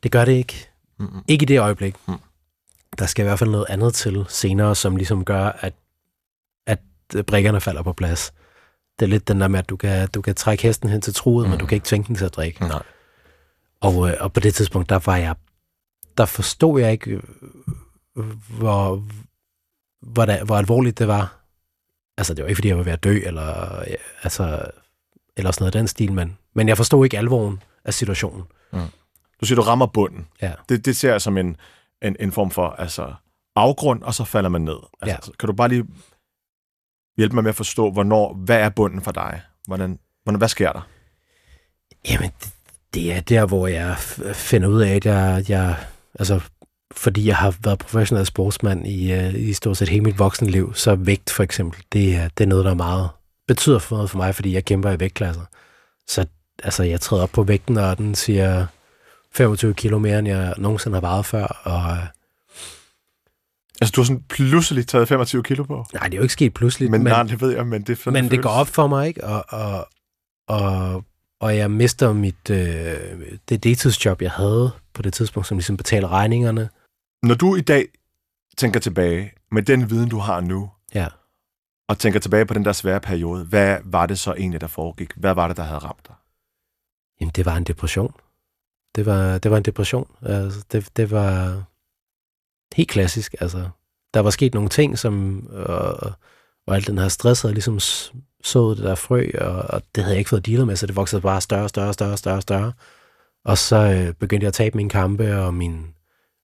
det 0.03 0.13
gør 0.13 0.25
det 0.25 0.33
ikke. 0.33 0.70
Mm-mm. 1.01 1.25
Ikke 1.29 1.43
i 1.43 1.47
det 1.47 1.61
øjeblik. 1.61 1.97
Mm. 2.09 2.15
der 2.99 3.07
skal 3.07 3.23
i 3.23 3.27
hvert 3.27 3.39
fald 3.39 3.51
noget 3.51 3.67
andet 3.69 3.95
til 3.95 4.25
senere, 4.29 4.75
som 4.75 4.97
ligesom 4.97 5.25
gør, 5.25 5.45
at, 5.45 5.75
at 6.67 6.79
brikkerne 7.27 7.61
falder 7.61 7.83
på 7.83 7.93
plads. 7.93 8.33
Det 8.99 9.07
er 9.07 9.11
lidt 9.11 9.29
den 9.29 9.41
der 9.41 9.49
med, 9.49 9.59
at 9.59 9.69
du 9.69 9.77
kan, 9.77 10.09
du 10.09 10.23
kan 10.23 10.35
trække 10.35 10.63
hesten 10.63 10.91
hen 10.91 11.01
til 11.01 11.15
truet, 11.15 11.47
mm. 11.47 11.51
men 11.51 11.59
du 11.59 11.67
kan 11.67 11.77
ikke 11.77 11.87
tvinge 11.87 12.07
den 12.07 12.15
til 12.17 12.25
at 12.25 12.35
drikke. 12.35 12.61
Nej. 12.61 12.83
Og, 13.81 14.09
øh, 14.09 14.17
og 14.21 14.33
på 14.33 14.41
det 14.41 14.55
tidspunkt, 14.55 14.89
der 14.89 14.99
var 15.07 15.17
jeg, 15.17 15.35
der 16.19 16.25
forstod 16.25 16.81
jeg 16.81 16.93
ikke, 16.93 17.21
hvor, 18.59 19.05
hvor, 20.03 20.25
der, 20.25 20.45
hvor 20.45 20.57
alvorligt 20.57 20.99
det 20.99 21.09
var. 21.09 21.37
Altså, 22.19 22.35
det 22.35 22.43
var 22.43 22.49
ikke, 22.49 22.57
fordi 22.57 22.69
jeg 22.69 22.77
var 22.77 22.83
ved 22.83 22.93
at 22.93 23.05
dø, 23.05 23.21
eller, 23.25 23.83
altså, 24.23 24.71
eller 25.37 25.51
sådan 25.51 25.63
noget 25.63 25.75
af 25.75 25.79
den 25.81 25.89
stil, 25.89 26.13
men, 26.13 26.39
men 26.55 26.69
jeg 26.69 26.77
forstod 26.77 27.05
ikke 27.05 27.19
alvoren 27.19 27.63
af 27.85 27.95
situationen. 27.95 28.43
Du 29.41 29.47
siger, 29.47 29.57
du 29.57 29.63
rammer 29.63 29.87
bunden. 29.87 30.27
Ja. 30.43 30.53
Det, 30.69 30.85
det 30.85 30.97
ser 30.97 31.11
jeg 31.11 31.21
som 31.21 31.39
en, 31.39 31.57
en, 32.03 32.17
en 32.21 32.33
form 32.33 32.51
for 32.51 32.69
altså, 32.69 33.15
afgrund, 33.57 34.03
og 34.03 34.15
så 34.15 34.25
falder 34.25 34.49
man 34.49 34.61
ned. 34.61 34.77
Altså, 35.03 35.33
Kan 35.39 35.47
du 35.47 35.53
bare 35.53 35.69
lige 35.69 35.85
hjælpe 37.17 37.35
mig 37.35 37.45
med 37.45 37.49
at 37.49 37.57
forstå, 37.57 37.91
hvornår, 37.91 38.35
hvad 38.35 38.61
er 38.61 38.69
bunden 38.69 39.01
for 39.01 39.13
dig? 39.13 39.43
Hvordan, 39.67 39.99
hvordan, 40.25 40.39
hvad 40.39 40.49
sker 40.49 40.73
der? 40.73 40.89
Jamen, 42.11 42.31
det, 42.95 43.13
er 43.13 43.21
der, 43.21 43.47
hvor 43.47 43.67
jeg 43.67 43.97
finder 44.35 44.69
ud 44.69 44.81
af, 44.81 44.95
at 44.95 45.07
jeg, 45.07 45.45
jeg 45.49 45.77
altså, 46.19 46.41
fordi 46.93 47.27
jeg 47.27 47.37
har 47.37 47.55
været 47.65 47.79
professionel 47.79 48.27
sportsmand 48.27 48.87
i, 48.87 49.15
uh, 49.15 49.35
i 49.35 49.53
stort 49.53 49.77
set 49.77 49.89
hele 49.89 50.05
mit 50.05 50.19
voksenliv, 50.19 50.75
så 50.75 50.95
vægt 50.95 51.31
for 51.31 51.43
eksempel, 51.43 51.83
det 51.93 52.17
er, 52.17 52.29
det 52.29 52.45
er 52.45 52.49
noget, 52.49 52.65
der 52.65 52.71
er 52.71 52.75
meget 52.75 53.11
betyder 53.51 53.79
for 53.79 53.97
noget 53.97 54.11
for 54.11 54.19
mig, 54.19 54.35
fordi 54.35 54.53
jeg 54.53 54.65
kæmper 54.65 54.91
i 54.91 55.01
vægtklasser. 55.01 55.43
Så 56.09 56.27
altså, 56.63 56.83
jeg 56.83 57.01
træder 57.01 57.23
op 57.23 57.31
på 57.31 57.43
vægten, 57.43 57.77
og 57.77 57.99
den 57.99 58.15
siger 58.15 58.67
25 59.33 59.75
kilo 59.75 59.99
mere, 59.99 60.19
end 60.19 60.29
jeg 60.29 60.55
nogensinde 60.59 60.95
har 60.97 61.01
vejet 61.01 61.27
før, 61.27 61.47
og 61.47 61.93
øh, 61.97 62.07
Altså, 63.83 63.93
du 63.97 64.01
har 64.01 64.05
sådan 64.07 64.23
pludselig 64.23 64.87
taget 64.87 65.09
25 65.09 65.43
kilo 65.43 65.65
på. 65.65 65.87
nej, 65.95 66.03
det 66.05 66.15
er 66.15 66.17
jo 66.17 66.23
ikke 66.23 66.33
sket 66.33 66.55
pludseligt, 66.55 66.91
Men, 66.91 67.05
men, 67.05 67.13
nej, 67.13 67.23
det 67.23 67.41
ved 67.41 67.51
jeg, 67.55 67.67
men 67.67 67.83
det, 67.83 67.91
er 67.91 67.97
sådan, 68.03 68.13
men 68.25 68.31
det 68.31 68.43
går 68.43 68.51
op 68.51 68.67
for 68.69 68.87
mig, 68.87 69.09
ikke? 69.09 69.25
Og, 69.25 69.45
og, 69.49 69.89
og, 70.49 71.05
og 71.41 71.57
jeg 71.57 71.71
mister 71.71 72.13
mit, 72.13 72.51
øh, 72.51 73.37
det 73.49 73.65
deltidsjob, 73.65 74.23
jeg 74.23 74.31
havde 74.31 74.71
på 74.95 75.03
det 75.03 75.13
tidspunkt, 75.13 75.47
som 75.47 75.57
ligesom 75.57 75.77
betaler 75.77 76.09
regningerne. 76.09 76.69
Når 77.23 77.35
du 77.35 77.57
i 77.57 77.61
dag 77.61 77.87
tænker 78.57 78.81
tilbage 78.81 79.33
med 79.53 79.63
den 79.63 79.91
viden, 79.91 80.09
du 80.09 80.19
har 80.19 80.41
nu, 80.41 80.71
Ja. 80.95 81.07
og 81.89 81.99
tænker 81.99 82.21
tilbage 82.21 82.47
på 82.47 82.55
den 82.55 82.65
der 82.65 82.73
svære 82.73 83.01
periode, 83.01 83.45
hvad 83.45 83.79
var 83.85 84.07
det 84.07 84.19
så 84.19 84.33
egentlig, 84.35 84.61
der 84.61 84.67
foregik? 84.67 85.13
Hvad 85.17 85.35
var 85.35 85.49
det, 85.49 85.57
der 85.57 85.63
havde 85.63 85.79
ramt 85.79 86.07
dig? 86.09 86.15
Jamen, 87.21 87.33
det 87.37 87.47
var 87.47 87.57
en 87.57 87.65
depression. 87.65 88.15
Det 88.97 89.07
var, 89.07 89.39
det 89.39 89.51
var 89.51 89.57
en 89.57 89.63
depression. 89.63 90.11
Altså, 90.23 90.65
det, 90.73 90.89
det 90.97 91.11
var 91.11 91.63
helt 92.77 92.91
klassisk. 92.91 93.35
Altså, 93.41 93.69
der 94.15 94.21
var 94.21 94.31
sket 94.31 94.55
nogle 94.55 94.69
ting, 94.69 94.99
som, 94.99 95.47
og, 95.53 96.13
og 96.67 96.77
al 96.77 96.87
den 96.87 96.99
her 96.99 97.09
stress 97.09 97.43
havde 97.43 97.55
ligesom 97.55 97.79
sået 98.45 98.77
det 98.77 98.85
der 98.85 98.95
frø, 98.95 99.31
og, 99.41 99.53
og 99.53 99.83
det 99.95 100.03
havde 100.03 100.15
jeg 100.15 100.19
ikke 100.19 100.31
fået 100.31 100.47
dealet 100.47 100.67
med, 100.67 100.77
så 100.77 100.87
det 100.87 100.97
voksede 100.97 101.23
bare 101.23 101.41
større, 101.41 101.69
større, 101.69 101.93
større, 101.93 102.17
større, 102.17 102.43
større. 102.43 102.73
Og 103.45 103.59
så 103.59 103.77
øh, 103.77 104.15
begyndte 104.15 104.45
jeg 104.45 104.49
at 104.49 104.55
tabe 104.55 104.77
mine 104.77 104.91
kampe, 104.91 105.37
og 105.37 105.55
min, 105.55 105.87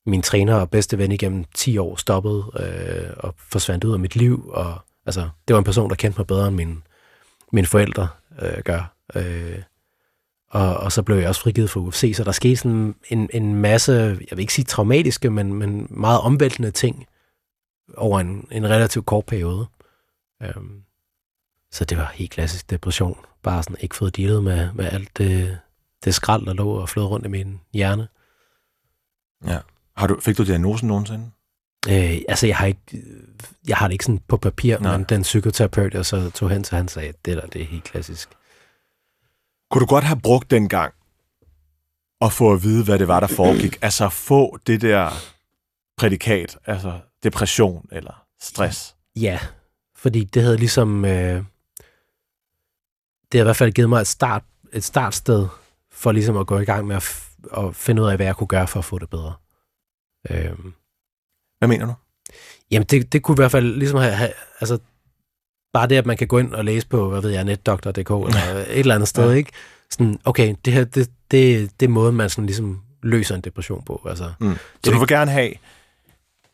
min 0.06 0.22
træner 0.22 0.54
og 0.54 0.70
bedste 0.70 0.98
ven 0.98 1.12
igennem 1.12 1.44
10 1.54 1.78
år 1.78 1.96
stoppede 1.96 2.44
øh, 2.60 3.14
og 3.16 3.34
forsvandt 3.38 3.84
ud 3.84 3.92
af 3.92 3.98
mit 3.98 4.16
liv. 4.16 4.50
Og, 4.52 4.74
altså, 5.06 5.28
det 5.48 5.54
var 5.54 5.58
en 5.58 5.64
person, 5.64 5.90
der 5.90 5.96
kendte 5.96 6.20
mig 6.20 6.26
bedre 6.26 6.48
end 6.48 6.56
mine, 6.56 6.76
mine 7.52 7.66
forældre 7.66 8.08
øh, 8.42 8.62
gør. 8.64 8.94
Øh, 9.14 9.62
og, 10.56 10.76
og 10.76 10.92
så 10.92 11.02
blev 11.02 11.16
jeg 11.16 11.28
også 11.28 11.40
frigivet 11.40 11.70
fra 11.70 11.80
UFC, 11.80 12.12
så 12.16 12.24
der 12.24 12.32
skete 12.32 12.56
sådan 12.56 12.94
en, 13.08 13.30
en 13.32 13.54
masse, 13.54 13.92
jeg 13.92 14.30
vil 14.30 14.38
ikke 14.38 14.52
sige 14.52 14.64
traumatiske, 14.64 15.30
men, 15.30 15.54
men 15.54 15.86
meget 15.90 16.20
omvæltende 16.20 16.70
ting 16.70 17.06
over 17.96 18.20
en, 18.20 18.48
en 18.50 18.68
relativt 18.68 19.06
kort 19.06 19.26
periode. 19.26 19.66
Um, 20.56 20.82
så 21.72 21.84
det 21.84 21.98
var 21.98 22.12
helt 22.14 22.30
klassisk 22.30 22.70
depression. 22.70 23.18
Bare 23.42 23.62
sådan 23.62 23.76
ikke 23.80 23.96
fået 23.96 24.16
dealet 24.16 24.44
med, 24.44 24.72
med 24.74 24.84
alt 24.84 25.18
det, 25.18 25.58
det 26.04 26.14
skrald, 26.14 26.46
der 26.46 26.52
lå 26.52 26.70
og 26.70 26.88
flød 26.88 27.04
rundt 27.04 27.26
i 27.26 27.28
min 27.28 27.60
hjerne. 27.72 28.08
Ja. 29.46 29.58
Har 29.96 30.06
du, 30.06 30.20
fik 30.20 30.38
du 30.38 30.44
diagnosen 30.44 30.88
nogensinde? 30.88 31.30
Øh, 31.88 32.18
altså, 32.28 32.46
jeg 32.46 32.56
har, 32.56 32.66
ikke, 32.66 33.02
jeg 33.68 33.76
har 33.76 33.88
det 33.88 33.92
ikke 33.92 34.04
sådan 34.04 34.22
på 34.28 34.36
papir, 34.36 34.78
Nej. 34.78 34.96
men 34.96 35.06
den 35.08 35.22
psykoterapeut, 35.22 35.94
jeg 35.94 36.06
så 36.06 36.30
tog 36.30 36.50
hen 36.50 36.62
til, 36.62 36.76
han 36.76 36.88
sagde, 36.88 37.12
det 37.24 37.36
der, 37.36 37.46
det 37.46 37.62
er 37.62 37.66
helt 37.66 37.84
klassisk. 37.84 38.28
Kunne 39.70 39.80
du 39.80 39.86
godt 39.86 40.04
have 40.04 40.20
brugt 40.20 40.50
den 40.50 40.68
gang 40.68 40.94
at 42.20 42.32
få 42.32 42.52
at 42.52 42.62
vide, 42.62 42.84
hvad 42.84 42.98
det 42.98 43.08
var, 43.08 43.20
der 43.20 43.26
foregik? 43.26 43.78
Altså 43.82 44.08
få 44.08 44.58
det 44.66 44.80
der 44.80 45.10
prædikat, 45.96 46.58
altså 46.66 47.00
depression 47.22 47.88
eller 47.92 48.24
stress. 48.40 48.96
Ja, 49.16 49.40
fordi 49.96 50.24
det 50.24 50.42
havde 50.42 50.56
ligesom... 50.56 51.04
Øh, 51.04 51.44
det 53.32 53.38
havde 53.38 53.42
i 53.42 53.48
hvert 53.48 53.56
fald 53.56 53.72
givet 53.72 53.88
mig 53.88 54.00
et, 54.00 54.06
start, 54.06 54.42
et 54.72 54.84
startsted 54.84 55.46
for 55.92 56.12
ligesom 56.12 56.36
at 56.36 56.46
gå 56.46 56.58
i 56.58 56.64
gang 56.64 56.86
med 56.86 56.96
at, 56.96 57.22
at 57.56 57.76
finde 57.76 58.02
ud 58.02 58.08
af, 58.08 58.16
hvad 58.16 58.26
jeg 58.26 58.36
kunne 58.36 58.46
gøre 58.46 58.66
for 58.68 58.78
at 58.78 58.84
få 58.84 58.98
det 58.98 59.10
bedre. 59.10 59.34
Øh, 60.30 60.58
Hvad 61.58 61.68
mener 61.68 61.86
du? 61.86 61.94
jamen, 62.70 62.86
det, 62.86 63.12
det 63.12 63.22
kunne 63.22 63.34
i 63.34 63.40
hvert 63.40 63.50
fald 63.50 63.74
ligesom 63.74 63.98
have, 63.98 64.12
have... 64.12 64.32
Altså, 64.60 64.78
bare 65.78 65.88
det, 65.88 65.96
at 65.96 66.06
man 66.06 66.16
kan 66.16 66.26
gå 66.28 66.38
ind 66.38 66.54
og 66.54 66.64
læse 66.64 66.86
på, 66.88 67.08
hvad 67.10 67.20
ved 67.22 67.30
jeg, 67.30 67.44
netdoktor.dk 67.44 68.10
eller 68.10 68.40
et 68.68 68.78
eller 68.78 68.94
andet 68.94 69.08
sted, 69.08 69.30
Ja. 69.30 69.36
ikke? 69.36 69.50
Sådan, 69.90 70.18
okay, 70.24 70.54
det 70.64 70.72
her, 70.72 70.84
det, 70.84 71.10
det, 71.30 71.70
det 71.80 71.86
er 71.86 71.90
måden, 71.90 72.16
man 72.16 72.30
sådan 72.30 72.46
ligesom 72.46 72.80
løser 73.02 73.34
en 73.34 73.40
depression 73.40 73.82
på. 73.86 74.06
Altså, 74.08 74.32
Mm. 74.40 74.56
Så 74.84 74.90
du 74.90 74.98
vil 74.98 75.08
gerne 75.08 75.30
have 75.30 75.50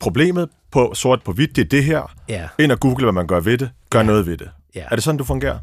problemet 0.00 0.48
på 0.70 0.92
sort 0.94 1.22
på 1.22 1.32
hvidt, 1.32 1.56
det 1.56 1.64
er 1.64 1.68
det 1.68 1.84
her. 1.84 2.14
ja, 2.28 2.48
Ind 2.58 2.72
og 2.72 2.80
google, 2.80 3.04
hvad 3.04 3.12
man 3.12 3.26
gør 3.26 3.40
ved 3.40 3.58
det. 3.58 3.70
Gør 3.90 3.98
Ja. 3.98 4.04
noget 4.06 4.26
ved 4.26 4.36
det. 4.36 4.50
ja. 4.74 4.84
Er 4.90 4.94
det 4.96 5.02
sådan, 5.04 5.18
du 5.18 5.24
fungerer? 5.24 5.58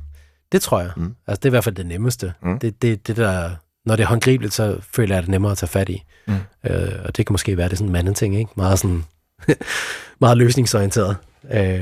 Det 0.51 0.61
tror 0.61 0.79
jeg. 0.79 0.91
Mm. 0.95 1.15
Altså, 1.27 1.39
det 1.39 1.45
er 1.45 1.49
i 1.49 1.55
hvert 1.55 1.63
fald 1.63 1.75
det 1.75 1.85
nemmeste. 1.85 2.33
Mm. 2.43 2.59
Det, 2.59 2.81
det, 2.81 3.07
det 3.07 3.17
der, 3.17 3.49
når 3.85 3.95
det 3.95 4.03
er 4.03 4.07
håndgribeligt, 4.07 4.53
så 4.53 4.77
føler 4.93 5.15
jeg, 5.15 5.17
at 5.17 5.23
det 5.23 5.29
er 5.29 5.31
nemmere 5.31 5.51
at 5.51 5.57
tage 5.57 5.69
fat 5.69 5.89
i. 5.89 6.03
Mm. 6.27 6.33
Øh, 6.69 6.89
og 7.05 7.17
det 7.17 7.25
kan 7.25 7.33
måske 7.33 7.57
være, 7.57 7.65
det 7.67 7.73
er 7.73 7.77
sådan 7.77 7.87
en 7.87 7.93
mandeting, 7.93 8.35
ikke? 8.39 8.51
Meget 8.55 8.79
sådan, 8.79 9.03
meget 10.21 10.37
løsningsorienteret. 10.37 11.15
Øh, 11.53 11.81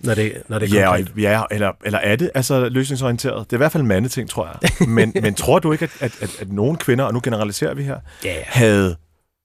når 0.00 0.14
det, 0.14 0.42
når 0.48 0.58
det 0.58 0.74
er 0.74 0.80
Ja, 0.80 0.96
konkret. 0.96 1.22
ja 1.22 1.42
eller, 1.50 1.72
eller 1.84 1.98
er 1.98 2.16
det 2.16 2.30
altså 2.34 2.68
løsningsorienteret? 2.68 3.50
Det 3.50 3.52
er 3.52 3.56
i 3.56 3.58
hvert 3.58 3.72
fald 3.72 3.80
en 3.82 3.88
mandeting, 3.88 4.30
tror 4.30 4.46
jeg. 4.46 4.88
Men, 4.88 5.12
men 5.22 5.34
tror 5.34 5.58
du 5.58 5.72
ikke, 5.72 5.82
at, 5.84 5.90
at, 6.00 6.22
at, 6.22 6.40
at 6.40 6.52
nogle 6.52 6.76
kvinder, 6.76 7.04
og 7.04 7.12
nu 7.14 7.20
generaliserer 7.24 7.74
vi 7.74 7.82
her, 7.82 8.00
ja. 8.24 8.34
havde 8.46 8.96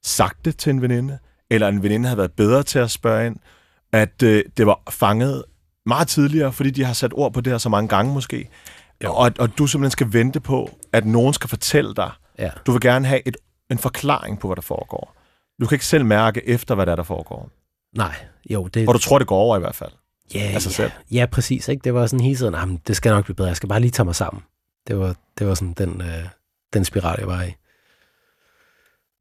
sagt 0.05 0.45
det 0.45 0.57
til 0.57 0.69
en 0.69 0.81
veninde, 0.81 1.17
eller 1.51 1.67
en 1.67 1.83
veninde 1.83 2.07
havde 2.07 2.17
været 2.17 2.31
bedre 2.31 2.63
til 2.63 2.79
at 2.79 2.91
spørge 2.91 3.27
ind, 3.27 3.35
at 3.93 4.23
øh, 4.23 4.43
det 4.57 4.67
var 4.67 4.79
fanget 4.89 5.43
meget 5.85 6.07
tidligere, 6.07 6.53
fordi 6.53 6.69
de 6.69 6.83
har 6.83 6.93
sat 6.93 7.11
ord 7.13 7.33
på 7.33 7.41
det 7.41 7.53
her 7.53 7.57
så 7.57 7.69
mange 7.69 7.87
gange 7.87 8.13
måske, 8.13 8.49
Jo. 9.03 9.13
og, 9.13 9.31
og 9.39 9.57
du 9.57 9.67
simpelthen 9.67 9.91
skal 9.91 10.13
vente 10.13 10.39
på, 10.39 10.69
at 10.93 11.05
nogen 11.05 11.33
skal 11.33 11.49
fortælle 11.49 11.93
dig, 11.95 12.11
ja. 12.39 12.49
du 12.65 12.71
vil 12.71 12.81
gerne 12.81 13.07
have 13.07 13.27
et, 13.27 13.37
en 13.71 13.77
forklaring 13.77 14.39
på, 14.39 14.47
hvad 14.47 14.55
der 14.55 14.61
foregår. 14.61 15.15
Du 15.61 15.65
kan 15.67 15.75
ikke 15.75 15.85
selv 15.85 16.05
mærke 16.05 16.47
efter, 16.49 16.75
hvad 16.75 16.85
der, 16.85 16.91
er, 16.91 16.95
der 16.95 17.03
foregår. 17.03 17.49
Nej, 17.95 18.15
jo, 18.49 18.67
det... 18.67 18.87
Og 18.87 18.93
du 18.93 18.99
tror, 18.99 19.17
det 19.17 19.27
går 19.27 19.37
over 19.37 19.57
i 19.57 19.59
hvert 19.59 19.75
fald. 19.75 19.91
Ja, 20.35 20.51
af 20.55 20.61
sig 20.61 20.69
ja, 20.69 20.73
selv. 20.75 20.91
ja, 21.11 21.25
præcis. 21.25 21.67
Ikke? 21.67 21.81
Det 21.83 21.93
var 21.93 22.05
sådan 22.07 22.23
hele 22.25 22.35
tiden, 22.37 22.53
"Jamen, 22.53 22.77
det 22.87 22.95
skal 22.95 23.09
nok 23.11 23.23
blive 23.25 23.35
bedre. 23.35 23.47
Jeg 23.47 23.55
skal 23.57 23.69
bare 23.69 23.79
lige 23.79 23.91
tage 23.91 24.05
mig 24.05 24.15
sammen. 24.15 24.43
Det 24.87 24.99
var, 24.99 25.15
det 25.39 25.47
var 25.47 25.53
sådan 25.53 25.73
den, 25.73 26.01
øh, 26.01 26.27
den 26.73 26.85
spiral, 26.85 27.15
jeg 27.19 27.27
var 27.27 27.43
i. 27.43 27.53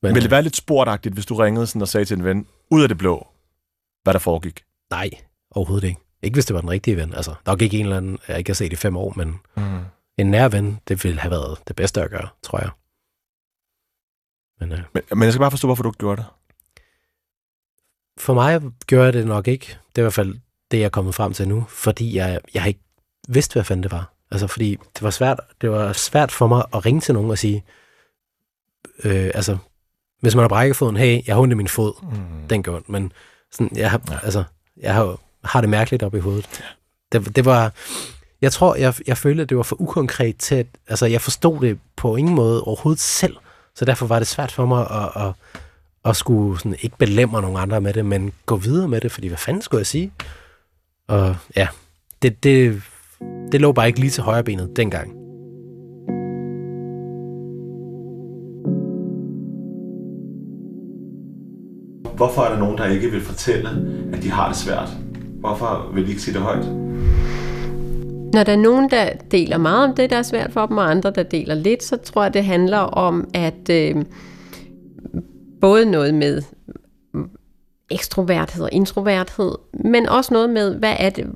Men, 0.03 0.15
Vil 0.15 0.23
det 0.23 0.31
være 0.31 0.43
lidt 0.43 0.57
sportagtigt, 0.57 1.15
hvis 1.15 1.27
du 1.27 1.35
ringede 1.37 1.67
sådan 1.67 1.83
og 1.83 1.89
sagde 1.89 2.05
til 2.05 2.17
en 2.19 2.25
ven, 2.25 2.47
ud 2.71 2.83
af 2.83 2.89
det 2.89 2.99
blå, 2.99 3.27
hvad 4.03 4.13
der 4.13 4.19
foregik? 4.21 4.65
Nej, 4.91 5.11
overhovedet 5.51 5.89
ikke. 5.89 6.01
Ikke 6.23 6.35
hvis 6.35 6.47
det 6.47 6.55
var 6.55 6.61
den 6.61 6.71
rigtige 6.71 6.97
ven. 6.97 7.15
Altså, 7.15 7.35
nok 7.47 7.63
ikke 7.63 7.77
en 7.79 7.85
eller 7.85 7.97
anden, 7.97 8.19
jeg 8.29 8.39
ikke 8.39 8.51
har 8.51 8.55
set 8.55 8.73
i 8.73 8.77
fem 8.77 8.97
år, 8.97 9.13
men 9.17 9.41
Mm. 9.57 9.81
en 10.19 10.31
nær 10.31 10.49
ven, 10.49 10.81
det 10.89 11.05
ville 11.05 11.21
have 11.21 11.31
været 11.31 11.59
det 11.69 11.77
bedste 11.77 12.03
at 12.03 12.11
gøre, 12.11 12.29
tror 12.43 12.59
jeg. 12.59 12.71
Men 14.61 14.73
øh, 14.73 14.85
Men, 14.95 15.03
men 15.11 15.23
jeg 15.23 15.33
skal 15.33 15.41
bare 15.41 15.51
forstå, 15.51 15.69
hvorfor 15.69 15.83
du 15.83 15.89
ikke 15.91 15.99
gjorde 15.99 16.17
det. 16.23 16.27
for 18.19 18.35
mig 18.35 18.61
gjorde 18.87 19.05
jeg 19.05 19.13
det 19.13 19.27
nok 19.27 19.49
ikke. 19.49 19.67
Det 19.67 19.99
er 19.99 20.03
i 20.03 20.05
hvert 20.05 20.15
fald 20.15 20.35
det, 20.73 20.79
jeg 20.79 20.85
er 20.85 20.89
kommet 20.89 21.15
frem 21.15 21.33
til 21.33 21.49
nu, 21.49 21.65
fordi 21.69 22.17
jeg, 22.17 22.41
jeg 22.55 22.67
ikke 22.69 22.81
vidst, 23.29 23.53
hvad 23.53 23.65
fanden 23.65 23.83
det 23.83 23.93
var. 23.93 24.13
Altså, 24.31 24.47
fordi 24.47 24.71
det 24.95 25.03
var 25.03 25.11
svært, 25.11 25.41
det 25.61 25.71
var 25.71 25.93
svært 25.93 26.33
for 26.33 26.47
mig 26.47 26.65
at 26.75 26.87
ringe 26.87 27.01
til 27.01 27.15
nogen 27.15 27.31
og 27.31 27.39
sige, 27.39 27.65
øh, 29.05 29.31
altså, 29.35 29.57
hvis 30.21 30.35
man 30.35 30.43
har 30.43 30.49
brækket 30.49 30.77
foden, 30.77 30.97
hey, 30.97 31.27
jeg 31.27 31.35
har 31.35 31.43
ondt 31.43 31.53
i 31.53 31.57
min 31.57 31.69
fod, 31.69 31.93
Mm. 32.03 32.49
den 32.51 32.63
gør 32.63 32.73
ondt, 32.77 32.89
men 32.89 33.13
sådan, 33.53 33.77
jeg 33.77 33.91
har, 33.91 34.01
ja. 34.11 34.19
altså, 34.23 34.45
jeg 34.77 34.95
har, 34.95 35.19
har 35.45 35.61
det 35.61 35.71
mærkeligt 35.71 36.03
op 36.03 36.15
i 36.15 36.19
hovedet. 36.19 36.63
Det, 37.13 37.37
det 37.37 37.45
var, 37.45 37.73
jeg 38.41 38.53
tror, 38.53 38.75
jeg, 38.75 38.95
jeg 39.07 39.19
følte, 39.19 39.43
at 39.43 39.49
det 39.49 39.57
var 39.57 39.63
for 39.63 39.81
ukonkret 39.81 40.37
til, 40.37 40.55
at, 40.55 40.67
altså, 40.89 41.07
jeg 41.07 41.21
forstod 41.21 41.61
det 41.61 41.79
på 41.97 42.17
ingen 42.17 42.35
måde 42.35 42.63
overhovedet 42.63 43.01
selv, 43.01 43.37
så 43.75 43.85
derfor 43.85 44.07
var 44.07 44.19
det 44.19 44.29
svært 44.29 44.53
for 44.53 44.67
mig 44.67 44.87
at, 44.91 45.23
at, 45.27 45.33
at 46.05 46.17
skulle 46.17 46.59
sådan, 46.59 46.77
ikke 46.81 46.97
belemre 46.99 47.43
nogen 47.43 47.57
andre 47.57 47.81
med 47.81 47.93
det, 47.93 48.07
men 48.07 48.33
gå 48.47 48.57
videre 48.57 48.89
med 48.89 49.01
det, 49.01 49.13
fordi 49.13 49.29
hvad 49.29 49.39
fanden 49.39 49.63
skulle 49.63 49.79
jeg 49.79 49.87
sige? 49.87 50.13
Og 51.13 51.37
ja, 51.57 51.69
det, 52.23 52.45
det, 52.45 52.83
det 53.53 53.61
lå 53.61 53.73
bare 53.73 53.87
ikke 53.87 54.01
lige 54.01 54.11
til 54.11 54.23
højre 54.23 54.45
benet 54.45 54.77
dengang. 54.77 55.13
Hvorfor 62.17 62.43
er 62.43 62.53
der 62.53 62.59
nogen, 62.59 62.79
der 62.79 62.87
ikke 62.87 63.11
vil 63.11 63.21
fortælle, 63.21 63.69
at 64.13 64.23
de 64.23 64.31
har 64.31 64.49
det 64.49 64.57
svært? 64.57 64.89
Hvorfor 65.41 65.91
vil 65.95 66.05
de 66.05 66.09
ikke 66.09 66.23
sige 66.23 66.35
det 66.35 66.43
højt? 66.43 66.67
Når 68.33 68.43
der 68.43 68.53
er 68.53 68.63
nogen, 68.63 68.91
der 68.91 69.11
deler 69.31 69.59
meget 69.59 69.89
om 69.89 69.95
det, 69.95 70.11
der 70.11 70.17
er 70.17 70.23
svært 70.23 70.53
for 70.53 70.67
dem, 70.67 70.77
og 70.77 70.91
andre, 70.91 71.11
der 71.11 71.23
deler 71.23 71.55
lidt, 71.55 71.83
så 71.83 71.97
tror 71.97 72.23
jeg, 72.23 72.35
det 72.35 72.45
handler 72.45 72.79
om, 72.79 73.29
at 73.35 73.71
øh, 73.71 74.05
både 75.61 75.91
noget 75.91 76.15
med 76.15 76.43
ekstroverthed 77.93 78.65
og 78.65 78.73
introverthed, 78.73 79.53
men 79.73 80.09
også 80.09 80.35
noget 80.35 80.51
med, 80.51 80.75
hvad 80.75 80.97
er 80.99 81.11
det, 81.11 81.27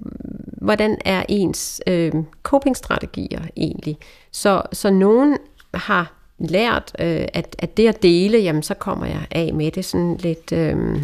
hvordan 0.63 0.99
er 1.05 1.25
ens 1.29 1.83
øh, 1.87 2.13
copingstrategier 2.43 3.43
egentlig. 3.57 3.99
Så, 4.31 4.63
så 4.73 4.91
nogen 4.91 5.39
har 5.75 6.13
lært, 6.39 6.93
øh, 6.99 7.27
at, 7.35 7.57
at 7.59 7.77
det 7.77 7.89
at 7.89 8.03
dele, 8.03 8.39
jamen 8.39 8.63
så 8.63 8.75
kommer 8.75 9.07
jeg 9.07 9.27
af 9.31 9.55
med 9.55 9.71
det 9.71 9.85
sådan 9.85 10.17
lidt... 10.17 10.53
Øh, 10.53 11.03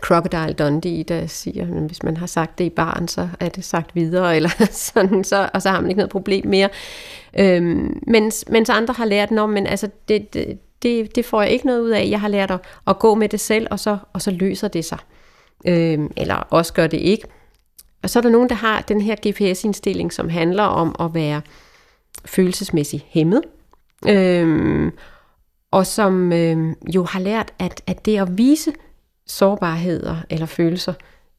Crocodile 0.00 0.52
Dundee, 0.52 1.02
der 1.02 1.26
siger, 1.26 1.62
at 1.62 1.82
hvis 1.82 2.02
man 2.02 2.16
har 2.16 2.26
sagt 2.26 2.58
det 2.58 2.64
i 2.64 2.70
barn, 2.70 3.08
så 3.08 3.28
er 3.40 3.48
det 3.48 3.64
sagt 3.64 3.94
videre, 3.94 4.36
eller 4.36 4.50
sådan, 4.70 5.24
så, 5.24 5.50
og 5.54 5.62
så 5.62 5.70
har 5.70 5.80
man 5.80 5.90
ikke 5.90 5.98
noget 5.98 6.10
problem 6.10 6.46
mere. 6.46 6.68
Øhm, 7.38 8.02
mens, 8.06 8.44
mens 8.48 8.70
andre 8.70 8.94
har 8.94 9.04
lært, 9.04 9.32
om, 9.32 9.50
men 9.50 9.66
altså, 9.66 9.88
det, 10.08 10.34
det, 10.34 10.58
det, 10.84 11.16
det 11.16 11.24
får 11.24 11.42
jeg 11.42 11.50
ikke 11.50 11.66
noget 11.66 11.80
ud 11.80 11.90
af. 11.90 12.08
Jeg 12.10 12.20
har 12.20 12.28
lært 12.28 12.50
at, 12.50 12.60
at 12.86 12.98
gå 12.98 13.14
med 13.14 13.28
det 13.28 13.40
selv, 13.40 13.66
og 13.70 13.80
så, 13.80 13.98
og 14.12 14.22
så 14.22 14.30
løser 14.30 14.68
det 14.68 14.84
sig. 14.84 14.98
Øhm, 15.66 16.12
eller 16.16 16.34
også 16.34 16.72
gør 16.72 16.86
det 16.86 16.98
ikke. 16.98 17.28
Og 18.02 18.10
så 18.10 18.18
er 18.18 18.20
der 18.20 18.30
nogen, 18.30 18.48
der 18.48 18.54
har 18.54 18.80
den 18.80 19.00
her 19.00 19.16
GPS-indstilling, 19.26 20.12
som 20.12 20.28
handler 20.28 20.62
om 20.62 20.94
at 21.00 21.14
være 21.14 21.40
følelsesmæssigt 22.24 23.04
hæmmet. 23.08 23.42
Øhm, 24.08 24.90
og 25.70 25.86
som 25.86 26.32
øhm, 26.32 26.74
jo 26.94 27.04
har 27.04 27.20
lært, 27.20 27.52
at, 27.58 27.82
at 27.86 28.06
det 28.06 28.18
at 28.18 28.38
vise 28.38 28.72
sårbarheder 29.26 30.16
eller 30.30 30.46
følelser, 30.46 30.92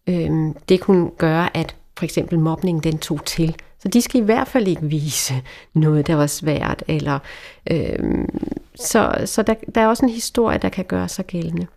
øhm, 0.10 0.54
det 0.70 0.82
kunne 0.82 1.10
gøre, 1.18 1.58
at 1.58 1.76
for 1.98 2.06
eksempel 2.06 2.40
mobning 2.40 2.84
den 2.84 2.98
tog 2.98 3.26
til. 3.26 3.56
Så 3.86 3.90
de 3.90 4.02
skal 4.02 4.22
i 4.22 4.24
hvert 4.24 4.48
fald 4.48 4.68
ikke 4.68 4.82
vise 4.82 5.34
noget, 5.74 6.08
der 6.08 6.16
var 6.16 6.28
svært. 6.28 6.84
Eller, 6.88 7.20
øh, 7.72 8.26
så 8.76 9.22
så 9.26 9.42
der, 9.42 9.54
der 9.76 9.82
er 9.82 9.88
også 9.88 10.06
en 10.06 10.12
historie, 10.12 10.58
der 10.58 10.70
kan 10.70 10.86
gøre 10.86 11.08
sig 11.08 11.26
gældende. 11.26 11.68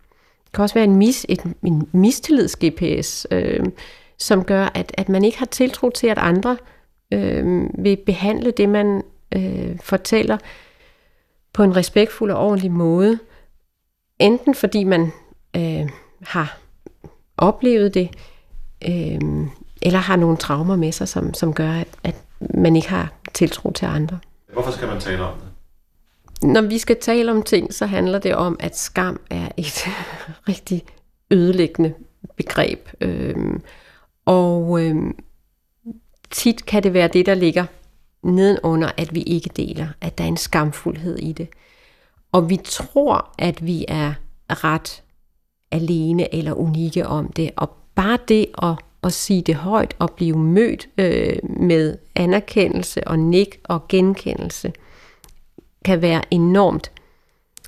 Det 0.43 0.53
kan 0.53 0.61
også 0.61 0.75
være 0.75 0.83
en, 0.83 0.95
mis, 0.95 1.25
et, 1.29 1.43
en 1.63 1.89
mistillids-GPS, 1.91 3.25
øh, 3.31 3.65
som 4.17 4.43
gør, 4.43 4.69
at, 4.73 4.91
at 4.97 5.09
man 5.09 5.23
ikke 5.23 5.37
har 5.37 5.45
tiltro 5.45 5.89
til, 5.89 6.07
at 6.07 6.17
andre 6.17 6.57
øh, 7.13 7.63
vil 7.83 7.97
behandle 8.05 8.51
det, 8.51 8.69
man 8.69 9.03
øh, 9.35 9.79
fortæller 9.79 10.37
på 11.53 11.63
en 11.63 11.75
respektfuld 11.75 12.31
og 12.31 12.45
ordentlig 12.45 12.71
måde. 12.71 13.19
Enten 14.19 14.55
fordi 14.55 14.83
man 14.83 15.11
øh, 15.55 15.89
har 16.21 16.59
oplevet 17.37 17.93
det, 17.93 18.09
øh, 18.87 19.47
eller 19.81 19.99
har 19.99 20.15
nogle 20.15 20.37
traumer 20.37 20.75
med 20.75 20.91
sig, 20.91 21.07
som, 21.07 21.33
som 21.33 21.53
gør, 21.53 21.71
at, 21.71 21.87
at 22.03 22.15
man 22.39 22.75
ikke 22.75 22.89
har 22.89 23.13
tiltro 23.33 23.71
til 23.71 23.85
andre. 23.85 24.19
Hvorfor 24.53 24.71
skal 24.71 24.87
man 24.87 24.99
tale 24.99 25.23
om 25.23 25.33
det? 25.39 25.49
Når 26.49 26.61
vi 26.61 26.77
skal 26.77 26.97
tale 27.01 27.31
om 27.31 27.43
ting, 27.43 27.73
så 27.73 27.85
handler 27.85 28.19
det 28.19 28.35
om, 28.35 28.57
at 28.59 28.77
skam 28.77 29.19
er 29.29 29.49
et 29.57 29.85
rigtig 30.49 30.83
ødelæggende 31.31 31.93
begreb. 32.37 32.89
Øhm, 33.01 33.61
og 34.25 34.83
øhm, 34.83 35.15
tit 36.31 36.65
kan 36.65 36.83
det 36.83 36.93
være 36.93 37.07
det, 37.07 37.25
der 37.25 37.33
ligger 37.33 37.65
nedenunder, 38.23 38.91
at 38.97 39.15
vi 39.15 39.21
ikke 39.21 39.49
deler, 39.55 39.87
at 40.01 40.17
der 40.17 40.23
er 40.23 40.27
en 40.27 40.37
skamfuldhed 40.37 41.17
i 41.17 41.31
det. 41.31 41.47
Og 42.31 42.49
vi 42.49 42.57
tror, 42.63 43.33
at 43.37 43.65
vi 43.65 43.85
er 43.87 44.13
ret 44.49 45.03
alene 45.71 46.35
eller 46.35 46.53
unikke 46.53 47.07
om 47.07 47.31
det. 47.31 47.51
Og 47.55 47.77
bare 47.95 48.17
det 48.27 48.45
at, 48.63 48.75
at 49.03 49.13
sige 49.13 49.41
det 49.41 49.55
højt 49.55 49.95
og 49.99 50.11
blive 50.11 50.37
mødt 50.37 50.89
øh, 50.97 51.37
med 51.43 51.97
anerkendelse 52.15 53.07
og 53.07 53.19
nik 53.19 53.59
og 53.63 53.87
genkendelse, 53.87 54.73
kan 55.85 56.01
være 56.01 56.21
enormt 56.31 56.91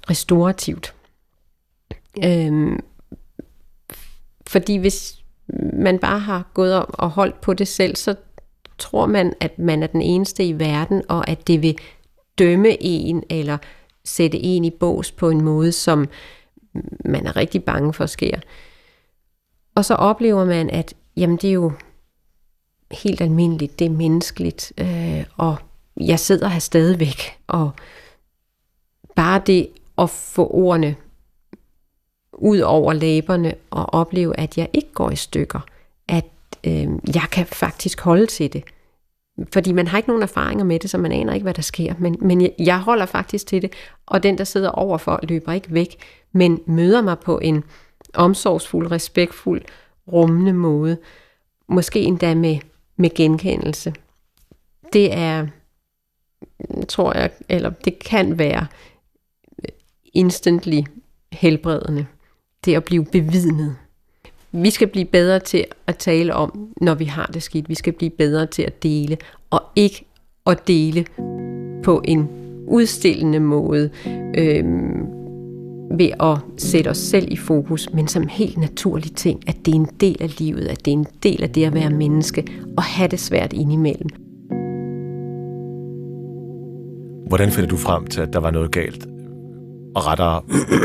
restaurativt. 0.10 0.96
Øhm, 2.24 2.80
fordi 4.48 4.78
hvis 4.78 5.24
man 5.74 6.00
bare 6.00 6.20
har 6.20 6.52
gået 6.54 6.76
om 6.76 6.94
og 6.94 7.10
holdt 7.10 7.42
på 7.42 7.54
det 7.54 7.68
selv, 7.68 7.96
så 7.96 8.16
tror 8.78 9.06
man, 9.06 9.34
at 9.40 9.60
man 9.60 9.84
er 9.84 9.88
den 9.88 10.02
eneste 10.02 10.46
i 10.46 10.60
verden, 10.60 11.04
og 11.10 11.30
at 11.30 11.48
det 11.48 11.62
vil 11.62 11.78
dømme 12.40 12.84
en 12.84 13.24
eller 13.30 13.58
sætte 14.06 14.38
en 14.38 14.66
i 14.66 14.70
bås 14.70 15.12
på 15.12 15.30
en 15.30 15.42
måde, 15.42 15.72
som 15.72 16.08
man 17.06 17.28
er 17.28 17.36
rigtig 17.36 17.64
bange 17.64 17.94
for 17.94 18.06
sker. 18.06 18.40
Og 19.76 19.86
så 19.86 19.96
oplever 19.96 20.46
man, 20.46 20.70
at 20.70 20.94
jamen, 21.18 21.38
det 21.38 21.50
er 21.50 21.54
jo 21.54 21.72
helt 22.92 23.22
almindeligt, 23.22 23.80
det 23.80 23.86
er 23.86 23.90
menneskeligt, 23.90 24.74
øh, 24.78 25.26
og 25.38 25.56
jeg 26.00 26.20
sidder 26.20 26.48
her 26.48 26.60
stadigvæk, 26.60 27.40
og 27.48 27.72
bare 29.16 29.42
det 29.46 29.68
at 29.98 30.10
få 30.10 30.48
ordene 30.48 30.96
ud 32.34 32.60
over 32.60 32.94
læberne 32.94 33.54
og 33.70 33.94
opleve, 33.94 34.40
at 34.40 34.58
jeg 34.58 34.70
ikke 34.74 34.94
går 34.94 35.10
i 35.10 35.16
stykker, 35.16 35.60
at 36.08 36.26
øh, 36.64 36.88
jeg 37.16 37.24
kan 37.32 37.46
faktisk 37.46 38.02
holde 38.02 38.26
til 38.26 38.54
det. 38.54 38.64
Fordi 39.54 39.72
man 39.72 39.88
har 39.88 39.98
ikke 39.98 40.10
nogen 40.10 40.24
erfaringer 40.24 40.66
med 40.66 40.80
det, 40.80 40.90
så 40.90 40.98
man 40.98 41.12
aner 41.12 41.34
ikke, 41.34 41.44
hvad 41.44 41.54
der 41.54 41.62
sker. 41.62 41.94
Men, 42.00 42.18
men 42.22 42.50
jeg 42.60 42.80
holder 42.80 43.06
faktisk 43.06 43.48
til 43.48 43.62
det, 43.62 43.74
og 44.06 44.24
den, 44.24 44.38
der 44.38 44.44
sidder 44.44 44.70
overfor, 44.70 45.20
løber 45.24 45.52
ikke 45.52 45.74
væk, 45.74 45.96
men 46.32 46.60
møder 46.66 47.02
mig 47.02 47.20
på 47.20 47.40
en 47.40 47.64
omsorgsfuld, 48.14 48.92
respektfuld, 48.92 49.62
rummende 50.08 50.54
måde. 50.54 50.98
Måske 51.68 52.00
endda 52.02 52.36
med, 52.36 52.58
med 52.98 53.10
genkendelse. 53.16 53.94
Det 54.94 55.14
er, 55.14 55.48
tror 56.88 57.18
jeg, 57.18 57.32
eller 57.50 57.70
det 57.70 58.00
kan 58.00 58.40
være 58.40 58.68
instantly 60.14 60.82
helbredende. 61.32 62.06
Det 62.66 62.76
at 62.76 62.84
blive 62.84 63.06
bevidnet. 63.06 63.76
Vi 64.52 64.70
skal 64.70 64.88
blive 64.88 65.06
bedre 65.06 65.40
til 65.40 65.66
at 65.88 65.98
tale 65.98 66.34
om, 66.34 66.74
når 66.82 66.96
vi 66.96 67.06
har 67.06 67.26
det 67.26 67.44
skidt. 67.44 67.70
Vi 67.70 67.76
skal 67.76 67.94
blive 67.94 68.10
bedre 68.10 68.46
til 68.46 68.64
at 68.64 68.84
dele, 68.84 69.18
og 69.50 69.64
ikke 69.76 70.06
at 70.46 70.68
dele 70.68 71.06
på 71.84 72.02
en 72.06 72.30
udstillende 72.68 73.40
måde, 73.40 73.90
øh, 74.38 74.64
ved 75.98 76.10
at 76.20 76.38
sætte 76.58 76.90
os 76.90 76.98
selv 76.98 77.28
i 77.32 77.38
fokus, 77.38 77.90
men 77.94 78.08
som 78.08 78.28
helt 78.28 78.58
naturlig 78.58 79.16
ting, 79.16 79.44
at 79.48 79.58
det 79.66 79.72
er 79.72 79.76
en 79.76 79.90
del 80.00 80.18
af 80.20 80.40
livet, 80.40 80.68
at 80.68 80.86
det 80.86 80.92
er 80.92 80.98
en 80.98 81.08
del 81.24 81.44
af 81.44 81.50
det 81.50 81.66
at 81.66 81.74
være 81.74 81.90
menneske, 81.90 82.48
og 82.78 82.84
have 82.84 83.08
det 83.08 83.20
svært 83.20 83.54
indimellem. 83.54 84.10
Hvordan 87.28 87.52
finder 87.52 87.70
du 87.70 87.78
frem 87.78 88.08
til, 88.08 88.22
at 88.22 88.34
der 88.34 88.40
var 88.40 88.52
noget 88.52 88.72
galt? 88.72 89.08
Og 89.96 90.08
rettere, 90.08 90.42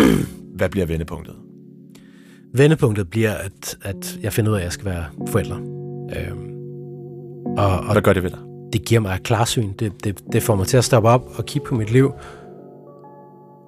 hvad 0.59 0.68
bliver 0.68 0.86
vendepunktet? 0.86 1.34
Vendepunktet 2.54 3.11
bliver, 3.11 3.34
at, 3.34 3.78
at 3.82 4.18
jeg 4.22 4.32
finder 4.32 4.50
ud 4.50 4.57
af, 4.57 4.61
at 4.61 4.64
jeg 4.64 4.72
skal 4.72 4.84
være 4.84 5.04
forælder. 5.28 5.57
Øhm, 6.16 6.46
og, 7.59 7.70
og 7.70 7.92
hvad 7.92 8.02
gør 8.02 8.12
det 8.12 8.22
ved 8.22 8.30
dig? 8.30 8.38
Det 8.72 8.84
giver 8.84 9.00
mig 9.00 9.14
et 9.14 9.22
klarsyn. 9.22 9.72
Det, 9.78 10.04
det, 10.04 10.20
det 10.32 10.42
får 10.42 10.57
mig 10.57 10.66
til 10.66 10.76
at 10.76 10.84
stoppe 10.84 11.09
op 11.09 11.22
og 11.38 11.46
kigge 11.46 11.68
på 11.68 11.74
mit 11.74 11.92
liv. 11.92 12.12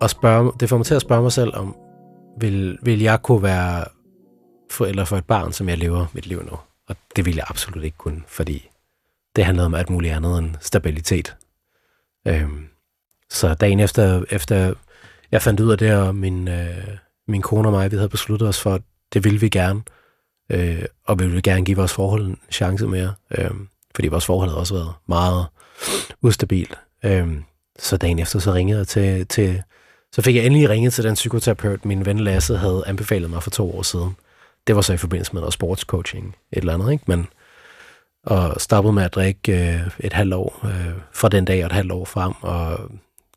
Og 0.01 0.11
spørge, 0.11 0.53
det 0.61 0.69
får 0.69 0.77
mig 0.77 0.87
til 0.87 0.95
at 0.95 1.03
spørge 1.03 1.23
mig 1.23 1.33
selv 1.33 1.57
om, 1.57 1.77
vil, 2.41 2.79
vil 2.83 3.01
jeg 3.01 3.23
kunne 3.23 3.43
være 3.43 3.85
forælder 4.71 5.05
for 5.05 5.17
et 5.17 5.25
barn, 5.25 5.53
som 5.53 5.69
jeg 5.69 5.79
lever 5.79 6.07
mit 6.13 6.27
liv 6.27 6.43
nu? 6.43 6.59
Og 6.89 6.97
det 7.17 7.27
vil 7.27 7.35
jeg 7.35 7.45
absolut 7.49 7.85
ikke 7.85 7.97
kunne, 7.97 8.23
fordi 8.27 8.69
det 9.37 9.45
handler 9.45 9.65
om 9.65 9.75
alt 9.75 9.91
muligt 9.91 10.15
andet 10.15 10.39
end 10.39 10.55
stabilitet. 10.61 11.37
Øhm, 12.27 12.67
så 13.31 13.55
dagen 13.55 13.81
efter, 13.81 14.25
efter 14.31 14.75
jeg 15.33 15.43
fandt 15.43 15.61
ud 15.61 15.71
af 15.71 15.79
det, 15.79 15.95
og 15.95 16.15
min, 16.15 16.49
øh, 16.49 16.89
min 17.29 17.43
kone 17.43 17.69
og 17.69 17.73
mig, 17.73 17.91
vi 17.91 17.97
havde 17.97 18.09
besluttet 18.09 18.49
os 18.49 18.61
for, 18.61 18.75
at 18.75 18.83
det 19.13 19.25
ville 19.25 19.41
vi 19.41 19.49
gerne. 19.49 19.83
Øh, 20.51 20.85
og 21.05 21.19
vi 21.19 21.27
ville 21.27 21.43
gerne 21.43 21.65
give 21.65 21.77
vores 21.77 21.93
forhold 21.93 22.27
en 22.27 22.39
chance 22.51 22.87
mere. 22.87 23.15
Øh, 23.39 23.51
fordi 23.95 24.09
vores 24.09 24.27
forhold 24.27 24.49
havde 24.49 24.61
også 24.61 24.75
været 24.75 24.93
meget 25.07 25.47
ustabilt. 26.23 26.79
Øh, 27.05 27.29
så 27.79 27.97
dagen 27.97 28.19
efter, 28.19 28.39
så 28.39 28.55
ringede 28.55 28.79
jeg 28.79 28.89
til, 28.89 29.27
til 29.27 29.63
så 30.13 30.23
fik 30.23 30.37
jeg 30.37 30.47
endelig 30.47 30.69
ringet 30.69 30.93
til 30.93 31.05
den 31.05 31.15
psykoterapeut, 31.15 31.85
min 31.85 32.07
ven 32.07 32.21
Lasse 32.21 32.57
havde 32.57 32.83
anbefalet 32.87 33.31
mig 33.31 33.43
for 33.43 33.51
to 33.51 33.77
år 33.79 33.83
siden. 33.83 34.17
Det 34.67 34.77
var 34.77 34.83
så 34.83 34.93
i 34.93 34.97
forbindelse 34.97 35.33
med 35.33 35.41
noget 35.41 35.53
sportscoaching, 35.53 36.37
et 36.53 36.59
eller 36.59 36.75
andet, 36.75 36.93
ikke? 36.93 37.05
Men, 37.07 37.29
og 38.27 38.61
stoppede 38.61 38.93
med 38.93 39.03
at 39.03 39.15
drikke 39.15 39.73
øh, 39.75 39.81
et 40.01 40.13
halvt 40.13 40.35
år 40.35 40.61
øh, 40.65 40.93
fra 41.13 41.29
den 41.29 41.45
dag 41.45 41.63
og 41.63 41.67
et 41.67 41.73
halvt 41.73 41.93
år 41.93 42.05
frem, 42.05 42.33
og 42.41 42.91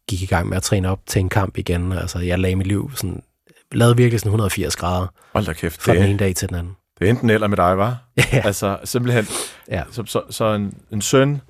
gik 0.09 0.21
i 0.21 0.25
gang 0.25 0.49
med 0.49 0.57
at 0.57 0.63
træne 0.63 0.89
op 0.89 0.99
til 1.07 1.19
en 1.19 1.29
kamp 1.29 1.57
igen. 1.57 1.91
Altså, 1.91 2.19
jeg 2.19 2.39
lagde 2.39 2.55
mit 2.55 2.67
liv 2.67 2.91
sådan, 2.95 3.23
lavede 3.71 3.97
virkelig 3.97 4.19
sådan 4.19 4.29
180 4.29 4.75
grader. 4.75 5.07
Hold 5.33 5.45
da 5.45 5.53
kæft. 5.53 5.81
Fra 5.81 5.93
den 5.93 6.03
ene 6.03 6.17
dag 6.17 6.35
til 6.35 6.49
den 6.49 6.57
anden. 6.57 6.75
Det 6.99 7.05
er 7.05 7.09
enten 7.09 7.29
eller 7.29 7.47
med 7.47 7.57
dig, 7.57 7.77
var? 7.77 7.97
Ja. 8.17 8.41
Altså, 8.43 8.77
simpelthen. 8.83 9.27
Ja. 9.71 9.83
Så, 9.91 10.03
så, 10.05 10.21
så 10.29 10.53
en, 10.53 10.77
en 10.91 11.01
søn, 11.01 11.41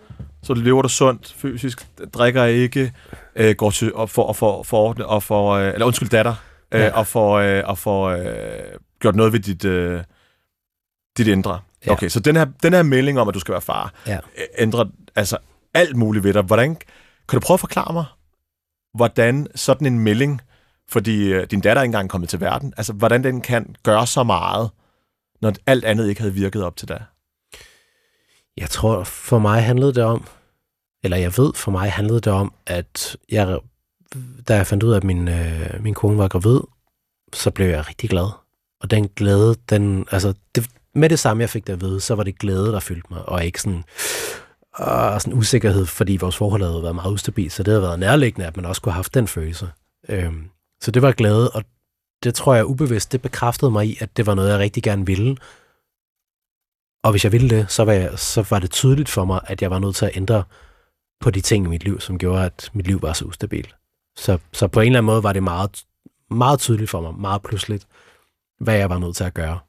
så 0.43 0.53
lever 0.53 0.81
du 0.81 0.89
sundt 0.89 1.33
fysisk, 1.37 1.87
drikker 2.13 2.43
ikke, 2.45 2.91
øh, 3.35 3.55
går 3.55 3.71
til 3.71 3.93
og 3.93 4.09
for, 4.09 4.33
for, 4.33 4.63
for, 4.63 4.93
og 5.03 5.23
for, 5.23 5.51
øh, 5.51 5.73
eller 5.73 5.85
undskyld, 5.85 6.09
datter, 6.09 6.35
øh, 6.71 6.81
Ja. 6.81 6.91
og 6.97 7.07
får, 7.07 7.37
øh, 7.37 7.63
og 7.65 7.77
får 7.77 8.09
øh, 8.09 8.25
gjort 8.99 9.15
noget 9.15 9.33
ved 9.33 9.39
dit, 9.39 9.65
øh, 9.65 10.03
dit 11.17 11.27
indre. 11.27 11.59
Ja. 11.85 11.91
Okay, 11.91 12.09
så 12.09 12.19
den 12.19 12.35
her, 12.35 12.45
den 12.63 12.73
her 12.73 12.83
melding 12.83 13.19
om, 13.19 13.27
at 13.27 13.33
du 13.33 13.39
skal 13.39 13.51
være 13.51 13.61
far, 13.61 13.93
Ja. 14.07 14.15
øh, 14.15 14.43
ændrer 14.57 14.85
altså 15.15 15.37
alt 15.73 15.95
muligt 15.95 16.23
ved 16.23 16.33
dig. 16.33 16.41
Hvordan, 16.41 16.75
kan 17.29 17.39
du 17.39 17.45
prøve 17.45 17.55
at 17.55 17.59
forklare 17.59 17.93
mig, 17.93 18.05
hvordan 18.93 19.47
sådan 19.55 19.87
en 19.87 19.99
melding, 19.99 20.41
fordi 20.89 21.25
øh, 21.33 21.47
din 21.51 21.61
datter 21.61 21.79
er 21.79 21.83
ikke 21.83 21.87
engang 21.89 22.09
kommet 22.09 22.29
til 22.29 22.39
verden, 22.41 22.73
altså 22.77 22.93
hvordan 22.93 23.23
den 23.23 23.41
kan 23.41 23.75
gøre 23.83 24.07
så 24.07 24.23
meget, 24.23 24.69
når 25.41 25.53
alt 25.67 25.85
andet 25.85 26.09
ikke 26.09 26.21
havde 26.21 26.33
virket 26.33 26.63
op 26.63 26.75
til 26.75 26.87
da? 26.89 26.97
Jeg 28.57 28.69
tror, 28.69 29.03
for 29.03 29.39
mig 29.39 29.63
handlede 29.63 29.93
det 29.93 30.03
om, 30.03 30.25
eller 31.03 31.17
jeg 31.17 31.37
ved, 31.37 31.53
for 31.53 31.71
mig 31.71 31.91
handlede 31.91 32.21
det 32.21 32.33
om, 32.33 32.53
at 32.65 33.17
jeg, 33.29 33.59
da 34.47 34.55
jeg 34.55 34.67
fandt 34.67 34.83
ud 34.83 34.91
af, 34.91 34.97
at 34.97 35.03
min, 35.03 35.27
øh, 35.27 35.83
min 35.83 35.93
kone 35.93 36.17
var 36.17 36.27
gravid, 36.27 36.59
så 37.33 37.51
blev 37.51 37.67
jeg 37.67 37.87
rigtig 37.87 38.09
glad. 38.09 38.29
Og 38.81 38.91
den 38.91 39.07
glæde, 39.07 39.55
den, 39.69 40.05
altså, 40.11 40.33
det, 40.55 40.69
med 40.95 41.09
det 41.09 41.19
samme, 41.19 41.41
jeg 41.41 41.49
fik 41.49 41.67
det 41.67 41.73
at 41.73 41.81
vide, 41.81 42.01
så 42.01 42.15
var 42.15 42.23
det 42.23 42.39
glæde, 42.39 42.71
der 42.71 42.79
fyldte 42.79 43.07
mig, 43.09 43.29
og 43.29 43.45
ikke 43.45 43.61
sådan, 43.61 43.83
øh, 44.79 45.19
sådan 45.19 45.33
usikkerhed, 45.33 45.85
fordi 45.85 46.17
vores 46.17 46.37
forhold 46.37 46.61
havde 46.61 46.83
været 46.83 46.95
meget 46.95 47.11
ustabilt, 47.11 47.53
så 47.53 47.63
det 47.63 47.71
havde 47.71 47.81
været 47.81 47.99
nærliggende, 47.99 48.47
at 48.47 48.57
man 48.57 48.65
også 48.65 48.81
kunne 48.81 48.93
have 48.93 48.97
haft 48.97 49.13
den 49.13 49.27
følelse. 49.27 49.69
Øhm, 50.09 50.49
så 50.81 50.91
det 50.91 51.01
var 51.01 51.11
glæde, 51.11 51.51
og 51.51 51.63
det 52.23 52.35
tror 52.35 52.55
jeg 52.55 52.65
ubevidst, 52.65 53.11
det 53.11 53.21
bekræftede 53.21 53.71
mig 53.71 53.87
i, 53.87 53.97
at 53.99 54.17
det 54.17 54.25
var 54.25 54.33
noget, 54.33 54.49
jeg 54.49 54.59
rigtig 54.59 54.83
gerne 54.83 55.05
ville, 55.05 55.37
og 57.03 57.11
hvis 57.11 57.23
jeg 57.23 57.31
ville 57.31 57.49
det, 57.49 57.71
så 57.71 57.83
var, 57.83 57.93
jeg, 57.93 58.19
så 58.19 58.45
var 58.49 58.59
det 58.59 58.71
tydeligt 58.71 59.09
for 59.09 59.25
mig, 59.25 59.41
at 59.43 59.61
jeg 59.61 59.71
var 59.71 59.79
nødt 59.79 59.95
til 59.95 60.05
at 60.05 60.17
ændre 60.17 60.43
på 61.21 61.31
de 61.31 61.41
ting 61.41 61.65
i 61.65 61.69
mit 61.69 61.83
liv, 61.83 61.99
som 61.99 62.17
gjorde, 62.17 62.45
at 62.45 62.69
mit 62.73 62.87
liv 62.87 63.01
var 63.01 63.13
så 63.13 63.25
ustabilt. 63.25 63.75
Så, 64.15 64.37
så 64.53 64.67
på 64.67 64.79
en 64.79 64.85
eller 64.85 64.99
anden 64.99 65.05
måde 65.05 65.23
var 65.23 65.33
det 65.33 65.43
meget, 65.43 65.83
meget 66.29 66.59
tydeligt 66.59 66.89
for 66.89 67.01
mig, 67.01 67.15
meget 67.15 67.41
pludseligt, 67.41 67.87
hvad 68.59 68.75
jeg 68.75 68.89
var 68.89 68.99
nødt 68.99 69.15
til 69.15 69.23
at 69.23 69.33
gøre. 69.33 69.59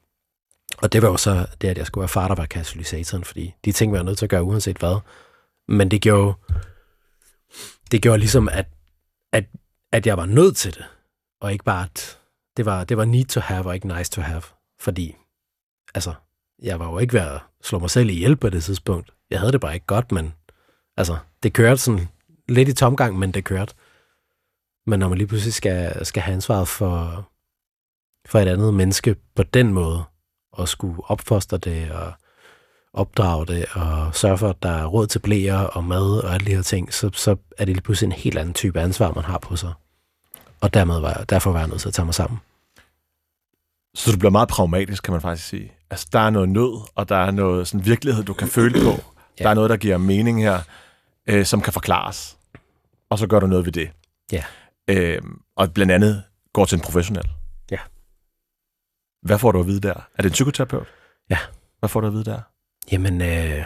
Og 0.79 0.93
det 0.93 1.03
var 1.03 1.09
jo 1.09 1.17
så 1.17 1.47
det, 1.61 1.69
at 1.69 1.79
jeg 1.79 1.87
skulle 1.87 2.03
være 2.03 2.09
far, 2.09 2.29
der 2.29 2.35
var 2.35 2.47
katalysatoren, 2.47 3.25
fordi 3.25 3.55
de 3.65 3.73
ting 3.73 3.93
var 3.93 3.99
jeg 3.99 4.05
nødt 4.05 4.19
til 4.19 4.27
at 4.27 4.31
gøre 4.31 4.43
uanset 4.43 4.79
hvad. 4.79 5.01
Men 5.69 5.91
det 5.91 6.03
gjorde, 6.03 6.35
det 7.91 8.03
gjorde 8.03 8.19
ligesom, 8.19 8.49
at, 8.49 8.67
at, 9.33 9.45
at 9.93 10.07
jeg 10.07 10.17
var 10.17 10.27
nødt 10.27 10.57
til 10.57 10.75
det, 10.75 10.85
og 11.41 11.53
ikke 11.53 11.65
bare, 11.65 11.85
at 11.85 12.19
det 12.57 12.67
var, 12.67 12.85
det 12.85 12.97
var 12.97 13.05
need 13.05 13.25
to 13.25 13.41
have, 13.41 13.67
og 13.67 13.75
ikke 13.75 13.97
nice 13.97 14.11
to 14.11 14.23
have. 14.23 14.43
Fordi, 14.81 15.17
altså, 15.95 16.15
jeg 16.63 16.81
var 16.81 16.91
jo 16.91 16.99
ikke 16.99 17.15
ved 17.15 17.21
at 17.21 17.41
slå 17.63 17.79
mig 17.79 17.91
selv 17.91 18.11
ihjel 18.11 18.37
på 18.37 18.51
det 18.51 18.65
tidspunkt. 18.65 19.11
Jeg 19.31 19.41
havde 19.41 19.53
det 19.53 19.61
bare 19.61 19.75
ikke 19.75 19.87
godt, 19.87 20.13
men 20.13 20.35
altså, 20.97 21.17
det 21.43 21.53
kørte 21.53 21.81
sådan 21.81 22.09
lidt 22.49 22.69
i 22.69 22.75
tomgang, 22.75 23.19
men 23.19 23.33
det 23.33 23.45
kørte. 23.45 23.75
Men 24.87 25.01
når 25.01 25.09
man 25.09 25.19
lige 25.19 25.29
pludselig 25.29 25.55
skal, 25.55 26.07
skal 26.07 26.23
have 26.23 26.35
ansvaret 26.35 26.69
for, 26.69 27.29
for 28.27 28.39
et 28.39 28.49
andet 28.49 28.75
menneske 28.75 29.17
på 29.37 29.43
den 29.43 29.73
måde, 29.73 30.05
og 30.53 30.69
skulle 30.69 31.03
opfostre 31.05 31.59
det, 31.59 31.91
og 31.91 32.13
opdrage 32.93 33.47
det, 33.47 33.65
og 33.73 34.15
sørge 34.15 34.39
for, 34.39 34.49
at 34.49 34.63
der 34.63 34.69
er 34.69 34.87
råd 34.87 35.07
til 35.07 35.19
blæer 35.19 35.59
og 35.59 35.85
mad 35.85 36.25
og 36.25 36.35
alle 36.35 36.47
de 36.47 36.55
her 36.55 36.63
ting, 36.63 36.95
så, 36.95 37.11
så 37.13 37.37
er 37.59 37.65
det 37.65 37.75
lige 37.75 37.83
pludselig 37.83 38.07
en 38.07 38.13
helt 38.13 38.39
anden 38.39 38.55
type 38.55 38.81
ansvar, 38.81 39.13
man 39.15 39.25
har 39.25 39.39
på 39.39 39.57
sig. 39.57 39.73
Og 40.61 40.75
dermed 40.75 41.01
var, 41.01 41.25
derfor 41.29 41.53
var 41.53 41.59
jeg 41.59 41.69
nødt 41.69 41.81
til 41.81 41.89
at 41.89 41.95
tage 41.95 42.07
mig 42.07 42.15
sammen. 42.15 42.41
Så 43.95 44.13
du 44.13 44.19
bliver 44.19 44.31
meget 44.31 44.49
pragmatisk, 44.49 45.03
kan 45.03 45.13
man 45.13 45.21
faktisk 45.21 45.49
sige. 45.49 45.73
Altså, 45.91 46.09
der 46.13 46.19
er 46.19 46.31
noget 46.31 46.49
nød, 46.49 46.89
og 46.95 47.09
der 47.09 47.17
er 47.17 47.31
noget 47.31 47.69
sådan 47.69 47.87
virkelighed, 47.87 48.25
du 48.25 48.33
kan 48.33 48.49
føle 48.49 48.81
på. 48.85 49.12
Ja. 49.39 49.45
Der 49.45 49.51
er 49.51 49.55
noget, 49.55 49.71
der 49.71 49.77
giver 49.77 49.97
mening 49.97 50.43
her, 50.43 50.61
øh, 51.27 51.45
som 51.45 51.61
kan 51.61 51.73
forklares. 51.73 52.37
Og 53.11 53.19
så 53.19 53.27
gør 53.27 53.41
du 53.41 53.47
noget 53.47 53.65
ved 53.65 53.73
det. 53.73 53.91
Ja. 54.33 54.45
Øh, 54.89 55.23
og 55.57 55.73
blandt 55.75 55.93
andet 55.93 56.23
går 56.53 56.65
til 56.65 56.77
en 56.77 56.83
professionel. 56.83 57.29
Ja. 57.71 57.79
Hvad 59.23 59.39
får 59.39 59.53
du 59.53 59.61
at 59.61 59.67
vide 59.67 59.81
der? 59.81 59.95
Er 59.95 60.23
det 60.23 60.25
en 60.25 60.33
psykoterapeut? 60.33 60.87
Ja. 61.31 61.39
Hvad 61.79 61.89
får 61.89 62.01
du 62.01 62.07
at 62.07 62.13
vide 62.13 62.25
der? 62.25 62.41
Jamen, 62.93 63.23
øh, 63.23 63.65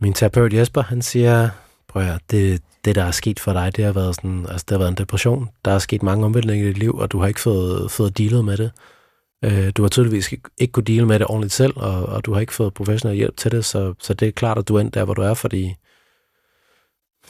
min 0.00 0.12
terapeut 0.12 0.52
Jesper, 0.52 0.82
han 0.82 1.02
siger, 1.02 1.48
prøv 1.88 2.02
at 2.02 2.20
det, 2.30 2.62
det, 2.84 2.94
der 2.94 3.04
er 3.04 3.10
sket 3.10 3.40
for 3.40 3.52
dig, 3.52 3.76
det 3.76 3.84
har 3.84 3.92
været 3.92 4.14
sådan, 4.14 4.46
altså, 4.48 4.64
det 4.68 4.70
har 4.70 4.78
været 4.78 4.90
en 4.90 4.96
depression. 4.96 5.50
Der 5.64 5.70
er 5.70 5.78
sket 5.78 6.02
mange 6.02 6.24
omvæltninger 6.24 6.66
i 6.66 6.68
dit 6.68 6.78
liv, 6.78 6.94
og 6.94 7.12
du 7.12 7.20
har 7.20 7.26
ikke 7.26 7.40
fået, 7.40 7.90
fået 7.90 8.18
dealet 8.18 8.44
med 8.44 8.56
det. 8.56 8.72
Øh, 9.44 9.70
du 9.76 9.82
har 9.82 9.88
tydeligvis 9.88 10.32
ikke, 10.32 10.72
kunne 10.72 10.84
dele 10.84 11.06
med 11.06 11.18
det 11.18 11.26
ordentligt 11.26 11.52
selv, 11.52 11.72
og, 11.76 12.06
og 12.06 12.24
du 12.24 12.32
har 12.32 12.40
ikke 12.40 12.54
fået 12.54 12.74
professionel 12.74 13.16
hjælp 13.16 13.36
til 13.36 13.50
det, 13.50 13.64
så, 13.64 13.94
så 13.98 14.14
det 14.14 14.28
er 14.28 14.32
klart, 14.32 14.58
at 14.58 14.68
du 14.68 14.76
er 14.76 14.80
endt 14.80 14.94
der, 14.94 15.04
hvor 15.04 15.14
du 15.14 15.22
er, 15.22 15.34
fordi 15.34 15.74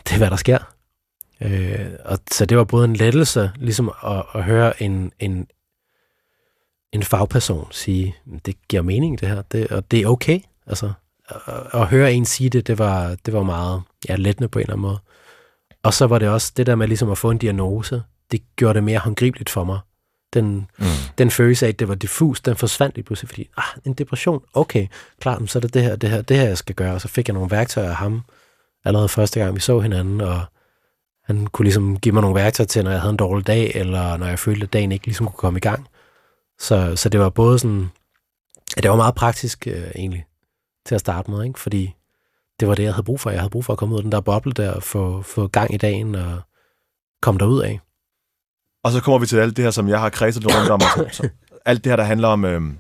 det 0.05 0.13
er, 0.13 0.19
hvad 0.19 0.31
der 0.31 0.37
sker. 0.37 0.59
Øh, 1.41 1.91
og 2.05 2.19
så 2.31 2.47
det 2.47 2.57
var 2.57 2.65
både 2.65 2.85
en 2.85 2.97
lettelse, 2.97 3.51
ligesom 3.57 3.93
at, 4.05 4.25
at 4.35 4.45
høre 4.45 4.83
en, 4.83 5.13
en, 5.19 5.47
en 6.93 7.03
fagperson 7.03 7.73
sige, 7.73 8.17
det 8.47 8.69
giver 8.69 8.83
mening 8.83 9.21
det 9.21 9.29
her, 9.29 9.43
det, 9.43 9.67
og 9.69 9.91
det 9.91 10.01
er 10.01 10.07
okay. 10.07 10.41
Altså, 10.67 10.93
at, 11.29 11.81
at 11.81 11.87
høre 11.87 12.13
en 12.13 12.25
sige 12.25 12.51
det, 12.51 12.67
det 12.67 12.79
var, 12.79 13.17
det 13.27 13.35
var 13.35 13.43
meget 13.43 13.83
ja, 14.09 14.17
lettende 14.17 14.49
på 14.49 14.59
en 14.59 14.63
eller 14.63 14.75
anden 14.75 14.83
måde. 14.83 14.99
Og 15.83 15.95
så 15.95 16.07
var 16.07 16.19
det 16.19 16.29
også 16.29 16.53
det 16.57 16.67
der 16.67 16.75
med 16.75 16.89
ligesom 16.89 17.11
at 17.11 17.19
få 17.19 17.31
en 17.31 17.39
diagnose, 17.39 18.03
det 18.31 18.57
gjorde 18.57 18.75
det 18.75 18.85
mere 18.85 18.99
håndgribeligt 18.99 19.51
for 19.51 19.65
mig. 19.65 19.79
Den, 20.35 20.67
Mm. 20.79 20.85
den 21.19 21.31
følelse 21.31 21.67
af, 21.67 21.71
at 21.71 21.79
det 21.79 21.89
var 21.89 21.95
diffus, 21.95 22.41
den 22.41 22.57
forsvandt 22.57 22.95
lige 22.95 23.05
pludselig, 23.05 23.29
fordi, 23.29 23.49
ah, 23.57 23.65
en 23.85 23.93
depression, 23.95 24.43
okay, 24.55 24.87
klart, 25.21 25.51
så 25.51 25.59
er 25.59 25.61
det 25.61 25.75
det 25.75 25.83
her, 25.83 25.97
det 25.97 26.11
her, 26.11 26.23
det 26.23 26.37
her, 26.37 26.45
jeg 26.45 26.59
skal 26.59 26.75
gøre. 26.75 26.95
Og 26.95 27.01
så 27.01 27.09
fik 27.09 27.29
jeg 27.29 27.35
nogle 27.35 27.51
værktøjer 27.51 27.89
af 27.89 27.97
ham, 27.97 28.23
allerede 28.85 29.09
første 29.09 29.41
gang, 29.41 29.55
vi 29.55 29.61
så 29.61 29.81
hinanden, 29.81 30.21
og 30.21 30.41
han 31.25 31.47
kunne 31.47 31.65
ligesom 31.65 31.99
give 32.01 32.13
mig 32.13 32.21
nogle 32.23 32.35
værktøjer 32.35 32.67
til, 32.67 32.85
når 32.85 32.91
jeg 32.91 33.01
havde 33.01 33.11
en 33.11 33.17
dårlig 33.17 33.47
dag, 33.47 33.73
eller 33.75 34.17
når 34.17 34.27
jeg 34.27 34.39
følte, 34.39 34.65
at 34.65 34.73
dagen 34.73 34.93
ikke 34.93 35.07
ligesom 35.07 35.27
kunne 35.27 35.37
komme 35.37 35.57
i 35.57 35.61
gang. 35.61 35.89
Så, 36.59 36.97
så 36.97 37.09
det 37.09 37.21
var 37.21 37.29
både 37.31 37.59
sådan, 37.59 37.91
at 38.77 38.83
det 38.83 38.91
var 38.91 38.97
meget 38.97 39.15
praktisk 39.15 39.67
øh, 39.67 39.91
egentlig, 39.97 40.27
til 40.87 40.95
at 40.95 41.01
starte 41.01 41.31
med, 41.31 41.45
ikke? 41.45 41.61
fordi 41.61 41.95
det 42.61 42.69
var 42.69 42.75
det, 42.75 42.83
jeg 42.83 42.93
havde 42.95 43.05
brug 43.05 43.21
for. 43.21 43.31
Jeg 43.31 43.41
havde 43.41 43.51
brug 43.51 43.65
for 43.65 43.73
at 43.73 43.79
komme 43.79 43.95
ud 43.95 43.99
af 43.99 44.03
den 44.03 44.13
der 44.13 44.21
boble 44.21 44.53
der, 44.53 44.73
og 44.73 44.83
få, 44.83 45.23
få 45.23 45.47
gang 45.47 45.75
i 45.75 45.77
dagen, 45.77 46.15
og 46.15 46.41
komme 47.23 47.39
derud 47.39 47.63
af. 47.63 47.81
Og 48.85 48.93
så 48.93 49.01
kommer 49.01 49.19
vi 49.19 49.27
til 49.27 49.37
alt 49.37 49.57
det 49.57 49.65
her, 49.65 49.71
som 49.71 49.89
jeg 49.89 50.01
har 50.01 50.11
kredset 50.11 50.45
rundt 50.47 50.71
om. 50.71 50.81
Altså, 51.05 51.23
så, 51.23 51.29
alt 51.65 51.85
det 51.85 51.91
her, 51.91 51.97
der 51.97 52.05
handler 52.05 52.29
om, 52.29 52.45
øhm, 52.45 52.79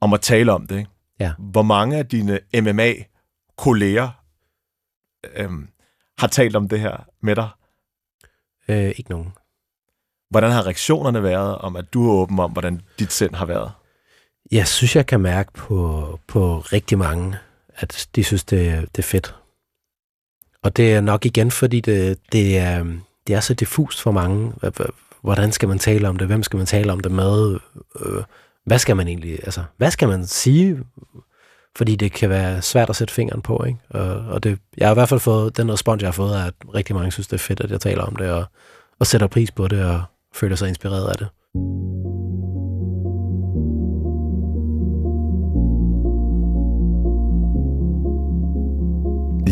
om 0.00 0.12
at 0.12 0.20
tale 0.20 0.52
om 0.52 0.66
det. 0.66 0.78
Ikke? 0.78 0.90
Ja. 1.20 1.32
Hvor 1.38 1.62
mange 1.62 1.96
af 1.96 2.06
dine 2.06 2.40
MMA-kolleger 2.54 4.08
øhm, 5.34 5.68
har 6.18 6.26
talt 6.26 6.56
om 6.56 6.68
det 6.68 6.80
her 6.80 6.96
med 7.20 7.36
dig? 7.36 7.48
Øh, 8.68 8.92
ikke 8.96 9.10
nogen. 9.10 9.32
Hvordan 10.30 10.50
har 10.50 10.66
reaktionerne 10.66 11.22
været 11.22 11.58
om, 11.58 11.76
at 11.76 11.94
du 11.94 12.08
er 12.08 12.12
åben 12.12 12.38
om, 12.38 12.50
hvordan 12.50 12.80
dit 12.98 13.12
sind 13.12 13.34
har 13.34 13.46
været? 13.46 13.72
Jeg 14.52 14.68
synes, 14.68 14.96
jeg 14.96 15.06
kan 15.06 15.20
mærke 15.20 15.52
på, 15.52 16.20
på 16.26 16.58
rigtig 16.58 16.98
mange, 16.98 17.38
at 17.76 18.08
de 18.16 18.24
synes, 18.24 18.44
det, 18.44 18.88
det 18.96 18.98
er 18.98 19.06
fedt. 19.06 19.34
Og 20.62 20.76
det 20.76 20.94
er 20.94 21.00
nok 21.00 21.26
igen, 21.26 21.50
fordi 21.50 21.80
det, 21.80 22.18
det, 22.32 22.58
er, 22.58 22.98
det 23.28 23.36
er 23.36 23.40
så 23.40 23.54
diffust 23.54 24.02
for 24.02 24.10
mange. 24.10 24.52
Hvordan 25.22 25.52
skal 25.52 25.68
man 25.68 25.78
tale 25.78 26.08
om 26.08 26.16
det? 26.16 26.26
Hvem 26.26 26.42
skal 26.42 26.56
man 26.56 26.66
tale 26.66 26.92
om 26.92 27.00
det 27.00 27.12
med? 27.12 27.58
Øh, 28.00 28.22
hvad 28.64 28.78
skal 28.78 28.96
man 28.96 29.08
egentlig, 29.08 29.32
altså, 29.32 29.62
hvad 29.76 29.90
skal 29.90 30.08
man 30.08 30.26
sige? 30.26 30.78
Fordi 31.76 31.96
det 31.96 32.12
kan 32.12 32.30
være 32.30 32.62
svært 32.62 32.90
at 32.90 32.96
sætte 32.96 33.14
fingeren 33.14 33.42
på, 33.42 33.64
ikke? 33.66 33.78
Og, 33.90 34.34
og 34.34 34.42
det, 34.42 34.58
jeg 34.76 34.88
har 34.88 34.94
i 34.94 34.98
hvert 34.98 35.08
fald 35.08 35.20
fået, 35.20 35.56
den 35.56 35.72
respons, 35.72 36.02
jeg 36.02 36.06
har 36.06 36.12
fået, 36.12 36.36
er, 36.36 36.44
at 36.44 36.54
rigtig 36.74 36.96
mange 36.96 37.12
synes, 37.12 37.26
det 37.26 37.34
er 37.34 37.38
fedt, 37.38 37.60
at 37.60 37.70
jeg 37.70 37.80
taler 37.80 38.02
om 38.02 38.16
det, 38.16 38.30
og, 38.30 38.44
og 38.98 39.06
sætter 39.06 39.26
pris 39.26 39.50
på 39.50 39.68
det, 39.68 39.84
og 39.84 40.02
føler 40.34 40.56
sig 40.56 40.68
inspireret 40.68 41.08
af 41.08 41.16
det. 41.16 41.28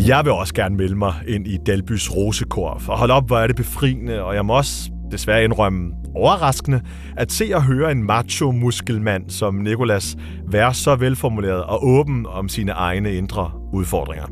Jeg 0.05 0.25
vil 0.25 0.31
også 0.31 0.53
gerne 0.53 0.75
melde 0.75 0.95
mig 0.95 1.13
ind 1.27 1.47
i 1.47 1.57
Dalbys 1.57 2.15
Rosekor, 2.15 2.77
for 2.79 2.95
hold 2.95 3.11
op, 3.11 3.27
hvor 3.27 3.37
er 3.37 3.47
det 3.47 3.55
befriende, 3.55 4.23
og 4.23 4.35
jeg 4.35 4.45
må 4.45 4.57
også 4.57 4.91
desværre 5.11 5.43
indrømme 5.43 5.91
overraskende, 6.15 6.81
at 7.17 7.31
se 7.31 7.51
og 7.53 7.63
høre 7.63 7.91
en 7.91 8.03
macho-muskelmand 8.03 9.29
som 9.29 9.55
Nikolas 9.55 10.17
være 10.47 10.73
så 10.73 10.95
velformuleret 10.95 11.63
og 11.63 11.87
åben 11.87 12.25
om 12.25 12.49
sine 12.49 12.71
egne 12.71 13.13
indre 13.13 13.51
udfordringer. 13.73 14.25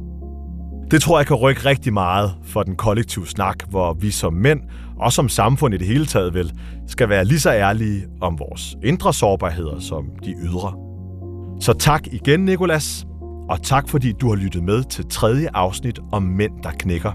Det 0.92 1.02
tror 1.02 1.20
jeg 1.20 1.28
kan 1.28 1.36
rykke 1.36 1.66
rigtig 1.66 1.94
meget 1.94 2.32
for 2.44 2.64
den 2.64 2.76
kollektive 2.76 3.28
snak, 3.28 3.64
hvor 3.70 3.94
vi 3.94 4.12
som 4.12 4.34
mænd, 4.34 4.62
og 5.00 5.14
som 5.14 5.30
samfund 5.30 5.74
i 5.74 5.78
det 5.78 5.88
hele 5.88 6.06
taget 6.06 6.34
vel, 6.34 6.52
skal 6.88 7.10
være 7.10 7.26
lige 7.26 7.40
så 7.40 7.52
ærlige 7.52 8.06
om 8.22 8.40
vores 8.40 8.76
indre 8.84 9.14
sårbarheder 9.14 9.80
som 9.80 10.06
de 10.26 10.34
ydre. 10.44 10.74
Så 11.62 11.74
tak 11.74 12.08
igen, 12.12 12.46
Nikolas, 12.46 13.06
og 13.50 13.64
tak 13.64 13.90
fordi 13.90 14.12
du 14.12 14.30
har 14.30 14.36
lyttet 14.36 14.64
med 14.64 14.84
til 14.84 15.06
tredje 15.10 15.50
afsnit 15.54 16.00
om 16.12 16.24
mænd, 16.24 16.52
der 16.64 16.72
knækker. 16.72 17.12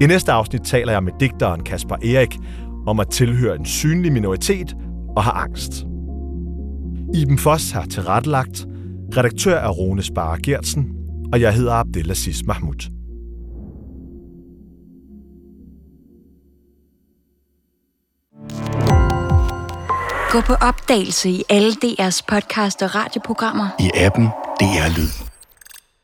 I 0.00 0.06
næste 0.06 0.32
afsnit 0.32 0.62
taler 0.62 0.92
jeg 0.92 1.02
med 1.02 1.12
digteren 1.20 1.62
Kasper 1.62 1.96
Erik 1.96 2.38
om 2.86 3.00
at 3.00 3.10
tilhøre 3.10 3.56
en 3.56 3.64
synlig 3.64 4.12
minoritet 4.12 4.76
og 5.16 5.22
have 5.22 5.34
angst. 5.34 5.86
Iben 7.14 7.38
Foss 7.38 7.70
har 7.70 7.84
tilrettelagt, 7.84 8.66
redaktør 9.16 9.58
er 9.58 9.68
Rune 9.68 10.02
Spare 10.02 10.38
Gertsen, 10.42 10.92
og 11.32 11.40
jeg 11.40 11.54
hedder 11.54 11.72
Abdelaziz 11.72 12.42
Mahmoud. 12.46 12.90
Gå 20.30 20.40
på 20.40 20.52
opdagelse 20.52 21.30
i 21.30 21.42
alle 21.48 21.72
DR's 21.84 22.20
podcast 22.28 22.82
og 22.82 22.94
radioprogrammer. 22.94 23.68
I 23.80 23.90
appen 23.94 24.28
DR 24.62 24.88
Lyd. 24.94 25.31